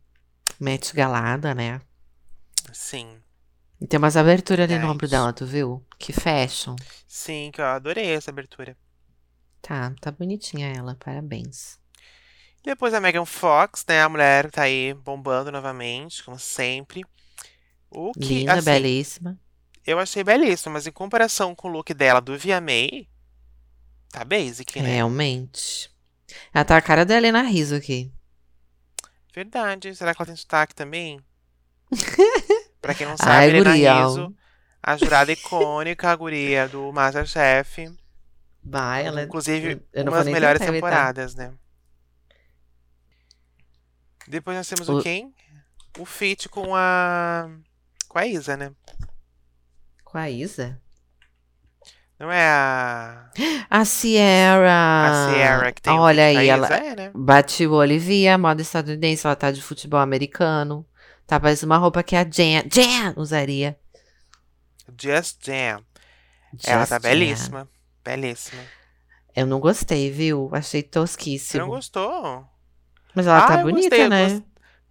Met 0.60 0.94
galada, 0.94 1.54
né? 1.54 1.80
Sim. 2.72 3.20
E 3.80 3.86
tem 3.86 3.98
umas 3.98 4.16
aberturas 4.16 4.70
ali 4.70 4.78
no 4.78 4.88
ombro 4.92 5.08
dela, 5.08 5.32
tu 5.32 5.44
viu? 5.44 5.84
Que 5.98 6.12
fashion. 6.12 6.76
Sim, 7.06 7.50
que 7.52 7.60
eu 7.60 7.64
adorei 7.64 8.10
essa 8.10 8.30
abertura. 8.30 8.76
Tá, 9.60 9.92
tá 10.00 10.10
bonitinha 10.12 10.72
ela, 10.72 10.94
parabéns. 10.94 11.80
Depois 12.62 12.94
a 12.94 13.00
Megan 13.00 13.24
Fox, 13.24 13.84
né? 13.88 14.02
A 14.02 14.08
mulher 14.08 14.50
tá 14.52 14.62
aí 14.62 14.94
bombando 14.94 15.50
novamente, 15.50 16.22
como 16.22 16.38
sempre. 16.38 17.02
O 17.94 18.12
que, 18.12 18.20
Linda, 18.40 18.54
assim, 18.54 18.64
belíssima. 18.64 19.38
eu 19.86 19.98
achei 19.98 20.24
belíssimo, 20.24 20.72
mas 20.72 20.86
em 20.86 20.92
comparação 20.92 21.54
com 21.54 21.68
o 21.68 21.72
look 21.72 21.92
dela 21.94 22.20
do 22.20 22.36
VMA, 22.38 23.06
tá 24.10 24.24
basic, 24.24 24.78
É, 24.78 24.82
né? 24.82 24.94
Realmente. 24.96 25.90
Ela 26.54 26.64
tá 26.64 26.76
a 26.76 26.82
cara 26.82 27.04
da 27.04 27.16
Helena 27.16 27.42
Rizzo 27.42 27.74
aqui. 27.74 28.10
Verdade. 29.34 29.94
Será 29.94 30.14
que 30.14 30.22
ela 30.22 30.26
tem 30.26 30.36
sotaque 30.36 30.74
também? 30.74 31.20
Pra 32.80 32.94
quem 32.94 33.06
não 33.06 33.16
sabe, 33.16 33.30
Ai, 33.30 33.48
Helena 33.50 33.70
guria. 33.70 34.04
Rizzo, 34.06 34.34
a 34.82 34.96
jurada 34.96 35.30
icônica, 35.32 36.10
a 36.10 36.16
guria 36.16 36.68
do 36.68 36.90
Masterchef. 36.92 37.94
Vai, 38.64 39.06
ela 39.06 39.22
Inclusive, 39.24 39.82
eu 39.92 40.04
uma 40.04 40.18
das 40.18 40.26
melhores 40.28 40.60
temporadas, 40.60 41.34
né? 41.34 41.52
Depois 44.28 44.56
nós 44.56 44.68
temos 44.68 44.88
o, 44.88 44.98
O- 44.98 45.02
quem? 45.02 45.34
O 45.98 46.04
feat 46.04 46.48
com 46.48 46.74
a. 46.74 47.50
Com 48.12 48.18
a 48.18 48.26
Isa, 48.26 48.56
né? 48.58 48.72
Com 50.04 50.18
a 50.18 50.28
Isa? 50.28 50.78
Não 52.18 52.30
é 52.30 52.46
a. 52.46 53.30
A 53.70 53.84
Sierra. 53.86 55.30
A 55.30 55.32
Sierra 55.32 55.72
que 55.72 55.80
tem 55.80 55.98
Olha 55.98 56.26
aí, 56.26 56.46
ela 56.46 56.68
é, 56.68 56.94
né? 56.94 57.10
bate 57.14 57.66
o 57.66 57.72
olho 57.72 57.92
e 57.92 57.98
via, 57.98 58.36
moda 58.36 58.60
estadunidense, 58.60 59.26
ela 59.26 59.34
tá 59.34 59.50
de 59.50 59.62
futebol 59.62 59.98
americano. 59.98 60.86
Tá 61.26 61.40
parecendo 61.40 61.72
uma 61.72 61.78
roupa 61.78 62.02
que 62.02 62.14
a 62.14 62.22
Jan, 62.22 62.64
Jan 62.70 63.14
usaria. 63.16 63.78
Just 65.00 65.38
Jam. 65.46 65.82
Ela 66.66 66.86
tá 66.86 66.96
Jan. 66.96 67.00
belíssima. 67.08 67.68
Belíssima. 68.04 68.62
Eu 69.34 69.46
não 69.46 69.58
gostei, 69.58 70.10
viu? 70.10 70.50
Achei 70.52 70.82
Você 70.82 70.88
tosquíssimo. 70.88 71.62
não 71.62 71.70
gostou? 71.70 72.44
Mas 73.14 73.26
ela 73.26 73.38
Ah, 73.38 73.46
tá 73.48 73.56
bonita, 73.62 73.88
gostei, 73.88 74.08
né? 74.10 74.42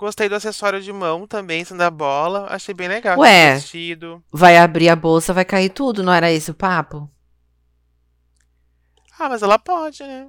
Gos- 0.02 0.08
Gostei 0.08 0.28
do 0.28 0.36
acessório 0.36 0.82
de 0.82 0.91
mão 0.91 1.28
também, 1.28 1.64
sendo 1.64 1.78
da 1.78 1.89
bola. 1.91 2.47
Achei 2.49 2.74
bem 2.74 2.88
legal. 2.88 3.18
Ué. 3.20 3.56
Vestido. 3.56 4.24
Vai 4.32 4.58
abrir 4.58 4.89
a 4.89 4.95
bolsa, 4.95 5.34
vai 5.34 5.45
cair 5.45 5.70
tudo, 5.70 6.04
não 6.04 6.12
era 6.14 6.32
esse 6.32 6.52
o 6.52 6.54
papo? 6.56 7.10
Ah, 9.18 9.30
mas 9.30 9.41
ela 9.43 9.60
pode, 9.60 10.02
né? 10.04 10.28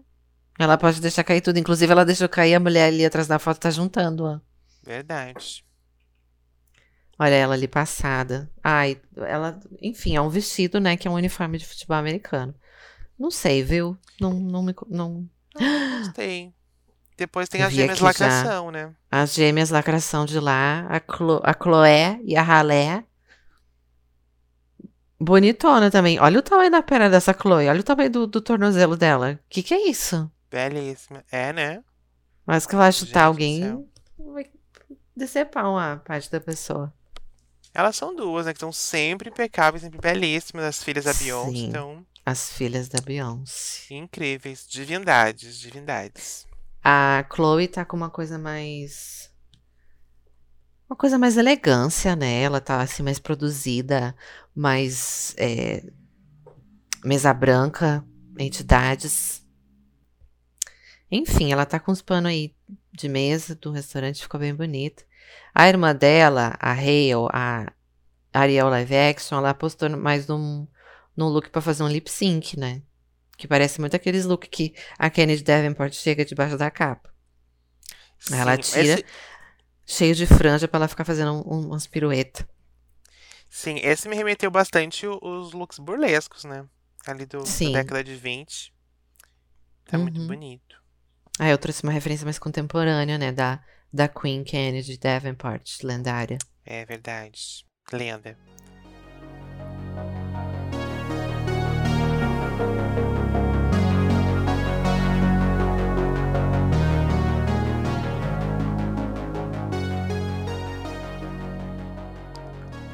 Ela 0.59 0.77
pode 0.77 1.01
deixar 1.01 1.25
cair 1.25 1.41
tudo. 1.41 1.59
Inclusive, 1.59 1.91
ela 1.91 2.05
deixou 2.05 2.29
cair 2.29 2.55
a 2.55 2.61
mulher 2.61 2.89
ali 2.89 3.05
atrás 3.05 3.27
da 3.27 3.39
foto, 3.39 3.59
tá 3.59 3.71
juntando, 3.71 4.25
ó. 4.25 4.39
Verdade. 4.85 5.65
Olha 7.19 7.35
ela 7.35 7.55
ali 7.55 7.67
passada. 7.69 8.51
Ai, 8.63 9.01
ela. 9.17 9.59
Enfim, 9.81 10.15
é 10.17 10.21
um 10.21 10.29
vestido, 10.29 10.79
né? 10.81 10.97
Que 10.97 11.09
é 11.09 11.11
um 11.11 11.15
uniforme 11.15 11.57
de 11.57 11.65
futebol 11.67 11.97
americano. 11.97 12.55
Não 13.19 13.31
sei, 13.31 13.63
viu? 13.63 13.97
Não, 14.21 14.33
não 14.35 14.63
me. 14.63 14.75
Não... 14.89 15.29
Gostei. 15.99 16.53
Depois 17.23 17.49
tem 17.49 17.63
as 17.63 17.73
gêmeas 17.73 18.03
aqui 18.03 18.19
já. 18.19 18.27
lacração, 18.27 18.71
né? 18.73 18.93
As 19.09 19.33
gêmeas 19.33 19.71
lacração 19.71 20.25
de 20.27 20.41
lá, 20.41 20.85
a, 20.89 20.99
Clo 20.99 21.41
a 21.45 21.53
Chloé 21.55 22.19
e 22.25 22.37
a 22.37 22.43
Ralé. 22.43 23.05
Bonitona 25.21 25.89
também. 25.89 26.19
Olha 26.19 26.41
o 26.41 26.43
tamanho 26.43 26.71
da 26.71 26.83
perna 26.83 27.09
dessa 27.09 27.33
Chloe. 27.33 27.69
Olha 27.69 27.79
o 27.81 27.85
tamanho 27.85 28.11
do, 28.11 28.27
do 28.27 28.41
tornozelo 28.41 28.97
dela. 28.97 29.39
O 29.41 29.49
que, 29.49 29.63
que 29.63 29.73
é 29.73 29.89
isso? 29.89 30.29
Belíssima. 30.51 31.25
É, 31.31 31.53
né? 31.53 31.81
Mas 32.45 32.67
que 32.67 32.75
vai 32.75 32.91
Gente 32.91 33.07
chutar 33.07 33.23
do 33.23 33.27
alguém, 33.29 33.89
vai 34.19 34.51
decepar 35.17 35.71
uma 35.71 35.99
parte 36.05 36.29
da 36.29 36.41
pessoa. 36.41 36.93
Elas 37.73 37.95
são 37.95 38.17
duas, 38.17 38.47
né? 38.47 38.53
Que 38.53 38.57
estão 38.57 38.73
sempre 38.73 39.31
impecáveis, 39.31 39.83
sempre 39.85 40.01
belíssimas. 40.01 40.65
As 40.65 40.83
filhas 40.83 41.05
da 41.05 41.15
Beyoncé. 41.15 41.57
Então, 41.57 42.05
As 42.27 42.53
filhas 42.53 42.89
da 42.89 43.01
Beyoncé. 43.01 43.95
incríveis. 43.95 44.67
Divindades, 44.69 45.57
divindades. 45.61 46.47
A 46.85 47.25
Chloe 47.35 47.69
tá 47.69 47.85
com 47.85 47.97
uma 47.97 48.11
coisa 48.11 48.39
mais. 48.39 49.31
Uma 50.89 50.97
coisa 50.97 51.19
mais 51.19 51.37
elegância, 51.37 52.17
né? 52.17 52.43
Ela 52.43 52.61
tá 52.61 52.81
assim 52.81 53.03
mais 53.03 53.19
produzida, 53.19 54.15
mais. 54.55 55.35
é, 55.39 55.85
mesa 57.05 57.33
branca, 57.33 58.05
entidades. 58.39 59.45
Enfim, 61.11 61.53
ela 61.53 61.67
tá 61.67 61.79
com 61.79 61.93
os 61.93 62.01
panos 62.01 62.31
aí 62.31 62.55
de 62.93 63.09
mesa 63.09 63.55
do 63.55 63.71
restaurante, 63.71 64.23
ficou 64.23 64.41
bem 64.41 64.55
bonita. 64.55 65.05
A 65.55 65.69
irmã 65.69 65.95
dela, 65.95 66.57
a 66.59 66.73
Hale, 66.73 67.29
a 67.33 67.73
Ariel 68.33 68.69
Live 68.69 68.95
Action, 68.97 69.39
ela 69.39 69.53
postou 69.55 69.91
mais 69.91 70.27
num, 70.27 70.67
num 71.17 71.29
look 71.29 71.51
pra 71.51 71.61
fazer 71.61 71.83
um 71.83 71.89
lip 71.89 72.11
sync, 72.11 72.59
né? 72.59 72.83
Que 73.37 73.49
parece 73.49 73.81
muito 73.81 73.97
aqueles 73.97 74.25
look 74.25 74.49
que 74.49 74.75
a 74.99 75.11
Kennedy 75.11 75.43
Davenport 75.43 75.93
chega 75.95 76.25
debaixo 76.25 76.57
da 76.57 76.71
capa. 76.71 77.13
Ela 78.33 78.57
Sim, 78.63 78.63
tira- 78.63 78.95
esse- 78.95 79.05
Cheio 79.85 80.15
de 80.15 80.27
franja 80.27 80.69
pra 80.69 80.79
ela 80.79 80.89
ficar 80.89 81.05
fazendo 81.05 81.33
um- 81.33 81.55
um- 81.55 81.67
umas 81.69 81.87
piruetas. 81.89 82.47
sim, 83.51 83.77
esse 83.83 84.09
me 84.09 84.15
remeteu 84.17 84.51
bastante 84.51 85.07
os 85.07 85.53
looks 85.53 85.79
burlescos, 85.79 86.45
né? 86.45 86.65
Ali 87.07 87.27
do, 87.27 87.43
da 87.43 87.73
década 87.73 88.05
de 88.05 88.15
20. 88.15 88.73
Tá 89.85 89.99
muito 89.99 90.21
Uhum. 90.21 90.29
bonito. 90.29 90.81
Ah, 91.39 91.49
eu 91.51 91.59
trouxe 91.59 91.83
uma 91.83 91.91
referência 91.93 92.25
mais 92.25 92.39
contemporânea, 92.39 93.19
né? 93.19 93.33
Da, 93.33 93.63
da 93.93 94.07
Queen 94.09 94.45
Kennedy 94.45 94.97
Davenport, 94.97 95.83
lendária. 95.83 96.39
É 96.65 96.85
verdade. 96.87 97.67
Lenda. 97.93 98.39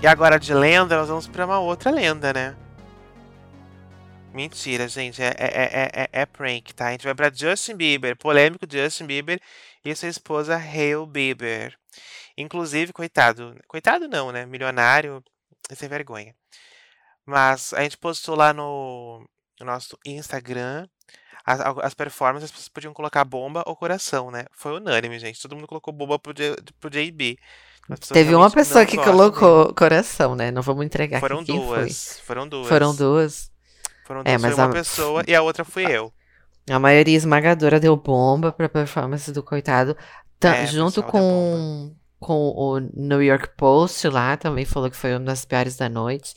E 0.01 0.07
agora 0.07 0.39
de 0.39 0.55
lenda, 0.55 0.97
nós 0.97 1.09
vamos 1.09 1.27
pra 1.27 1.45
uma 1.45 1.59
outra 1.59 1.91
lenda, 1.91 2.33
né? 2.33 2.57
Mentira, 4.33 4.87
gente. 4.87 5.21
É, 5.21 5.35
é, 5.37 5.49
é, 5.49 5.91
é, 5.93 6.09
é 6.13 6.27
prank, 6.27 6.73
tá? 6.73 6.87
A 6.87 6.91
gente 6.93 7.05
vai 7.05 7.15
pra 7.15 7.33
Justin 7.35 7.75
Bieber. 7.75 8.17
Polêmico 8.17 8.65
Justin 8.71 9.07
Bieber 9.07 9.41
e 9.85 9.95
sua 9.97 10.09
esposa 10.09 10.55
Hale 10.57 11.05
Bieber. 11.07 11.77
Inclusive, 12.37 12.93
coitado. 12.93 13.57
Coitado 13.67 14.07
não, 14.07 14.31
né? 14.31 14.47
Milionário 14.47 15.23
sem 15.75 15.89
vergonha. 15.89 16.33
Mas 17.27 17.73
a 17.75 17.83
gente 17.83 17.99
postou 17.99 18.37
lá 18.37 18.53
no, 18.53 19.29
no 19.59 19.67
nosso 19.67 19.99
Instagram 20.07 20.87
as, 21.49 21.61
as 21.83 21.95
performances 21.95 22.69
podiam 22.69 22.93
colocar 22.93 23.25
bomba 23.25 23.63
ou 23.67 23.75
coração, 23.75 24.31
né? 24.31 24.45
Foi 24.53 24.73
unânime, 24.77 25.19
gente. 25.19 25.41
Todo 25.41 25.57
mundo 25.57 25.67
colocou 25.67 25.95
bomba 25.95 26.19
pro, 26.19 26.35
J, 26.35 26.57
pro 26.79 26.91
JB. 26.91 27.39
Teve 28.13 28.35
uma 28.35 28.51
pessoa 28.51 28.85
que 28.85 28.97
colocou 28.97 29.73
coração, 29.75 30.35
né? 30.35 30.51
Não 30.51 30.61
vamos 30.61 30.85
entregar 30.85 31.21
foram 31.21 31.41
aqui 31.41 31.53
duas. 31.53 32.21
Foram 32.25 32.47
duas. 32.47 32.69
Foram 32.69 32.95
duas. 32.95 33.51
Foram 34.07 34.21
é, 34.21 34.25
duas. 34.25 34.35
É, 34.35 34.39
mas 34.39 34.55
foi 34.55 34.65
uma 34.65 34.71
a... 34.71 34.75
pessoa 34.75 35.25
e 35.27 35.35
a 35.35 35.43
outra 35.43 35.65
fui 35.65 35.85
eu. 35.85 36.13
A 36.71 36.79
maioria 36.79 37.17
esmagadora 37.17 37.81
deu 37.81 37.97
bomba 37.97 38.53
pra 38.53 38.69
performance 38.69 39.33
do 39.33 39.43
coitado. 39.43 39.97
É, 40.41 40.67
junto 40.67 41.03
com, 41.03 41.93
com 42.21 42.53
o 42.55 42.79
New 42.79 43.23
York 43.23 43.49
Post 43.57 44.07
lá, 44.09 44.37
também 44.37 44.65
falou 44.65 44.91
que 44.91 44.97
foi 44.97 45.13
uma 45.13 45.21
das 45.21 45.45
piores 45.45 45.77
da 45.77 45.89
noite. 45.89 46.35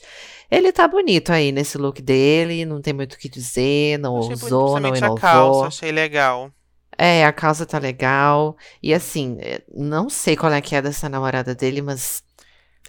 Ele 0.50 0.72
tá 0.72 0.88
bonito 0.88 1.30
aí 1.30 1.52
nesse 1.52 1.78
look 1.78 2.00
dele, 2.02 2.64
não 2.64 2.80
tem 2.80 2.92
muito 2.92 3.14
o 3.14 3.18
que 3.18 3.28
dizer, 3.28 3.98
não 3.98 4.18
achei 4.18 4.34
usou, 4.34 4.80
não 4.80 4.94
inovou. 4.94 5.16
a 5.16 5.20
calça, 5.20 5.66
achei 5.66 5.92
legal. 5.92 6.50
É, 6.98 7.24
a 7.24 7.32
calça 7.32 7.64
tá 7.66 7.78
legal. 7.78 8.56
E 8.82 8.92
assim, 8.92 9.38
eh, 9.40 9.62
não 9.74 10.08
sei 10.08 10.36
qual 10.36 10.52
é 10.52 10.60
que 10.60 10.74
é 10.74 10.82
dessa 10.82 11.08
namorada 11.08 11.54
dele, 11.54 11.82
mas. 11.82 12.22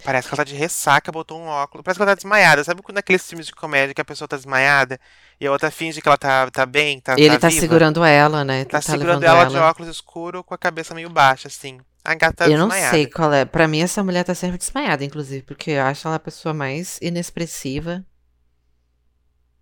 Parece 0.04 0.28
que 0.28 0.34
ela 0.34 0.44
tá 0.44 0.44
de 0.44 0.56
ressaca, 0.56 1.12
botou 1.14 1.40
um 1.40 1.46
óculos. 1.46 1.82
Parece 1.84 1.98
que 1.98 2.04
ela 2.04 2.12
tá 2.12 2.16
desmaiada. 2.16 2.62
Sabe 2.64 2.82
quando 2.82 2.98
aqueles 2.98 3.26
filmes 3.26 3.46
de 3.46 3.54
comédia 3.54 3.94
que 3.94 4.02
a 4.02 4.06
pessoa 4.06 4.28
tá 4.28 4.36
desmaiada 4.36 5.00
e 5.40 5.48
a 5.48 5.52
outra 5.52 5.72
finge 5.72 6.02
que 6.02 6.08
ela 6.08 6.18
tá, 6.18 6.50
tá 6.52 6.66
bem, 6.66 7.00
tá 7.00 7.16
Ele 7.18 7.30
tá, 7.36 7.48
tá 7.48 7.52
segurando 7.52 8.04
ela, 8.04 8.44
né? 8.44 8.66
Tá, 8.66 8.80
tá 8.80 8.82
segurando 8.82 9.24
ela, 9.24 9.42
ela, 9.42 9.50
de 9.50 9.56
óculos 9.56 9.90
escuro 9.90 10.44
com 10.44 10.54
a 10.54 10.58
cabeça 10.58 10.94
meio 10.94 11.10
baixa, 11.10 11.48
assim. 11.48 11.80
A 12.04 12.16
gata 12.16 12.34
tá 12.34 12.46
Eu 12.48 12.58
não 12.58 12.68
desmaiada. 12.68 12.92
sei 12.92 13.06
qual 13.08 13.32
é. 13.32 13.46
Pra 13.46 13.66
mim, 13.66 13.82
essa 13.82 14.04
mulher 14.04 14.26
tá 14.26 14.36
sempre 14.36 14.58
desmaiada, 14.58 15.06
inclusive, 15.06 15.44
porque 15.44 15.72
eu 15.72 15.84
acho 15.84 16.06
ela 16.06 16.18
a 16.18 16.20
pessoa 16.20 16.54
mais 16.54 17.00
inexpressiva. 17.02 18.06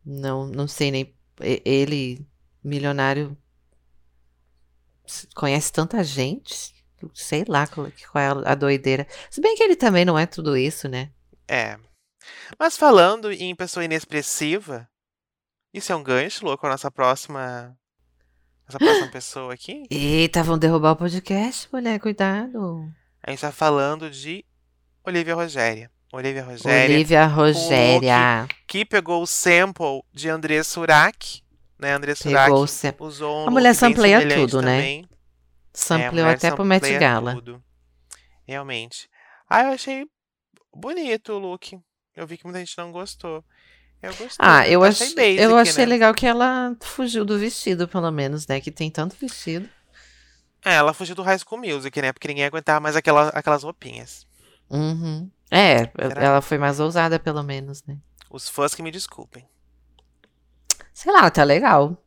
Não, 0.04 0.48
não 0.48 0.68
sei 0.68 0.89
nem. 0.89 1.14
Ele, 1.39 2.26
milionário, 2.64 3.38
conhece 5.36 5.72
tanta 5.72 6.03
gente. 6.03 6.74
Sei 7.14 7.43
lá 7.47 7.66
qual, 7.66 7.88
qual 8.12 8.24
é 8.24 8.49
a 8.49 8.55
doideira. 8.55 9.07
Se 9.30 9.41
bem 9.41 9.55
que 9.55 9.64
ele 9.64 9.76
também 9.76 10.05
não 10.05 10.18
é 10.18 10.26
tudo 10.26 10.55
isso, 10.55 10.88
né? 10.88 11.12
É. 11.47 11.78
Mas 12.59 12.78
falando 12.78 13.32
em 13.32 13.55
pessoa 13.55 13.84
inexpressiva, 13.84 14.88
isso 15.74 15.91
é 15.91 15.95
um 15.95 16.03
gancho, 16.03 16.45
louco, 16.45 16.66
a 16.66 16.70
nossa 16.70 16.91
próxima. 16.91 17.76
Nossa 18.66 18.78
próxima 18.78 19.07
pessoa 19.12 19.53
aqui? 19.53 19.84
Eita, 19.89 20.43
vão 20.43 20.57
derrubar 20.57 20.91
o 20.91 20.95
podcast, 20.95 21.68
mulher, 21.72 21.99
cuidado. 21.99 22.88
A 23.24 23.32
gente 23.32 23.41
tá 23.41 23.51
falando 23.51 24.09
de 24.09 24.45
Olivia 25.03 25.34
Rogéria. 25.34 25.89
Olivia 26.14 26.43
Rogéria. 26.43 26.95
Olivia 26.95 27.26
Rogéria. 27.26 28.47
Que 28.68 28.84
pegou 28.84 29.24
o 29.24 29.28
sample 29.28 30.03
de 30.14 30.28
André 30.28 30.62
Surak. 30.62 31.41
Né? 31.82 31.93
André 31.93 32.13
Surak 32.13 32.51
usou 32.99 33.43
um 33.43 33.47
A 33.47 33.51
mulher 33.51 33.73
sampleia 33.73 34.21
tudo, 34.36 34.61
né? 34.61 34.77
também. 34.77 35.01
né? 35.01 35.07
Sampleou 35.73 36.27
é, 36.27 36.34
até 36.34 36.51
pro 36.51 36.63
Met 36.63 36.97
Gala. 36.99 37.34
Tudo. 37.34 37.63
Realmente. 38.47 39.09
Ah, 39.49 39.63
eu 39.63 39.71
achei 39.71 40.05
bonito 40.73 41.34
o 41.34 41.39
look. 41.39 41.79
Eu 42.15 42.27
vi 42.27 42.38
que 42.38 42.43
muita 42.43 42.59
gente 42.59 42.77
não 42.77 42.91
gostou. 42.91 43.43
Eu 44.01 44.13
gostei. 44.15 44.38
Ah, 44.39 44.67
eu, 44.67 44.84
achei, 44.84 45.07
ach... 45.07 45.39
eu 45.39 45.57
achei 45.57 45.86
né? 45.86 45.89
legal 45.89 46.13
que 46.13 46.27
ela 46.27 46.75
fugiu 46.82 47.25
do 47.25 47.39
vestido, 47.39 47.88
pelo 47.88 48.11
menos, 48.11 48.45
né? 48.45 48.61
Que 48.61 48.71
tem 48.71 48.91
tanto 48.91 49.15
vestido. 49.15 49.67
É, 50.63 50.75
ela 50.75 50.93
fugiu 50.93 51.15
do 51.15 51.23
High 51.23 51.39
School 51.39 51.61
Music, 51.61 51.99
né? 52.01 52.11
Porque 52.13 52.27
ninguém 52.27 52.45
aguentava 52.45 52.79
mais 52.79 52.95
aquela, 52.95 53.29
aquelas 53.29 53.63
roupinhas. 53.63 54.27
Uhum. 54.69 55.29
É, 55.49 55.91
ela 55.97 56.41
foi 56.41 56.57
mais 56.57 56.79
ousada, 56.79 57.19
pelo 57.19 57.41
menos, 57.43 57.84
né? 57.86 57.97
Os 58.29 58.47
fãs 58.47 58.75
que 58.75 58.84
me 58.84 58.91
desculpem. 58.91 59.47
Sei 60.94 61.12
lá, 61.12 61.30
tá 61.30 61.44
legal. 61.44 61.98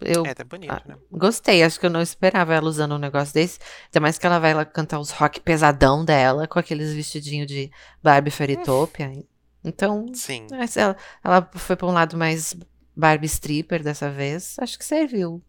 Eu 0.00 0.24
é, 0.24 0.34
tá 0.34 0.44
bonito, 0.44 0.72
ah, 0.72 0.82
né? 0.86 0.96
Gostei, 1.10 1.62
acho 1.62 1.80
que 1.80 1.86
eu 1.86 1.90
não 1.90 2.00
esperava 2.00 2.54
ela 2.54 2.68
usando 2.68 2.94
um 2.94 2.98
negócio 2.98 3.34
desse. 3.34 3.58
Ainda 3.86 4.00
mais 4.00 4.18
que 4.18 4.26
ela 4.26 4.38
vai 4.38 4.54
lá 4.54 4.64
cantar 4.64 5.00
os 5.00 5.10
rock 5.10 5.40
pesadão 5.40 6.04
dela, 6.04 6.46
com 6.46 6.58
aqueles 6.58 6.92
vestidinhos 6.92 7.48
de 7.48 7.70
Barbie 8.02 8.30
Fairytopia. 8.30 9.10
Então, 9.64 10.06
Sim. 10.14 10.46
Ela, 10.76 10.96
ela 11.24 11.50
foi 11.54 11.74
pra 11.74 11.86
um 11.86 11.92
lado 11.92 12.16
mais 12.16 12.54
Barbie 12.94 13.26
stripper 13.26 13.82
dessa 13.82 14.10
vez. 14.10 14.56
Acho 14.60 14.78
que 14.78 14.84
serviu. 14.84 15.42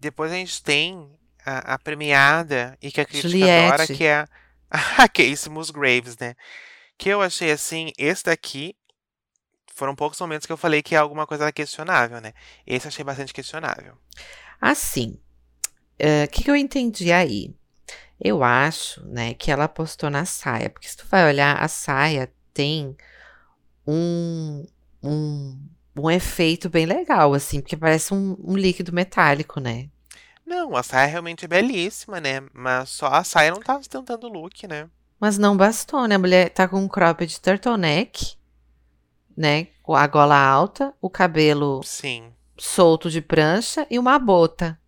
Depois 0.00 0.32
a 0.32 0.36
gente 0.36 0.62
tem 0.62 1.10
a, 1.44 1.74
a 1.74 1.78
premiada 1.78 2.78
e 2.80 2.90
que 2.90 3.00
a 3.00 3.04
crítica 3.04 3.28
Juliette. 3.28 3.72
adora, 3.72 3.86
que 3.86 4.04
é 4.04 4.24
a 4.70 5.08
Casey 5.08 5.50
Musgraves, 5.50 6.16
né? 6.18 6.34
Que 6.96 7.10
eu 7.10 7.20
achei 7.20 7.50
assim, 7.50 7.92
esse 7.98 8.24
daqui 8.24 8.74
foram 9.76 9.94
poucos 9.94 10.18
momentos 10.18 10.46
que 10.46 10.52
eu 10.52 10.56
falei 10.56 10.82
que 10.82 10.94
é 10.94 10.98
alguma 10.98 11.26
coisa 11.26 11.52
questionável, 11.52 12.18
né? 12.18 12.32
Esse 12.66 12.86
eu 12.86 12.88
achei 12.88 13.04
bastante 13.04 13.34
questionável. 13.34 13.94
Assim, 14.58 15.10
o 15.10 15.12
uh, 15.12 16.24
eh, 16.24 16.26
que, 16.28 16.42
que 16.42 16.50
eu 16.50 16.56
entendi 16.56 17.12
aí? 17.12 17.54
Eu 18.18 18.42
acho, 18.42 19.06
né, 19.06 19.34
que 19.34 19.50
ela 19.50 19.64
apostou 19.64 20.08
na 20.08 20.24
saia, 20.24 20.70
porque 20.70 20.88
se 20.88 20.96
tu 20.96 21.06
vai 21.06 21.26
olhar, 21.26 21.62
a 21.62 21.68
saia 21.68 22.32
tem 22.54 22.96
um, 23.86 24.64
um, 25.02 25.68
um 25.94 26.10
efeito 26.10 26.70
bem 26.70 26.86
legal, 26.86 27.34
assim, 27.34 27.60
porque 27.60 27.76
parece 27.76 28.14
um, 28.14 28.34
um 28.42 28.56
líquido 28.56 28.94
metálico, 28.94 29.60
né? 29.60 29.90
Não, 30.46 30.74
a 30.74 30.82
saia 30.82 31.06
realmente 31.06 31.44
é 31.44 31.48
belíssima, 31.48 32.18
né? 32.18 32.40
Mas 32.54 32.88
só 32.88 33.08
a 33.08 33.22
saia 33.22 33.50
não 33.50 33.60
tá 33.60 33.76
sustentando 33.76 34.26
o 34.26 34.32
look, 34.32 34.66
né? 34.66 34.88
Mas 35.20 35.36
não 35.36 35.54
bastou, 35.54 36.08
né? 36.08 36.14
A 36.14 36.18
mulher 36.18 36.48
tá 36.48 36.66
com 36.66 36.78
um 36.78 36.88
cropped 36.88 37.38
turtleneck, 37.42 38.38
né? 39.36 39.68
Com 39.82 39.94
a 39.94 40.06
gola 40.06 40.36
alta, 40.36 40.94
o 41.00 41.10
cabelo 41.10 41.82
Sim. 41.84 42.32
solto 42.56 43.10
de 43.10 43.20
prancha 43.20 43.86
e 43.90 43.98
uma 43.98 44.18
bota. 44.18 44.78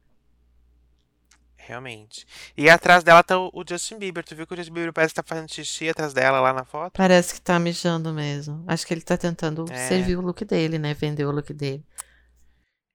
Realmente. 1.57 2.27
E 2.57 2.71
atrás 2.71 3.05
dela 3.05 3.23
tá 3.23 3.39
o 3.39 3.63
Justin 3.69 3.99
Bieber. 3.99 4.25
Tu 4.25 4.35
viu 4.35 4.47
que 4.47 4.55
o 4.55 4.57
Justin 4.57 4.73
Bieber 4.73 4.93
parece 4.93 5.13
que 5.13 5.21
tá 5.21 5.23
fazendo 5.23 5.53
xixi 5.53 5.91
atrás 5.91 6.15
dela 6.15 6.41
lá 6.41 6.51
na 6.51 6.65
foto? 6.65 6.95
Parece 6.95 7.35
que 7.35 7.43
tá 7.43 7.59
mijando 7.59 8.11
mesmo. 8.11 8.65
Acho 8.67 8.87
que 8.87 8.95
ele 8.95 9.03
tá 9.03 9.19
tentando 9.19 9.67
é. 9.71 9.87
servir 9.87 10.17
o 10.17 10.23
look 10.23 10.47
dele, 10.47 10.79
né? 10.79 10.95
Vender 10.95 11.27
o 11.27 11.31
look 11.31 11.53
dele. 11.53 11.85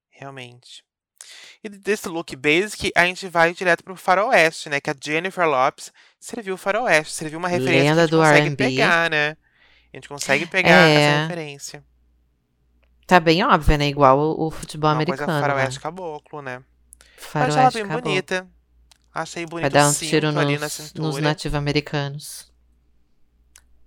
Realmente. 0.09 0.83
E 1.63 1.69
desse 1.69 2.09
look 2.09 2.35
basic, 2.35 2.91
a 2.95 3.05
gente 3.05 3.27
vai 3.27 3.53
direto 3.53 3.83
pro 3.83 3.95
faroeste, 3.95 4.69
né? 4.69 4.81
Que 4.81 4.89
a 4.89 4.95
Jennifer 4.99 5.47
Lopes 5.47 5.93
serviu 6.19 6.55
o 6.55 6.57
faroeste. 6.57 7.13
Serviu 7.13 7.37
uma 7.37 7.47
referência 7.47 7.93
Lenda 7.93 8.07
que 8.07 8.15
a 8.15 8.17
gente 8.17 8.27
consegue 8.27 8.47
R&B. 8.47 8.55
pegar, 8.55 9.09
né? 9.11 9.37
A 9.93 9.97
gente 9.97 10.09
consegue 10.09 10.45
pegar 10.47 10.69
É. 10.89 10.93
essa 10.95 11.21
referência. 11.23 11.83
Tá 13.05 13.19
bem 13.19 13.43
óbvio, 13.45 13.77
né? 13.77 13.87
Igual 13.87 14.17
o, 14.17 14.47
o 14.47 14.51
futebol 14.51 14.89
Uma 14.89 14.95
americano. 14.95 15.25
coisa 15.27 15.33
né? 15.41 15.47
faroeste 15.47 15.79
caboclo, 15.79 16.41
né? 16.41 16.55
Eu 16.55 16.61
achei 16.61 17.41
ela 17.41 17.51
Faroeste 17.51 17.73
bem 17.79 17.87
caboclo. 17.87 18.09
bonita. 18.09 18.47
Achei 19.13 19.43
Vai 19.45 19.49
bonito 19.51 19.71
dar 19.73 19.85
o 19.87 19.89
um 19.89 19.93
tiro 19.93 20.31
nos, 20.31 20.93
nos 20.93 21.17
nativo-americanos. 21.19 22.51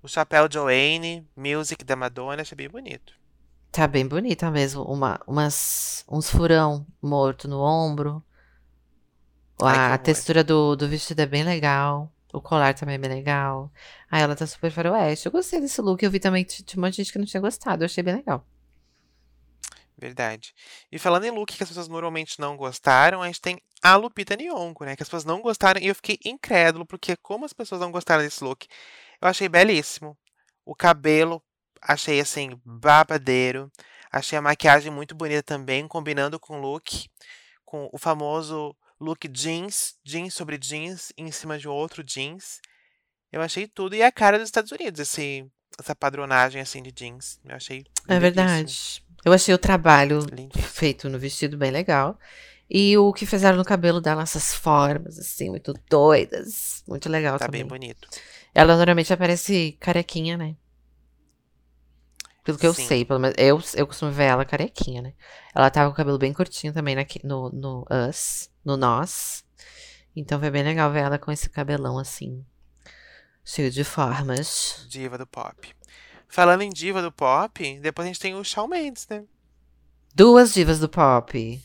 O 0.03 0.09
chapéu 0.09 0.47
Joanne, 0.51 1.27
Music 1.37 1.83
da 1.85 1.97
Madonna, 1.97 2.43
achei 2.43 2.55
bem 2.57 2.69
bonito. 2.69 3.13
Tá 3.73 3.89
bem 3.89 4.07
bonita 4.07 4.51
mesmo. 4.51 4.83
Uma, 4.85 5.19
umas, 5.27 6.05
uns 6.09 6.31
furão 6.31 6.87
morto 7.03 7.49
no 7.49 7.61
ombro. 7.61 8.23
Ai, 9.61 9.77
A 9.77 9.87
horror. 9.87 9.99
textura 9.99 10.45
do, 10.45 10.77
do 10.77 10.87
vestido 10.89 11.21
é 11.21 11.27
bem 11.27 11.43
legal. 11.43 12.13
O 12.33 12.41
colar 12.41 12.75
também 12.75 12.97
é 12.97 12.99
bem 12.99 13.11
legal. 13.11 13.71
Ah, 14.11 14.21
ela 14.21 14.37
tá 14.37 14.47
super 14.47 14.71
faroeste. 14.71 15.27
Eu 15.27 15.33
gostei 15.33 15.61
desse 15.61 15.81
look. 15.81 16.03
Eu 16.03 16.11
vi 16.11 16.21
também 16.21 16.45
tinha 16.45 16.79
um 16.79 16.85
monte 16.85 16.97
de 16.97 17.05
gente 17.05 17.13
que 17.13 17.19
não 17.19 17.27
tinha 17.27 17.41
gostado. 17.41 17.83
Eu 17.83 17.87
achei 17.87 18.03
bem 18.03 18.17
legal. 18.17 18.47
Verdade. 19.99 20.55
E 20.93 20.99
falando 20.99 21.25
em 21.25 21.31
look 21.31 21.57
que 21.57 21.63
as 21.63 21.69
pessoas 21.69 21.89
normalmente 21.89 22.39
não 22.39 22.57
gostaram, 22.57 23.23
a 23.23 23.27
gente 23.27 23.41
tem 23.41 23.59
a 23.83 23.97
Lupita 23.97 24.37
Nyong'o, 24.37 24.85
né? 24.85 24.95
Que 24.95 25.03
as 25.03 25.09
pessoas 25.09 25.25
não 25.25 25.41
gostaram 25.41 25.81
e 25.81 25.87
eu 25.87 25.95
fiquei 25.95 26.19
incrédulo, 26.25 26.85
porque 26.85 27.17
como 27.17 27.47
as 27.47 27.53
pessoas 27.55 27.81
não 27.81 27.91
gostaram 27.91 28.23
desse 28.23 28.45
look, 28.45 28.67
eu 29.21 29.29
achei 29.29 29.49
belíssimo. 29.49 30.17
O 30.67 30.75
cabelo, 30.75 31.43
achei 31.81 32.21
assim, 32.21 32.61
babadeiro. 32.65 33.71
Achei 34.13 34.39
a 34.39 34.43
maquiagem 34.43 34.93
muito 34.93 35.15
bonita 35.15 35.43
também, 35.43 35.89
combinando 35.89 36.39
com 36.39 36.59
o 36.59 36.61
look, 36.61 37.09
com 37.65 37.89
o 37.93 37.99
famoso 37.99 38.77
look 39.01 39.29
jeans, 39.29 39.95
jeans 40.05 40.35
sobre 40.35 40.59
jeans, 40.59 41.13
em 41.17 41.31
cima 41.31 41.59
de 41.59 41.69
outro 41.69 42.03
jeans. 42.03 42.61
Eu 43.33 43.41
achei 43.43 43.67
tudo. 43.67 43.95
E 43.95 44.03
a 44.03 44.11
cara 44.13 44.39
dos 44.39 44.49
Estados 44.49 44.73
Unidos, 44.73 45.01
esse, 45.01 45.45
essa 45.79 45.95
padronagem 45.95 46.61
assim 46.61 46.83
de 46.83 46.93
jeans. 46.93 47.39
Eu 47.45 47.57
achei 47.57 47.85
É 48.09 48.19
verdade. 48.19 49.03
Eu 49.25 49.33
achei 49.33 49.53
o 49.55 49.59
trabalho 49.59 50.21
Lindíssimo. 50.33 50.69
feito 50.73 51.09
no 51.09 51.19
vestido 51.19 51.57
bem 51.59 51.71
legal. 51.71 52.19
E 52.69 52.97
o 52.99 53.13
que 53.13 53.27
fizeram 53.27 53.57
no 53.57 53.65
cabelo 53.65 54.01
dela, 54.01 54.23
essas 54.23 54.53
formas, 54.55 55.19
assim, 55.19 55.51
muito 55.51 55.73
doidas. 55.89 56.83
Muito 56.87 57.09
legal 57.09 57.39
Tá 57.39 57.47
também. 57.47 57.63
bem 57.63 57.69
bonito. 57.69 58.09
Ela 58.55 58.77
normalmente 58.77 59.13
aparece 59.13 59.77
carequinha, 59.81 60.37
né? 60.37 60.57
Pelo 62.47 62.57
que 62.59 62.67
eu 62.67 62.73
Sim. 62.73 62.87
sei, 62.87 63.05
pelo 63.05 63.19
menos. 63.19 63.35
Eu, 63.37 63.61
eu 63.75 63.87
costumo 63.89 64.13
ver 64.13 64.27
ela 64.27 64.45
carequinha, 64.45 65.03
né? 65.03 65.15
Ela 65.53 65.69
tava 65.69 65.91
com 65.91 65.95
o 65.95 65.97
cabelo 65.97 66.17
bem 66.17 66.33
curtinho 66.33 66.73
também 66.73 66.95
naqui- 66.95 67.21
no, 67.27 67.51
no 67.51 67.85
Us, 68.09 68.49
no 68.65 68.77
Nós. 68.77 69.45
Então 70.15 70.39
foi 70.39 70.49
bem 70.49 70.63
legal 70.63 70.93
ver 70.93 71.01
ela 71.01 71.19
com 71.19 71.33
esse 71.33 71.51
cabelão 71.51 71.99
assim. 71.99 72.47
Cheio 73.45 73.69
de 73.69 73.83
formas. 73.83 74.87
Diva 74.89 75.19
do 75.19 75.27
pop. 75.27 75.75
Falando 76.29 76.63
em 76.63 76.71
diva 76.71 77.03
do 77.03 77.11
pop, 77.11 77.81
depois 77.81 78.07
a 78.07 78.09
gente 78.09 78.21
tem 78.21 78.35
o 78.37 78.45
Shawn 78.45 78.69
Mendes, 78.69 79.09
né? 79.09 79.25
Duas 80.15 80.55
divas 80.55 80.79
do 80.79 80.89
pop. 80.89 81.61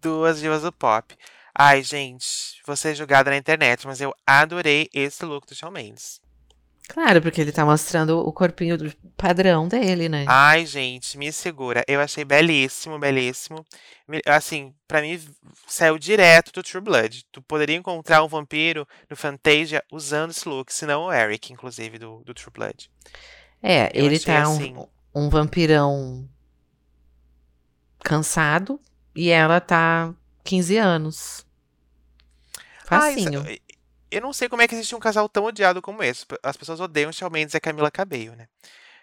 Duas 0.00 0.40
divas 0.40 0.62
do 0.62 0.72
pop. 0.72 1.14
Ai, 1.54 1.82
gente, 1.82 2.62
vou 2.66 2.74
ser 2.74 2.94
julgada 2.94 3.30
na 3.30 3.36
internet, 3.36 3.86
mas 3.86 4.00
eu 4.00 4.14
adorei 4.26 4.88
esse 4.94 5.24
look 5.26 5.46
do 5.46 5.54
Shawn 5.54 5.70
Mendes. 5.70 6.20
Claro, 6.88 7.20
porque 7.20 7.40
ele 7.40 7.50
tá 7.52 7.64
mostrando 7.64 8.18
o 8.20 8.32
corpinho 8.32 8.78
do 8.78 8.92
padrão 9.16 9.66
dele, 9.66 10.08
né? 10.08 10.24
Ai, 10.28 10.64
gente, 10.64 11.18
me 11.18 11.32
segura. 11.32 11.84
Eu 11.88 12.00
achei 12.00 12.24
belíssimo, 12.24 12.98
belíssimo. 12.98 13.64
Assim, 14.24 14.72
pra 14.86 15.02
mim, 15.02 15.20
saiu 15.66 15.98
direto 15.98 16.52
do 16.52 16.62
True 16.62 16.80
Blood. 16.82 17.24
Tu 17.32 17.42
poderia 17.42 17.76
encontrar 17.76 18.22
um 18.22 18.28
vampiro 18.28 18.86
no 19.10 19.16
Fantasia 19.16 19.82
usando 19.92 20.30
esse 20.30 20.48
look, 20.48 20.72
se 20.72 20.86
não 20.86 21.06
o 21.06 21.12
Eric, 21.12 21.52
inclusive, 21.52 21.98
do, 21.98 22.22
do 22.24 22.32
True 22.32 22.52
Blood. 22.54 22.88
É, 23.62 23.90
Eu 23.92 24.04
ele 24.06 24.18
tá 24.20 24.48
um, 24.48 24.54
assim. 24.54 24.76
um 25.14 25.28
vampirão 25.28 26.28
cansado 28.02 28.80
e 29.14 29.30
ela 29.30 29.60
tá 29.60 30.14
15 30.44 30.76
anos. 30.76 31.44
Ai, 32.88 33.14
isso- 33.14 33.24
Facinho. 33.24 33.44
Eu 34.10 34.20
não 34.20 34.32
sei 34.32 34.48
como 34.48 34.62
é 34.62 34.68
que 34.68 34.74
existe 34.74 34.94
um 34.94 35.00
casal 35.00 35.28
tão 35.28 35.44
odiado 35.44 35.82
como 35.82 36.02
esse. 36.02 36.24
As 36.42 36.56
pessoas 36.56 36.80
odeiam 36.80 37.12
Shawn 37.12 37.30
Mendes 37.30 37.54
e 37.54 37.56
a 37.56 37.60
Camila 37.60 37.90
Cabello, 37.90 38.36
né? 38.36 38.48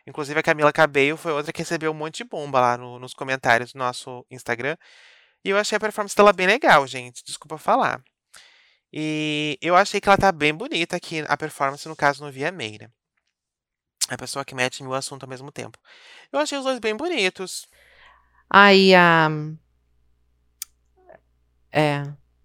Inclusive, 0.08 0.40
a 0.40 0.44
Camila 0.44 0.72
Cabello 0.74 1.18
foi 1.18 1.32
outra 1.32 1.54
que 1.54 1.60
recebeu 1.62 1.92
um 1.92 1.94
monte 1.96 2.18
de 2.18 2.24
bomba 2.26 2.60
lá 2.60 2.78
no- 2.78 3.00
nos 3.00 3.14
comentários 3.14 3.74
do 3.74 3.80
nosso 3.80 4.26
Instagram. 4.30 4.78
E 5.46 5.50
eu 5.50 5.58
achei 5.58 5.76
a 5.78 5.80
performance 5.80 6.16
dela 6.16 6.34
bem 6.34 6.48
legal, 6.48 6.86
gente. 6.88 7.24
Desculpa 7.24 7.58
falar. 7.58 8.02
E 8.92 9.58
eu 9.62 9.76
achei 9.76 10.00
que 10.02 10.08
ela 10.08 10.18
tá 10.18 10.32
bem 10.32 10.54
bonita 10.54 10.96
aqui, 10.96 11.24
a 11.28 11.36
performance, 11.38 11.88
no 11.88 11.96
caso, 11.96 12.24
no 12.24 12.32
VMA, 12.32 12.78
né? 12.82 12.90
A 14.10 14.18
pessoa 14.18 14.46
que 14.46 14.54
mete 14.54 14.84
mil 14.84 14.94
assuntos 14.94 15.24
ao 15.24 15.30
mesmo 15.30 15.52
tempo. 15.52 15.78
Eu 16.32 16.40
achei 16.40 16.58
os 16.58 16.64
dois 16.66 16.80
bem 16.80 16.96
bonitos. 16.96 17.66
Aí 18.50 18.94
a. 18.94 19.30
É. 21.72 22.04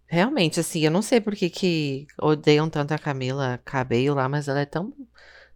Realmente, 0.09 0.59
assim, 0.59 0.81
eu 0.81 0.91
não 0.91 1.03
sei 1.03 1.21
por 1.21 1.35
que, 1.37 1.51
que 1.51 2.07
odeiam 2.21 2.69
tanto 2.71 2.93
a 2.93 2.99
Camila 2.99 3.61
Cabello 3.65 4.17
lá, 4.17 4.29
mas 4.29 4.49
ela 4.49 4.61
é 4.61 4.65
tão, 4.65 4.93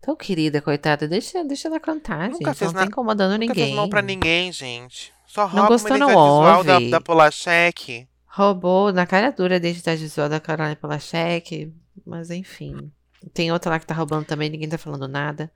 tão 0.01 0.15
querida, 0.15 0.61
coitada. 0.61 1.09
Deixa, 1.09 1.43
deixa 1.45 1.69
ela 1.69 1.81
cantar, 1.81 2.29
Nunca 2.29 2.51
gente. 2.51 2.59
fez 2.59 2.71
Não 2.73 2.75
tá 2.75 2.81
na- 2.81 2.87
incomodando 2.87 3.33
Nunca 3.33 3.47
ninguém. 3.47 3.65
fez 3.67 3.77
mal 3.77 3.89
pra 3.89 4.03
ninguém, 4.03 4.53
gente. 4.53 5.13
Só 5.27 5.43
Não 5.45 5.49
rouba 5.49 5.69
gostou, 5.69 5.97
não 5.97 6.09
identidade 6.11 6.59
visual 6.63 6.65
da, 6.65 6.99
da 6.99 7.01
Polachek. 7.01 8.07
Roubou 8.27 8.93
na 8.93 9.07
cara 9.07 9.31
dura 9.31 9.59
desde 9.59 9.89
a 9.89 9.95
visual 9.95 10.29
da 10.29 10.39
Caroline 10.41 10.77
Polachek, 10.77 11.73
mas 12.07 12.31
enfim. 12.31 12.93
Tem 13.33 13.51
outra 13.53 13.71
lá 13.71 13.79
que 13.79 13.87
tá 13.87 13.95
roubando 13.95 14.25
também, 14.27 14.51
ninguém 14.51 14.69
tá 14.69 14.77
falando 14.77 15.09
nada. 15.09 15.51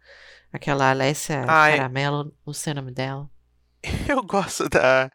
Aquela 0.53 0.89
Alessia 0.91 1.45
Ai. 1.47 1.77
Caramelo, 1.77 2.33
não 2.47 2.55
sei 2.55 2.73
o 2.73 2.77
nome 2.77 2.93
dela. 2.93 3.29
Eu 4.09 4.23
gosto 4.23 4.69
da, 4.71 5.11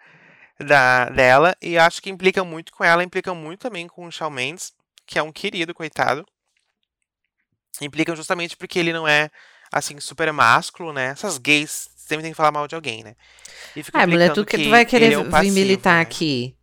da, 0.60 1.10
dela 1.10 1.56
e 1.62 1.78
acho 1.78 2.02
que 2.02 2.10
implica 2.10 2.43
muito 2.43 2.72
com 2.72 2.84
ela, 2.84 3.04
implica 3.04 3.34
muito 3.34 3.62
também 3.62 3.88
com 3.88 4.06
o 4.06 4.12
Shawn 4.12 4.30
Mendes, 4.30 4.74
que 5.06 5.18
é 5.18 5.24
um 5.24 5.32
querido, 5.32 5.74
coitado. 5.74 6.26
Implicam 7.82 8.16
justamente 8.16 8.56
porque 8.58 8.78
ele 8.78 8.93
não 8.93 9.08
é, 9.08 9.30
assim, 9.72 9.99
super 9.99 10.32
másculo, 10.32 10.93
né? 10.93 11.08
Essas 11.08 11.38
gays 11.38 11.89
sempre 11.95 12.24
tem 12.24 12.32
que 12.32 12.38
falar 12.38 12.52
mal 12.52 12.68
de 12.68 12.76
alguém, 12.76 13.04
né? 13.04 13.16
E 13.76 13.82
fica 13.82 14.02
Ah, 14.02 14.06
mulher, 14.08 14.34
tu, 14.34 14.45
que, 14.45 14.58
tu 14.58 14.70
vai 14.70 14.86
querer 14.86 15.14
é 15.14 15.18
um 15.18 15.24
vir 15.24 15.32
passivo, 15.32 15.56
militar 15.56 15.95
né? 15.95 16.02
aqui. 16.02 16.56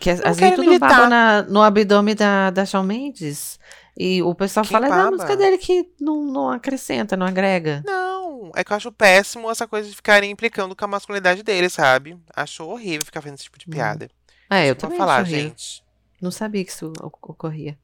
Que 0.00 0.14
tudo 0.52 0.66
militar. 0.66 0.88
baba 0.88 1.08
na- 1.08 1.42
no 1.42 1.62
abdômen 1.62 2.14
da, 2.14 2.50
da 2.50 2.66
Shawn 2.66 2.82
Mendes. 2.82 3.58
E 3.96 4.22
o 4.22 4.34
pessoal 4.34 4.64
Quem 4.64 4.72
fala 4.74 4.86
é 4.86 4.90
da 4.90 4.96
baba? 4.96 5.10
música 5.12 5.36
dele 5.36 5.58
que 5.58 5.88
não, 6.00 6.22
não 6.24 6.50
acrescenta, 6.50 7.16
não 7.16 7.26
agrega. 7.26 7.82
Não, 7.86 8.05
é 8.54 8.62
que 8.62 8.72
eu 8.72 8.76
acho 8.76 8.92
péssimo 8.92 9.50
essa 9.50 9.66
coisa 9.66 9.88
de 9.88 9.96
ficarem 9.96 10.30
implicando 10.30 10.76
com 10.76 10.84
a 10.84 10.88
masculinidade 10.88 11.42
dele, 11.42 11.68
sabe? 11.70 12.18
Acho 12.34 12.64
horrível 12.66 13.04
ficar 13.06 13.20
fazendo 13.22 13.34
esse 13.36 13.44
tipo 13.44 13.58
de 13.58 13.66
Hum. 13.68 13.72
piada. 13.72 14.10
É, 14.50 14.68
eu 14.68 14.74
Desculpa 14.74 14.80
também 14.80 14.98
falar, 14.98 15.16
acho 15.22 15.30
horrível. 15.32 15.48
gente. 15.50 15.84
Não 16.20 16.30
sabia 16.30 16.64
que 16.64 16.70
isso 16.70 16.92
ocorria. 17.02 17.78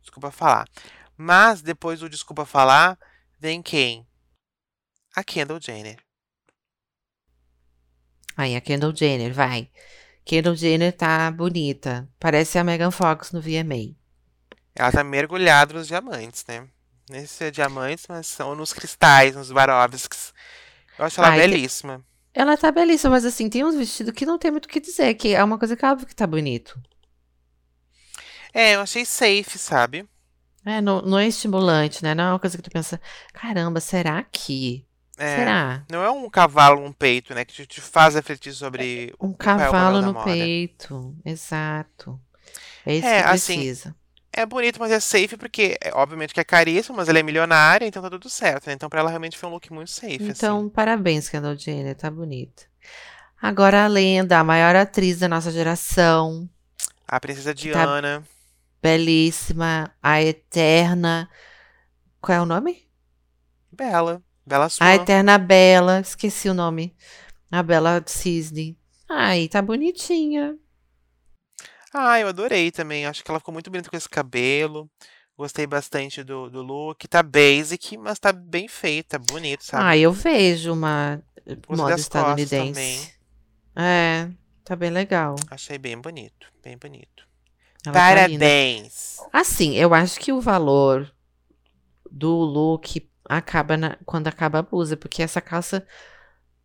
Desculpa 0.00 0.30
falar. 0.30 0.68
Mas 1.16 1.62
depois 1.62 2.00
do 2.00 2.08
desculpa 2.08 2.44
falar, 2.44 2.98
vem 3.38 3.62
quem? 3.62 4.06
A 5.14 5.24
Kendall 5.24 5.60
Jenner. 5.60 5.96
Aí, 8.36 8.54
a 8.54 8.60
Kendall 8.60 8.94
Jenner, 8.94 9.32
vai. 9.32 9.70
Kendall 10.24 10.54
Jenner 10.54 10.92
tá 10.94 11.30
bonita. 11.30 12.08
Parece 12.20 12.58
a 12.58 12.64
Megan 12.64 12.90
Fox 12.90 13.32
no 13.32 13.40
VMA. 13.40 13.94
Ela 14.74 14.92
tá 14.92 15.02
mergulhada 15.02 15.72
nos 15.72 15.86
diamantes, 15.86 16.44
né? 16.46 16.68
Nesse 17.08 17.44
é 17.44 17.50
diamantes, 17.50 18.06
mas 18.08 18.26
são 18.26 18.54
nos 18.54 18.72
cristais, 18.72 19.36
nos 19.36 19.48
Swarovskis. 19.48 20.34
Eu 20.98 21.04
acho 21.04 21.20
ela 21.20 21.30
Ai, 21.30 21.38
belíssima. 21.38 22.04
Ela 22.34 22.56
tá 22.56 22.70
belíssima, 22.72 23.10
mas 23.12 23.24
assim, 23.24 23.48
tem 23.48 23.64
uns 23.64 23.76
vestidos 23.76 24.12
que 24.12 24.26
não 24.26 24.38
tem 24.38 24.50
muito 24.50 24.66
o 24.66 24.68
que 24.68 24.80
dizer, 24.80 25.14
que 25.14 25.34
é 25.34 25.42
uma 25.42 25.58
coisa 25.58 25.76
que 25.76 25.84
é 25.84 25.90
óbvio 25.90 26.06
que 26.06 26.14
tá 26.14 26.26
bonito. 26.26 26.78
É, 28.52 28.74
eu 28.74 28.80
achei 28.80 29.04
safe, 29.04 29.58
sabe? 29.58 30.08
É, 30.64 30.80
não, 30.80 31.00
não 31.00 31.18
é 31.18 31.28
estimulante, 31.28 32.02
né? 32.02 32.14
Não 32.14 32.24
é 32.24 32.32
uma 32.32 32.38
coisa 32.40 32.56
que 32.56 32.62
tu 32.62 32.70
pensa, 32.70 33.00
caramba, 33.32 33.80
será 33.80 34.22
que? 34.24 34.84
É, 35.16 35.36
Será? 35.36 35.84
Não 35.90 36.02
é 36.02 36.10
um 36.10 36.28
cavalo 36.28 36.80
no 36.82 36.92
peito, 36.92 37.34
né? 37.34 37.44
Que 37.44 37.66
te, 37.66 37.80
faz 37.80 38.14
refletir 38.14 38.52
sobre 38.52 39.14
Um 39.20 39.30
é 39.30 39.34
papel 39.34 39.56
cavalo 39.56 40.02
no 40.02 40.24
peito. 40.24 41.16
Exato. 41.24 42.20
É 42.84 42.96
isso 42.96 43.06
É, 43.06 43.22
que 43.22 43.28
assim, 43.28 43.54
precisa. 43.56 43.96
É 44.36 44.44
bonito, 44.44 44.78
mas 44.78 44.92
é 44.92 45.00
safe 45.00 45.36
porque, 45.36 45.78
é, 45.82 45.90
obviamente, 45.94 46.34
que 46.34 46.40
é 46.40 46.44
caríssimo, 46.44 46.94
mas 46.96 47.08
ela 47.08 47.18
é 47.18 47.22
milionária, 47.22 47.86
então 47.86 48.02
tá 48.02 48.10
tudo 48.10 48.28
certo, 48.28 48.66
né? 48.66 48.74
Então 48.74 48.88
pra 48.88 49.00
ela 49.00 49.08
realmente 49.08 49.38
foi 49.38 49.48
um 49.48 49.52
look 49.52 49.72
muito 49.72 49.90
safe, 49.90 50.18
Então, 50.22 50.58
assim. 50.58 50.68
parabéns, 50.68 51.28
Kendall 51.30 51.56
Jenner, 51.56 51.96
tá 51.96 52.10
bonita. 52.10 52.64
Agora 53.40 53.84
a 53.84 53.88
lenda, 53.88 54.38
a 54.38 54.44
maior 54.44 54.76
atriz 54.76 55.18
da 55.18 55.28
nossa 55.28 55.50
geração, 55.50 56.48
A 57.08 57.18
princesa 57.18 57.54
tá 57.54 57.60
Diana. 57.60 58.22
belíssima, 58.82 59.90
a 60.02 60.22
eterna. 60.22 61.28
Qual 62.20 62.36
é 62.36 62.40
o 62.40 62.46
nome? 62.46 62.86
Bela. 63.72 64.22
Bela 64.44 64.66
A 64.66 64.68
Swan. 64.68 64.92
eterna 64.94 65.38
Bela, 65.38 66.00
esqueci 66.00 66.48
o 66.48 66.54
nome. 66.54 66.94
A 67.50 67.62
Bela 67.62 68.02
Cisne. 68.06 68.78
Ai, 69.08 69.48
tá 69.48 69.62
bonitinha. 69.62 70.56
Ah, 71.98 72.20
eu 72.20 72.28
adorei 72.28 72.70
também. 72.70 73.06
Acho 73.06 73.24
que 73.24 73.30
ela 73.30 73.38
ficou 73.40 73.52
muito 73.54 73.70
bonita 73.70 73.88
com 73.88 73.96
esse 73.96 74.08
cabelo. 74.08 74.90
Gostei 75.36 75.66
bastante 75.66 76.22
do, 76.22 76.50
do 76.50 76.62
look. 76.62 77.08
Tá 77.08 77.22
basic, 77.22 77.96
mas 77.96 78.18
tá 78.18 78.32
bem 78.32 78.68
feita, 78.68 79.18
bonito, 79.18 79.64
sabe? 79.64 79.84
Ah, 79.84 79.96
eu 79.96 80.12
vejo 80.12 80.72
uma 80.72 81.22
Gostei 81.46 81.76
moda 81.76 81.94
estadunidense. 81.94 82.74
também. 82.74 83.16
É, 83.76 84.30
tá 84.64 84.74
bem 84.76 84.90
legal. 84.90 85.36
Achei 85.50 85.78
bem 85.78 85.98
bonito, 86.00 86.52
bem 86.62 86.76
bonito. 86.78 87.26
Ela 87.84 87.92
tá. 87.94 88.00
Parabéns! 88.00 89.18
Assim, 89.32 89.74
eu 89.74 89.94
acho 89.94 90.18
que 90.20 90.32
o 90.32 90.40
valor 90.40 91.10
do 92.10 92.30
look 92.34 93.08
acaba 93.28 93.76
na- 93.76 93.96
quando 94.04 94.28
acaba 94.28 94.58
a 94.58 94.62
blusa, 94.62 94.96
porque 94.96 95.22
essa 95.22 95.40
calça, 95.40 95.86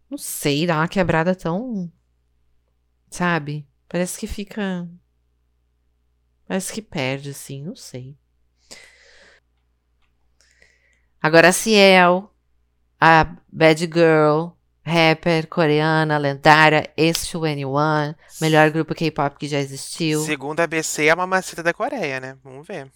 não 0.10 0.18
sei, 0.18 0.66
dá 0.68 0.78
uma 0.78 0.88
quebrada 0.88 1.36
tão. 1.36 1.92
Sabe? 3.10 3.68
Parece 3.90 4.20
que 4.20 4.28
fica. 4.28 4.88
Parece 6.52 6.74
que 6.74 6.82
perde, 6.82 7.30
assim, 7.30 7.64
não 7.64 7.78
sei. 7.78 8.14
Agora 11.22 11.48
a 11.48 11.52
Ciel, 11.54 12.30
a 13.00 13.38
Bad 13.50 13.80
Girl, 13.86 14.48
rapper 14.86 15.48
coreana, 15.48 16.18
lendária, 16.18 16.92
X2N1, 16.98 18.14
melhor 18.42 18.70
grupo 18.70 18.94
K-pop 18.94 19.38
que 19.40 19.48
já 19.48 19.60
existiu. 19.60 20.26
Segundo 20.26 20.60
a 20.60 20.68
BC, 20.68 21.06
é 21.06 21.12
a 21.12 21.16
mamacita 21.16 21.64
da 21.64 21.74
Coreia, 21.74 22.20
né? 22.20 22.38
Vamos 22.44 22.68
ver. 22.68 22.92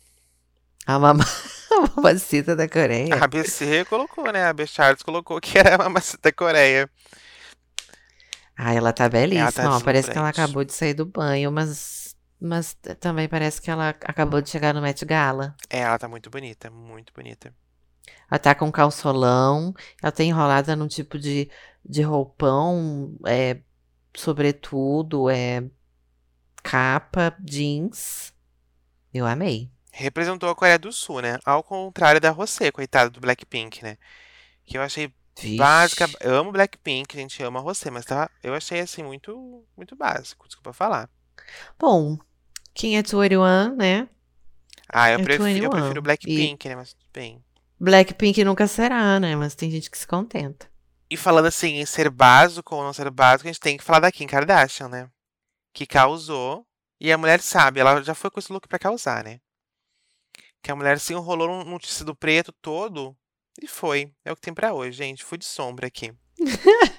A 0.85 0.99
mama- 0.99 1.23
a 1.71 1.95
mamacita 1.95 2.57
da 2.57 2.67
Coreia. 2.67 3.15
A 3.15 3.23
ABC 3.23 3.85
colocou, 3.85 4.33
né? 4.33 4.43
A 4.43 4.51
B 4.51 4.67
Charles 4.67 5.01
colocou 5.01 5.39
que 5.39 5.57
era 5.57 5.75
a 5.75 5.77
mamacita 5.77 6.19
da 6.23 6.33
Coreia. 6.33 6.89
Ah, 8.57 8.73
ela 8.73 8.91
tá 8.91 9.07
belíssima. 9.07 9.49
tá 9.49 9.77
ó, 9.77 9.79
parece 9.79 10.11
que 10.11 10.17
ela 10.17 10.27
acabou 10.27 10.65
de 10.65 10.73
sair 10.73 10.93
do 10.93 11.05
banho, 11.05 11.53
mas, 11.53 12.04
mas 12.45 12.77
também 12.99 13.27
parece 13.27 13.61
que 13.61 13.71
ela 13.71 13.89
acabou 13.89 14.41
de 14.41 14.49
chegar 14.49 14.73
no 14.73 14.81
Met 14.81 15.03
Gala. 15.05 15.55
É, 15.69 15.79
ela 15.79 15.97
tá 15.97 16.07
muito 16.07 16.29
bonita, 16.29 16.69
muito 16.69 17.13
bonita. 17.13 17.53
Ela 18.29 18.39
tá 18.39 18.55
com 18.55 18.71
calçolão, 18.71 19.73
ela 20.01 20.11
tá 20.11 20.23
enrolada 20.23 20.75
num 20.75 20.87
tipo 20.87 21.17
de, 21.17 21.49
de 21.83 22.01
roupão, 22.01 23.17
é, 23.25 23.59
sobretudo, 24.15 25.29
é, 25.29 25.63
capa, 26.63 27.35
jeans. 27.39 28.33
Eu 29.13 29.25
amei. 29.25 29.71
Representou 29.91 30.49
a 30.49 30.55
Coreia 30.55 30.77
do 30.77 30.91
Sul, 30.91 31.21
né? 31.21 31.39
Ao 31.45 31.63
contrário 31.63 32.19
da 32.19 32.29
Rosé, 32.29 32.71
coitada 32.71 33.09
do 33.09 33.21
Blackpink, 33.21 33.81
né? 33.81 33.97
Que 34.65 34.77
eu 34.77 34.81
achei 34.81 35.13
Vixe. 35.39 35.57
básica. 35.57 36.09
Eu 36.19 36.35
amo 36.35 36.51
Blackpink, 36.51 37.17
a 37.17 37.21
gente 37.21 37.41
ama 37.41 37.59
a 37.59 37.63
Rosé, 37.63 37.89
mas 37.89 38.05
tá, 38.05 38.29
eu 38.43 38.53
achei 38.53 38.81
assim 38.81 39.03
muito, 39.03 39.65
muito 39.75 39.95
básico, 39.95 40.47
desculpa 40.47 40.73
falar. 40.73 41.09
Bom, 41.79 42.17
quem 42.75 42.95
é 42.97 43.01
21, 43.01 43.75
né? 43.75 44.07
Ah, 44.87 45.09
eu 45.09 45.19
É 45.19 45.23
prefiro, 45.23 45.47
eu 45.47 45.53
21. 45.53 45.69
prefiro 45.71 45.99
E- 45.99 46.03
Blackpink, 46.03 46.69
né? 46.69 46.75
Mas 46.75 46.93
tudo 46.93 47.09
bem. 47.11 47.43
Blackpink 47.79 48.43
nunca 48.43 48.67
será, 48.67 49.19
né? 49.19 49.35
Mas 49.35 49.55
tem 49.55 49.71
gente 49.71 49.89
que 49.89 49.97
se 49.97 50.05
contenta. 50.05 50.69
E 51.09 51.17
falando 51.17 51.45
assim 51.47 51.75
em 51.79 51.85
ser 51.85 52.09
básico 52.09 52.75
ou 52.75 52.83
não 52.83 52.93
ser 52.93 53.09
básico, 53.09 53.47
a 53.47 53.51
gente 53.51 53.59
tem 53.59 53.77
que 53.77 53.83
falar 53.83 53.99
da 53.99 54.11
Kim 54.11 54.27
Kardashian, 54.27 54.87
né? 54.87 55.09
Que 55.73 55.85
causou. 55.87 56.65
E 56.99 57.11
a 57.11 57.17
mulher 57.17 57.41
sabe, 57.41 57.79
ela 57.79 58.01
já 58.03 58.13
foi 58.15 58.29
com 58.31 58.39
esse 58.39 58.51
look 58.51 58.67
pra 58.67 58.79
causar, 58.79 59.23
né? 59.23 59.39
Que 60.63 60.71
a 60.71 60.75
mulher 60.75 60.99
se 60.99 61.13
enrolou 61.13 61.47
num, 61.47 61.63
num 61.63 61.77
tecido 61.77 62.15
preto 62.15 62.51
todo 62.61 63.15
e 63.61 63.67
foi. 63.67 64.11
É 64.23 64.31
o 64.31 64.35
que 64.35 64.41
tem 64.41 64.53
pra 64.53 64.73
hoje, 64.73 64.97
gente. 64.97 65.23
Fui 65.23 65.37
de 65.37 65.45
sombra 65.45 65.87
aqui. 65.87 66.11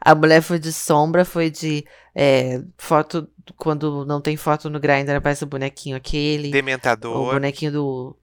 A 0.00 0.14
mulher 0.14 0.40
foi 0.40 0.58
de 0.58 0.72
sombra, 0.72 1.24
foi 1.24 1.50
de 1.50 1.84
é, 2.14 2.62
foto. 2.76 3.28
Quando 3.56 4.04
não 4.04 4.20
tem 4.20 4.36
foto 4.36 4.70
no 4.70 4.80
Grindr, 4.80 5.16
aparece 5.16 5.44
o 5.44 5.46
bonequinho 5.46 5.96
aquele. 5.96 6.48
O 6.48 6.52
Dementador. 6.52 7.32
bonequinho 7.32 7.72
do. 7.72 8.16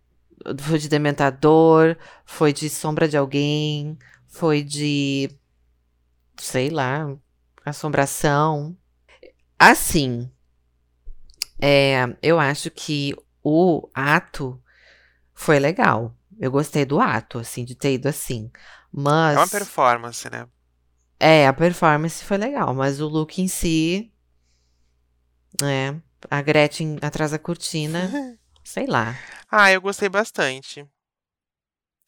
Foi 0.59 0.77
de 0.77 0.89
dementador, 0.89 1.97
foi 2.25 2.53
de 2.53 2.69
sombra 2.69 3.07
de 3.07 3.17
alguém, 3.17 3.97
foi 4.27 4.63
de. 4.63 5.29
Sei 6.37 6.69
lá, 6.69 7.15
assombração. 7.65 8.75
Assim, 9.57 10.29
é, 11.61 12.15
eu 12.21 12.39
acho 12.39 12.69
que 12.69 13.15
o 13.43 13.89
ato 13.93 14.61
foi 15.33 15.59
legal. 15.59 16.15
Eu 16.37 16.51
gostei 16.51 16.85
do 16.85 16.99
ato, 16.99 17.39
assim, 17.39 17.63
de 17.63 17.75
ter 17.75 17.93
ido 17.93 18.07
assim. 18.07 18.51
É 18.53 18.97
uma 18.97 19.35
Mas. 19.35 19.51
performance, 19.51 20.29
né? 20.29 20.47
É, 21.19 21.47
a 21.47 21.53
performance 21.53 22.23
foi 22.23 22.37
legal, 22.37 22.73
mas 22.73 22.99
o 22.99 23.07
look 23.07 23.41
em 23.41 23.47
si. 23.47 24.11
É. 25.63 25.95
A 26.29 26.41
Gretchen 26.41 26.97
atrás 27.01 27.31
da 27.31 27.39
cortina, 27.39 28.09
sei 28.63 28.87
lá. 28.87 29.15
Ah, 29.49 29.71
eu 29.71 29.81
gostei 29.81 30.09
bastante. 30.09 30.85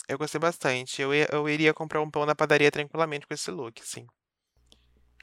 Eu 0.07 0.17
gostei 0.17 0.39
bastante. 0.39 1.01
Eu, 1.01 1.13
eu 1.13 1.49
iria 1.49 1.73
comprar 1.73 2.01
um 2.01 2.09
pão 2.09 2.25
na 2.25 2.35
padaria 2.35 2.71
tranquilamente 2.71 3.27
com 3.27 3.33
esse 3.33 3.51
look, 3.51 3.81
sim. 3.83 4.07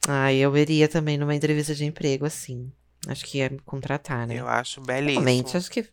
Ah, 0.07 0.33
eu 0.33 0.57
iria 0.57 0.89
também 0.89 1.17
numa 1.17 1.35
entrevista 1.35 1.75
de 1.75 1.85
emprego, 1.85 2.27
assim. 2.27 2.71
Acho 3.07 3.25
que 3.25 3.39
ia 3.39 3.51
me 3.51 3.59
contratar, 3.61 4.27
né? 4.27 4.39
Eu 4.39 4.49
acho 4.49 4.81
Realmente, 4.83 5.17
belíssimo. 5.17 5.57
acho 5.59 5.71
que. 5.71 5.89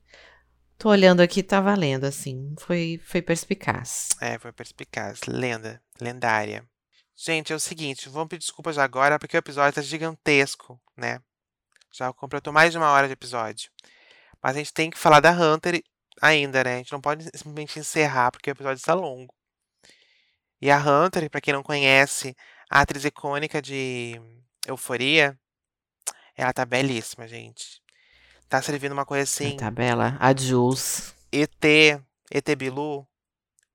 Tô 0.77 0.89
olhando 0.89 1.21
aqui, 1.21 1.43
tá 1.43 1.61
valendo, 1.61 2.05
assim. 2.05 2.53
Foi, 2.59 2.99
foi 3.03 3.21
perspicaz. 3.21 4.09
É, 4.19 4.37
foi 4.39 4.51
perspicaz. 4.51 5.19
Lenda. 5.27 5.81
Lendária. 5.99 6.67
Gente, 7.15 7.53
é 7.53 7.55
o 7.55 7.59
seguinte, 7.59 8.09
vamos 8.09 8.29
pedir 8.29 8.39
desculpas 8.39 8.77
agora 8.77 9.19
porque 9.19 9.37
o 9.37 9.39
episódio 9.39 9.73
tá 9.73 9.81
gigantesco, 9.81 10.81
né? 10.97 11.21
Já 11.93 12.11
completou 12.13 12.51
mais 12.51 12.71
de 12.71 12.77
uma 12.77 12.89
hora 12.89 13.07
de 13.07 13.13
episódio. 13.13 13.69
Mas 14.41 14.55
a 14.55 14.59
gente 14.59 14.73
tem 14.73 14.89
que 14.89 14.97
falar 14.97 15.19
da 15.19 15.31
Hunter 15.31 15.83
ainda, 16.21 16.63
né? 16.63 16.75
A 16.75 16.77
gente 16.77 16.91
não 16.91 17.01
pode 17.01 17.23
simplesmente 17.25 17.79
encerrar 17.79 18.31
porque 18.31 18.49
o 18.49 18.53
episódio 18.53 18.79
está 18.79 18.93
longo. 18.93 19.33
E 20.61 20.71
a 20.71 20.77
Hunter, 20.77 21.29
pra 21.29 21.41
quem 21.41 21.53
não 21.53 21.63
conhece, 21.63 22.35
a 22.69 22.81
atriz 22.81 23.03
icônica 23.03 23.61
de 23.61 24.19
Euforia, 24.67 25.37
ela 26.35 26.53
tá 26.53 26.65
belíssima, 26.65 27.27
gente. 27.27 27.81
Tá 28.47 28.61
servindo 28.61 28.91
uma 28.91 29.05
coisa 29.05 29.23
assim, 29.23 29.57
Tá 29.57 29.71
bela. 29.71 30.17
A 30.19 30.35
Jules. 30.35 31.15
ET, 31.31 31.65
ET 32.29 32.55
Bilu, 32.57 33.07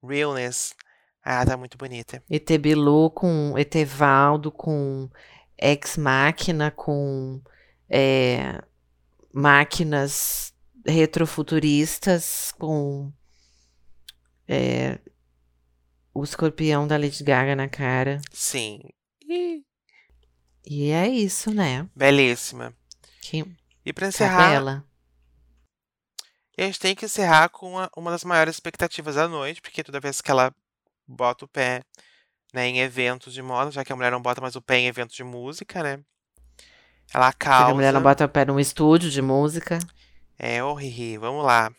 Realness. 0.02 0.74
Ah, 1.28 1.44
tá 1.44 1.56
muito 1.56 1.76
bonita. 1.76 2.22
ET 2.30 2.56
Bilu 2.56 3.10
com 3.10 3.58
Etevaldo, 3.58 4.52
com 4.52 5.10
Ex 5.58 5.96
Máquina, 5.96 6.70
com 6.70 7.42
é, 7.90 8.62
máquinas 9.32 10.54
retrofuturistas, 10.86 12.52
com 12.56 13.12
é, 14.46 15.00
o 16.14 16.22
escorpião 16.22 16.86
da 16.86 16.96
Lady 16.96 17.24
Gaga 17.24 17.56
na 17.56 17.68
cara. 17.68 18.20
Sim. 18.32 18.80
E 20.64 20.90
é 20.90 21.08
isso, 21.08 21.52
né? 21.52 21.88
belíssima. 21.94 22.72
Que 23.20 23.44
E 23.84 23.92
pra 23.92 24.04
tá 24.06 24.08
encerrar, 24.10 24.48
bela. 24.50 24.84
a 26.56 26.62
gente 26.62 26.78
tem 26.78 26.94
que 26.94 27.04
encerrar 27.04 27.48
com 27.48 27.76
a- 27.80 27.90
uma 27.96 28.12
das 28.12 28.22
maiores 28.22 28.54
expectativas 28.54 29.16
da 29.16 29.26
noite, 29.26 29.60
porque 29.60 29.82
toda 29.82 29.98
vez 29.98 30.20
que 30.20 30.30
ela 30.30 30.54
bota 31.06 31.44
o 31.44 31.48
pé, 31.48 31.82
né, 32.52 32.66
em 32.66 32.78
eventos 32.80 33.32
de 33.32 33.42
moda, 33.42 33.70
já 33.70 33.84
que 33.84 33.92
a 33.92 33.96
mulher 33.96 34.10
não 34.12 34.20
bota 34.22 34.40
mais 34.40 34.56
o 34.56 34.62
pé 34.62 34.78
em 34.78 34.86
eventos 34.86 35.14
de 35.16 35.24
música, 35.24 35.82
né? 35.82 36.02
Ela 37.14 37.32
Porque 37.32 37.46
a 37.46 37.74
mulher 37.74 37.92
não 37.92 38.00
causa. 38.00 38.08
bota 38.10 38.24
o 38.24 38.28
pé 38.28 38.44
num 38.44 38.58
estúdio 38.58 39.10
de 39.10 39.22
música. 39.22 39.78
É, 40.38 40.62
ô 40.62 40.74
Riri, 40.74 41.16
vamos 41.18 41.44
lá. 41.44 41.70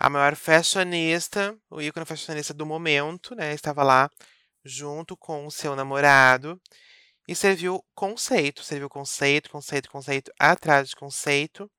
A 0.00 0.08
maior 0.08 0.36
fashionista, 0.36 1.56
o 1.68 1.82
ícone 1.82 2.06
fashionista 2.06 2.54
do 2.54 2.64
momento, 2.64 3.34
né? 3.34 3.52
Estava 3.52 3.82
lá 3.82 4.08
junto 4.64 5.16
com 5.16 5.46
o 5.46 5.50
seu 5.50 5.74
namorado 5.74 6.60
e 7.26 7.34
serviu 7.34 7.84
conceito, 7.94 8.62
serviu 8.62 8.88
conceito, 8.88 9.50
conceito, 9.50 9.90
conceito 9.90 10.32
atrás 10.38 10.88
de 10.88 10.96
conceito 10.96 11.70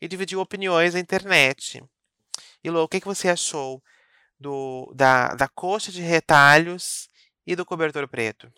e 0.00 0.06
dividiu 0.06 0.40
opiniões 0.40 0.94
na 0.94 1.00
internet. 1.00 1.82
E 2.62 2.70
Lô, 2.70 2.84
o 2.84 2.88
que 2.88 3.00
que 3.00 3.06
você 3.06 3.28
achou 3.28 3.82
do, 4.38 4.92
da, 4.94 5.34
da 5.34 5.48
coxa 5.48 5.90
de 5.92 6.00
retalhos 6.02 7.08
e 7.46 7.56
do 7.56 7.64
cobertor 7.66 8.06
preto? 8.08 8.50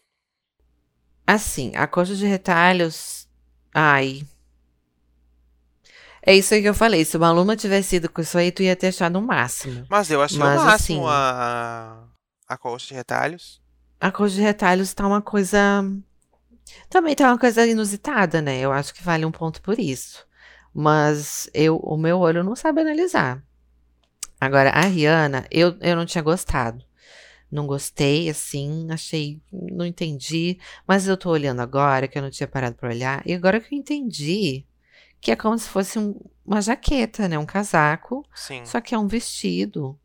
Assim, 1.27 1.73
a 1.77 1.87
coxa 1.87 2.15
de 2.15 2.27
retalhos. 2.27 3.29
Ai. 3.75 4.23
É 6.23 6.35
isso 6.35 6.53
aí 6.53 6.61
que 6.61 6.69
eu 6.69 6.75
falei. 6.75 7.05
Se 7.05 7.17
uma 7.17 7.29
aluna 7.29 7.57
tivesse 7.57 7.97
ido 7.97 8.11
com 8.11 8.21
isso 8.21 8.37
aí, 8.37 8.53
tu 8.53 8.63
ia 8.63 8.77
ter 8.77 8.89
achado 8.89 9.19
o 9.19 9.23
máximo. 9.23 9.87
Mas 9.89 10.11
eu 10.11 10.21
achei 10.21 10.37
o 10.39 10.41
Mas 10.45 10.63
máximo 10.63 11.07
assim, 11.07 11.15
a, 11.15 12.05
a 12.49 12.59
coxa 12.59 12.89
de 12.89 12.95
retalhos. 12.95 13.61
a 14.01 14.11
coxa 14.13 14.35
de 14.35 14.43
retalhos 14.43 14.93
tá 14.93 15.07
uma 15.07 15.23
coisa. 15.23 15.83
Também 16.89 17.15
tá 17.15 17.29
uma 17.29 17.39
coisa 17.39 17.67
inusitada, 17.67 18.43
né? 18.43 18.59
Eu 18.61 18.73
acho 18.73 18.93
que 18.95 19.03
vale 19.03 19.25
um 19.25 19.33
ponto 19.33 19.63
por 19.63 19.79
isso. 19.79 20.27
Mas 20.75 21.49
eu, 21.55 21.77
o 21.79 21.97
meu 21.97 22.19
olho 22.19 22.45
não 22.45 22.55
sabe 22.55 22.81
analisar. 22.83 23.43
Agora, 24.41 24.71
a 24.71 24.83
Rihanna, 24.83 25.47
eu, 25.51 25.77
eu 25.81 25.95
não 25.95 26.07
tinha 26.07 26.23
gostado. 26.23 26.85
Não 27.51 27.67
gostei, 27.67 28.31
assim, 28.31 28.87
achei, 28.91 29.41
não 29.53 29.85
entendi. 29.85 30.59
Mas 30.87 31.07
eu 31.09 31.17
tô 31.17 31.31
olhando 31.31 31.61
agora, 31.61 32.07
que 32.09 32.17
eu 32.17 32.23
não 32.23 32.31
tinha 32.31 32.47
parado 32.49 32.77
pra 32.77 32.89
olhar, 32.89 33.23
e 33.27 33.35
agora 33.35 33.61
que 33.61 33.75
eu 33.75 33.79
entendi 33.79 34.65
que 35.21 35.31
é 35.31 35.37
como 35.37 35.59
se 35.59 35.69
fosse 35.69 35.99
um- 35.99 36.19
uma 36.47 36.63
jaqueta, 36.63 37.29
né? 37.29 37.39
Um 37.39 37.45
casaco, 37.45 38.25
Sim. 38.35 38.65
só 38.65 38.81
que 38.81 38.95
é 38.95 38.99
um 38.99 39.07
vestido. 39.07 39.99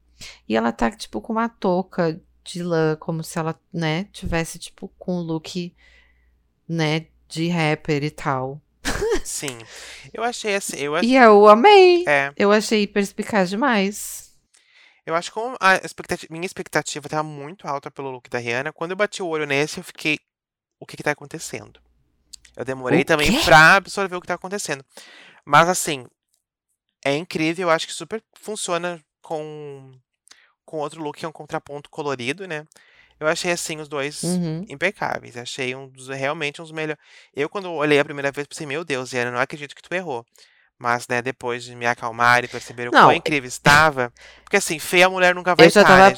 E 0.49 0.55
ela 0.55 0.71
tá, 0.71 0.91
tipo, 0.91 1.21
com 1.21 1.33
uma 1.33 1.47
touca 1.47 2.19
de 2.43 2.61
lã, 2.61 2.95
como 2.97 3.23
se 3.23 3.39
ela, 3.39 3.57
né, 3.71 4.05
tivesse, 4.11 4.59
tipo, 4.59 4.89
com 4.99 5.17
um 5.17 5.21
look, 5.21 5.73
né, 6.67 7.07
de 7.27 7.47
rapper 7.47 8.03
e 8.03 8.11
tal. 8.11 8.61
Sim. 9.23 9.57
Eu 10.13 10.23
achei 10.23 10.55
assim, 10.55 10.77
eu 10.77 10.95
achei, 10.95 11.09
E 11.09 11.15
eu 11.15 11.47
amei! 11.47 12.03
é, 12.07 12.31
Eu 12.37 12.51
achei 12.51 12.85
perspicaz 12.87 13.49
demais. 13.49 14.31
eu 15.05 15.15
acho 15.15 15.31
que 15.31 15.39
a 15.59 15.75
expectativa, 15.75 16.31
minha 16.33 16.45
expectativa 16.45 17.07
estava 17.07 17.23
muito 17.23 17.67
alta 17.67 17.89
pelo 17.91 18.11
look 18.11 18.29
da 18.29 18.39
Rihanna, 18.39 18.73
quando 18.73 18.91
eu 18.91 18.97
bati 18.97 19.21
o 19.21 19.27
olho 19.27 19.45
nesse, 19.45 19.79
eu 19.79 19.83
fiquei, 19.83 20.19
o 20.79 20.85
que 20.85 20.97
que 20.97 21.03
tá 21.03 21.11
acontecendo? 21.11 21.79
Eu 22.55 22.63
demorei 22.65 23.01
O 23.01 23.05
também 23.05 23.31
quê? 23.31 23.39
pra 23.43 23.75
absorver 23.75 24.15
o 24.15 24.21
que 24.21 24.27
tá 24.27 24.35
acontecendo. 24.35 24.83
Mas 25.43 25.67
assim, 25.69 26.05
é 27.03 27.15
incrível, 27.15 27.67
eu 27.67 27.71
acho 27.71 27.85
que 27.87 27.93
super 27.93 28.23
funciona 28.39 29.03
com 29.21 29.91
com 30.65 30.77
outro 30.77 30.99
look 31.03 31.19
que 31.19 31.25
é 31.25 31.27
um 31.27 31.31
contraponto 31.31 31.91
colorido, 31.91 32.47
né? 32.47 32.65
Eu 33.19 33.27
achei 33.27 33.51
assim 33.51 33.79
os 33.79 33.87
dois 33.87 34.23
Uhum. 34.23 34.65
impecáveis. 34.67 35.37
Achei 35.37 35.75
um 35.75 35.87
dos, 35.87 36.07
realmente 36.09 36.61
um 36.61 36.65
dos 36.65 36.71
melhores. 36.73 37.01
Eu, 37.35 37.49
quando 37.49 37.71
olhei 37.71 37.99
a 37.99 38.05
primeira 38.05 38.31
vez, 38.31 38.47
pensei, 38.47 38.65
meu 38.67 38.83
Deus, 38.83 39.11
Rihanna, 39.11 39.31
não 39.31 39.39
acredito 39.39 39.75
que 39.75 39.81
tu 39.81 39.93
errou. 39.93 40.25
Mas, 40.77 41.07
né, 41.07 41.21
depois 41.21 41.63
de 41.63 41.75
me 41.75 41.85
acalmar 41.85 42.43
e 42.43 42.47
perceber 42.49 42.89
o 42.89 42.91
quão 42.91 43.11
Não, 43.11 43.11
incrível 43.13 43.47
estava. 43.47 44.11
Porque, 44.43 44.57
assim, 44.57 44.77
feia 44.79 45.05
a 45.05 45.09
mulher 45.09 45.33
nunca 45.33 45.55
vai 45.55 45.65
eu 45.65 45.69
já 45.69 45.81
estar, 45.81 45.87
tava 45.87 46.09
né. 46.09 46.15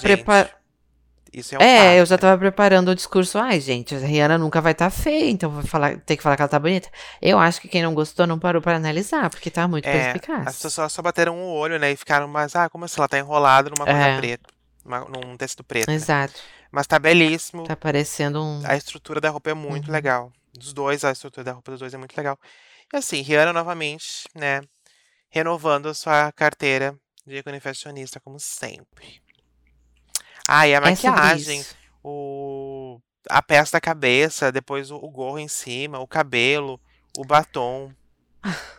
Isso 1.33 1.55
é 1.55 1.59
um 1.59 1.61
É, 1.61 1.99
eu 1.99 2.05
já 2.05 2.15
né? 2.15 2.21
tava 2.21 2.37
preparando 2.37 2.89
o 2.89 2.95
discurso. 2.95 3.37
Ai, 3.37 3.59
gente, 3.59 3.93
a 3.95 3.99
Rihanna 3.99 4.37
nunca 4.37 4.61
vai 4.61 4.71
estar 4.71 4.89
feia, 4.89 5.29
então 5.29 5.49
vou 5.49 5.61
falar, 5.63 5.99
ter 6.01 6.17
que 6.17 6.23
falar 6.23 6.35
que 6.35 6.41
ela 6.41 6.49
tá 6.49 6.59
bonita. 6.59 6.89
Eu 7.21 7.37
acho 7.37 7.61
que 7.61 7.67
quem 7.67 7.83
não 7.83 7.93
gostou 7.93 8.25
não 8.25 8.39
parou 8.39 8.61
pra 8.61 8.75
analisar, 8.75 9.29
porque 9.29 9.51
tá 9.51 9.67
muito 9.67 9.85
É, 9.85 10.11
as 10.11 10.21
perspicaz. 10.23 10.61
pessoas 10.61 10.91
só, 10.91 11.01
bateram 11.01 11.37
o 11.37 11.53
olho, 11.53 11.77
né, 11.79 11.91
e 11.91 11.95
ficaram, 11.95 12.27
mas, 12.27 12.55
ah, 12.55 12.69
como 12.69 12.85
assim? 12.85 12.99
Ela 12.99 13.07
tá 13.07 13.17
enrolada 13.19 13.69
numa 13.69 13.85
coisa 13.85 14.09
É, 14.09 14.17
preta, 14.17 14.49
numa- 14.87 15.05
num 15.05 15.35
tecido 15.37 15.63
preto, 15.63 15.87
né? 15.89 15.95
exato. 15.95 16.39
Mas 16.71 16.87
tá 16.87 16.97
belíssimo. 16.97 17.63
Tá 17.63 17.75
parecendo 17.75 18.41
um. 18.41 18.61
A 18.65 18.75
estrutura 18.75 19.19
da 19.21 19.29
roupa 19.29 19.49
é 19.49 19.53
muito 19.53 19.87
Uhum. 19.87 19.93
legal. 19.93 20.31
Dos 20.53 20.73
dois, 20.73 21.03
a 21.03 21.11
estrutura 21.11 21.43
da 21.43 21.51
roupa 21.53 21.71
dos 21.71 21.79
dois 21.81 21.93
é 21.93 21.97
muito 21.97 22.15
legal. 22.17 22.39
E 22.93 22.97
assim, 22.97 23.21
Rihanna 23.21 23.53
novamente, 23.53 24.23
né, 24.33 24.61
renovando 25.29 25.87
a 25.89 25.93
sua 25.93 26.31
carteira 26.31 26.95
de 27.25 27.37
ícone 27.37 27.59
fashionista, 27.59 28.19
como 28.19 28.39
sempre. 28.39 29.21
Ah, 30.47 30.67
e 30.67 30.73
a 30.73 30.77
É 30.77 30.81
maquiagem, 30.81 31.59
isso. 31.59 31.75
o... 32.03 32.99
a 33.29 33.41
peça 33.41 33.73
da 33.73 33.81
cabeça, 33.81 34.51
depois 34.51 34.89
o, 34.91 34.95
o 34.95 35.09
gorro 35.09 35.37
em 35.39 35.47
cima, 35.47 35.99
o 35.99 36.07
cabelo, 36.07 36.79
o 37.17 37.25
batom. 37.25 37.91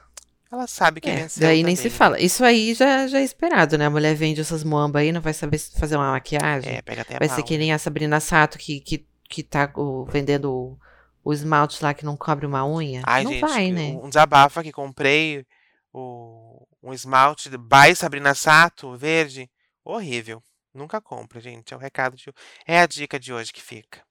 Ela 0.50 0.66
sabe 0.66 1.00
que 1.00 1.10
É, 1.10 1.14
venceu 1.14 1.42
daí 1.42 1.62
nem 1.62 1.76
se 1.76 1.82
também, 1.84 1.92
né? 1.92 1.98
fala. 1.98 2.20
Isso 2.20 2.44
aí 2.44 2.74
já, 2.74 3.06
já 3.06 3.18
é 3.20 3.22
esperado, 3.24 3.76
né? 3.76 3.86
A 3.86 3.90
mulher 3.90 4.14
vende 4.14 4.40
essas 4.40 4.64
moambas 4.64 5.02
aí, 5.02 5.12
não 5.12 5.20
vai 5.20 5.34
saber 5.34 5.58
fazer 5.58 5.96
uma 5.96 6.10
maquiagem. 6.12 6.76
É, 6.76 6.82
pega 6.82 7.02
até 7.02 7.18
Vai 7.18 7.28
ser 7.28 7.36
mal, 7.36 7.44
que 7.44 7.54
né? 7.54 7.58
nem 7.58 7.72
a 7.72 7.78
Sabrina 7.78 8.18
Sato, 8.20 8.58
que, 8.58 8.80
que 8.80 9.06
que 9.28 9.42
tá 9.42 9.70
o, 9.76 10.06
vendendo 10.06 10.50
o, 10.50 10.78
o 11.22 11.32
esmalte 11.34 11.82
lá 11.84 11.92
que 11.92 12.04
não 12.04 12.16
cobre 12.16 12.46
uma 12.46 12.66
unha? 12.66 13.02
Ai, 13.06 13.24
não 13.24 13.32
gente, 13.32 13.40
vai, 13.42 13.70
né? 13.70 13.88
um 14.02 14.08
desabafo 14.08 14.58
aqui. 14.58 14.72
Comprei 14.72 15.44
o, 15.92 16.66
um 16.82 16.94
esmalte 16.94 17.50
by 17.50 17.94
Sabrina 17.94 18.34
Sato, 18.34 18.96
verde. 18.96 19.50
Horrível. 19.84 20.42
Nunca 20.72 20.98
compra, 21.00 21.40
gente. 21.40 21.74
É 21.74 21.76
o 21.76 21.80
recado 21.80 22.16
de, 22.16 22.32
É 22.66 22.80
a 22.80 22.86
dica 22.86 23.20
de 23.20 23.32
hoje 23.32 23.52
que 23.52 23.60
fica. 23.62 24.02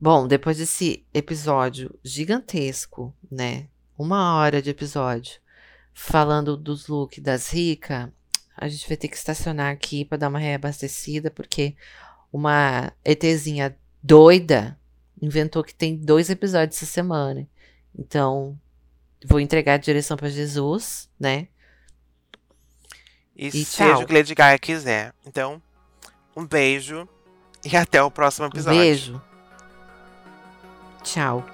Bom, 0.00 0.26
depois 0.26 0.56
desse 0.56 1.04
episódio 1.12 1.94
gigantesco, 2.02 3.14
né? 3.30 3.68
Uma 3.98 4.36
hora 4.36 4.62
de 4.62 4.70
episódio, 4.70 5.38
falando 5.92 6.56
dos 6.56 6.88
looks 6.88 7.22
das 7.22 7.50
ricas, 7.50 8.08
a 8.56 8.66
gente 8.66 8.88
vai 8.88 8.96
ter 8.96 9.08
que 9.08 9.16
estacionar 9.16 9.70
aqui 9.70 10.06
para 10.06 10.16
dar 10.16 10.28
uma 10.28 10.38
reabastecida, 10.38 11.30
porque 11.30 11.76
uma 12.32 12.90
ETzinha 13.04 13.76
doida 14.02 14.78
inventou 15.20 15.62
que 15.62 15.74
tem 15.74 15.98
dois 15.98 16.30
episódios 16.30 16.78
essa 16.78 16.86
semana. 16.86 17.46
Então, 17.94 18.58
vou 19.26 19.38
entregar 19.38 19.74
a 19.74 19.78
direção 19.78 20.16
para 20.16 20.30
Jesus, 20.30 21.10
né? 21.20 21.48
E, 23.36 23.48
e 23.48 23.64
seja 23.66 23.92
tchau. 23.92 24.02
o 24.02 24.06
que 24.06 24.14
Lady 24.14 24.34
Gaga 24.34 24.58
quiser. 24.58 25.12
Então, 25.26 25.60
um 26.34 26.46
beijo 26.46 27.06
e 27.62 27.76
até 27.76 28.02
o 28.02 28.10
próximo 28.10 28.46
episódio. 28.46 28.78
Um 28.78 28.82
beijo. 28.82 29.29
Tchau. 31.02 31.44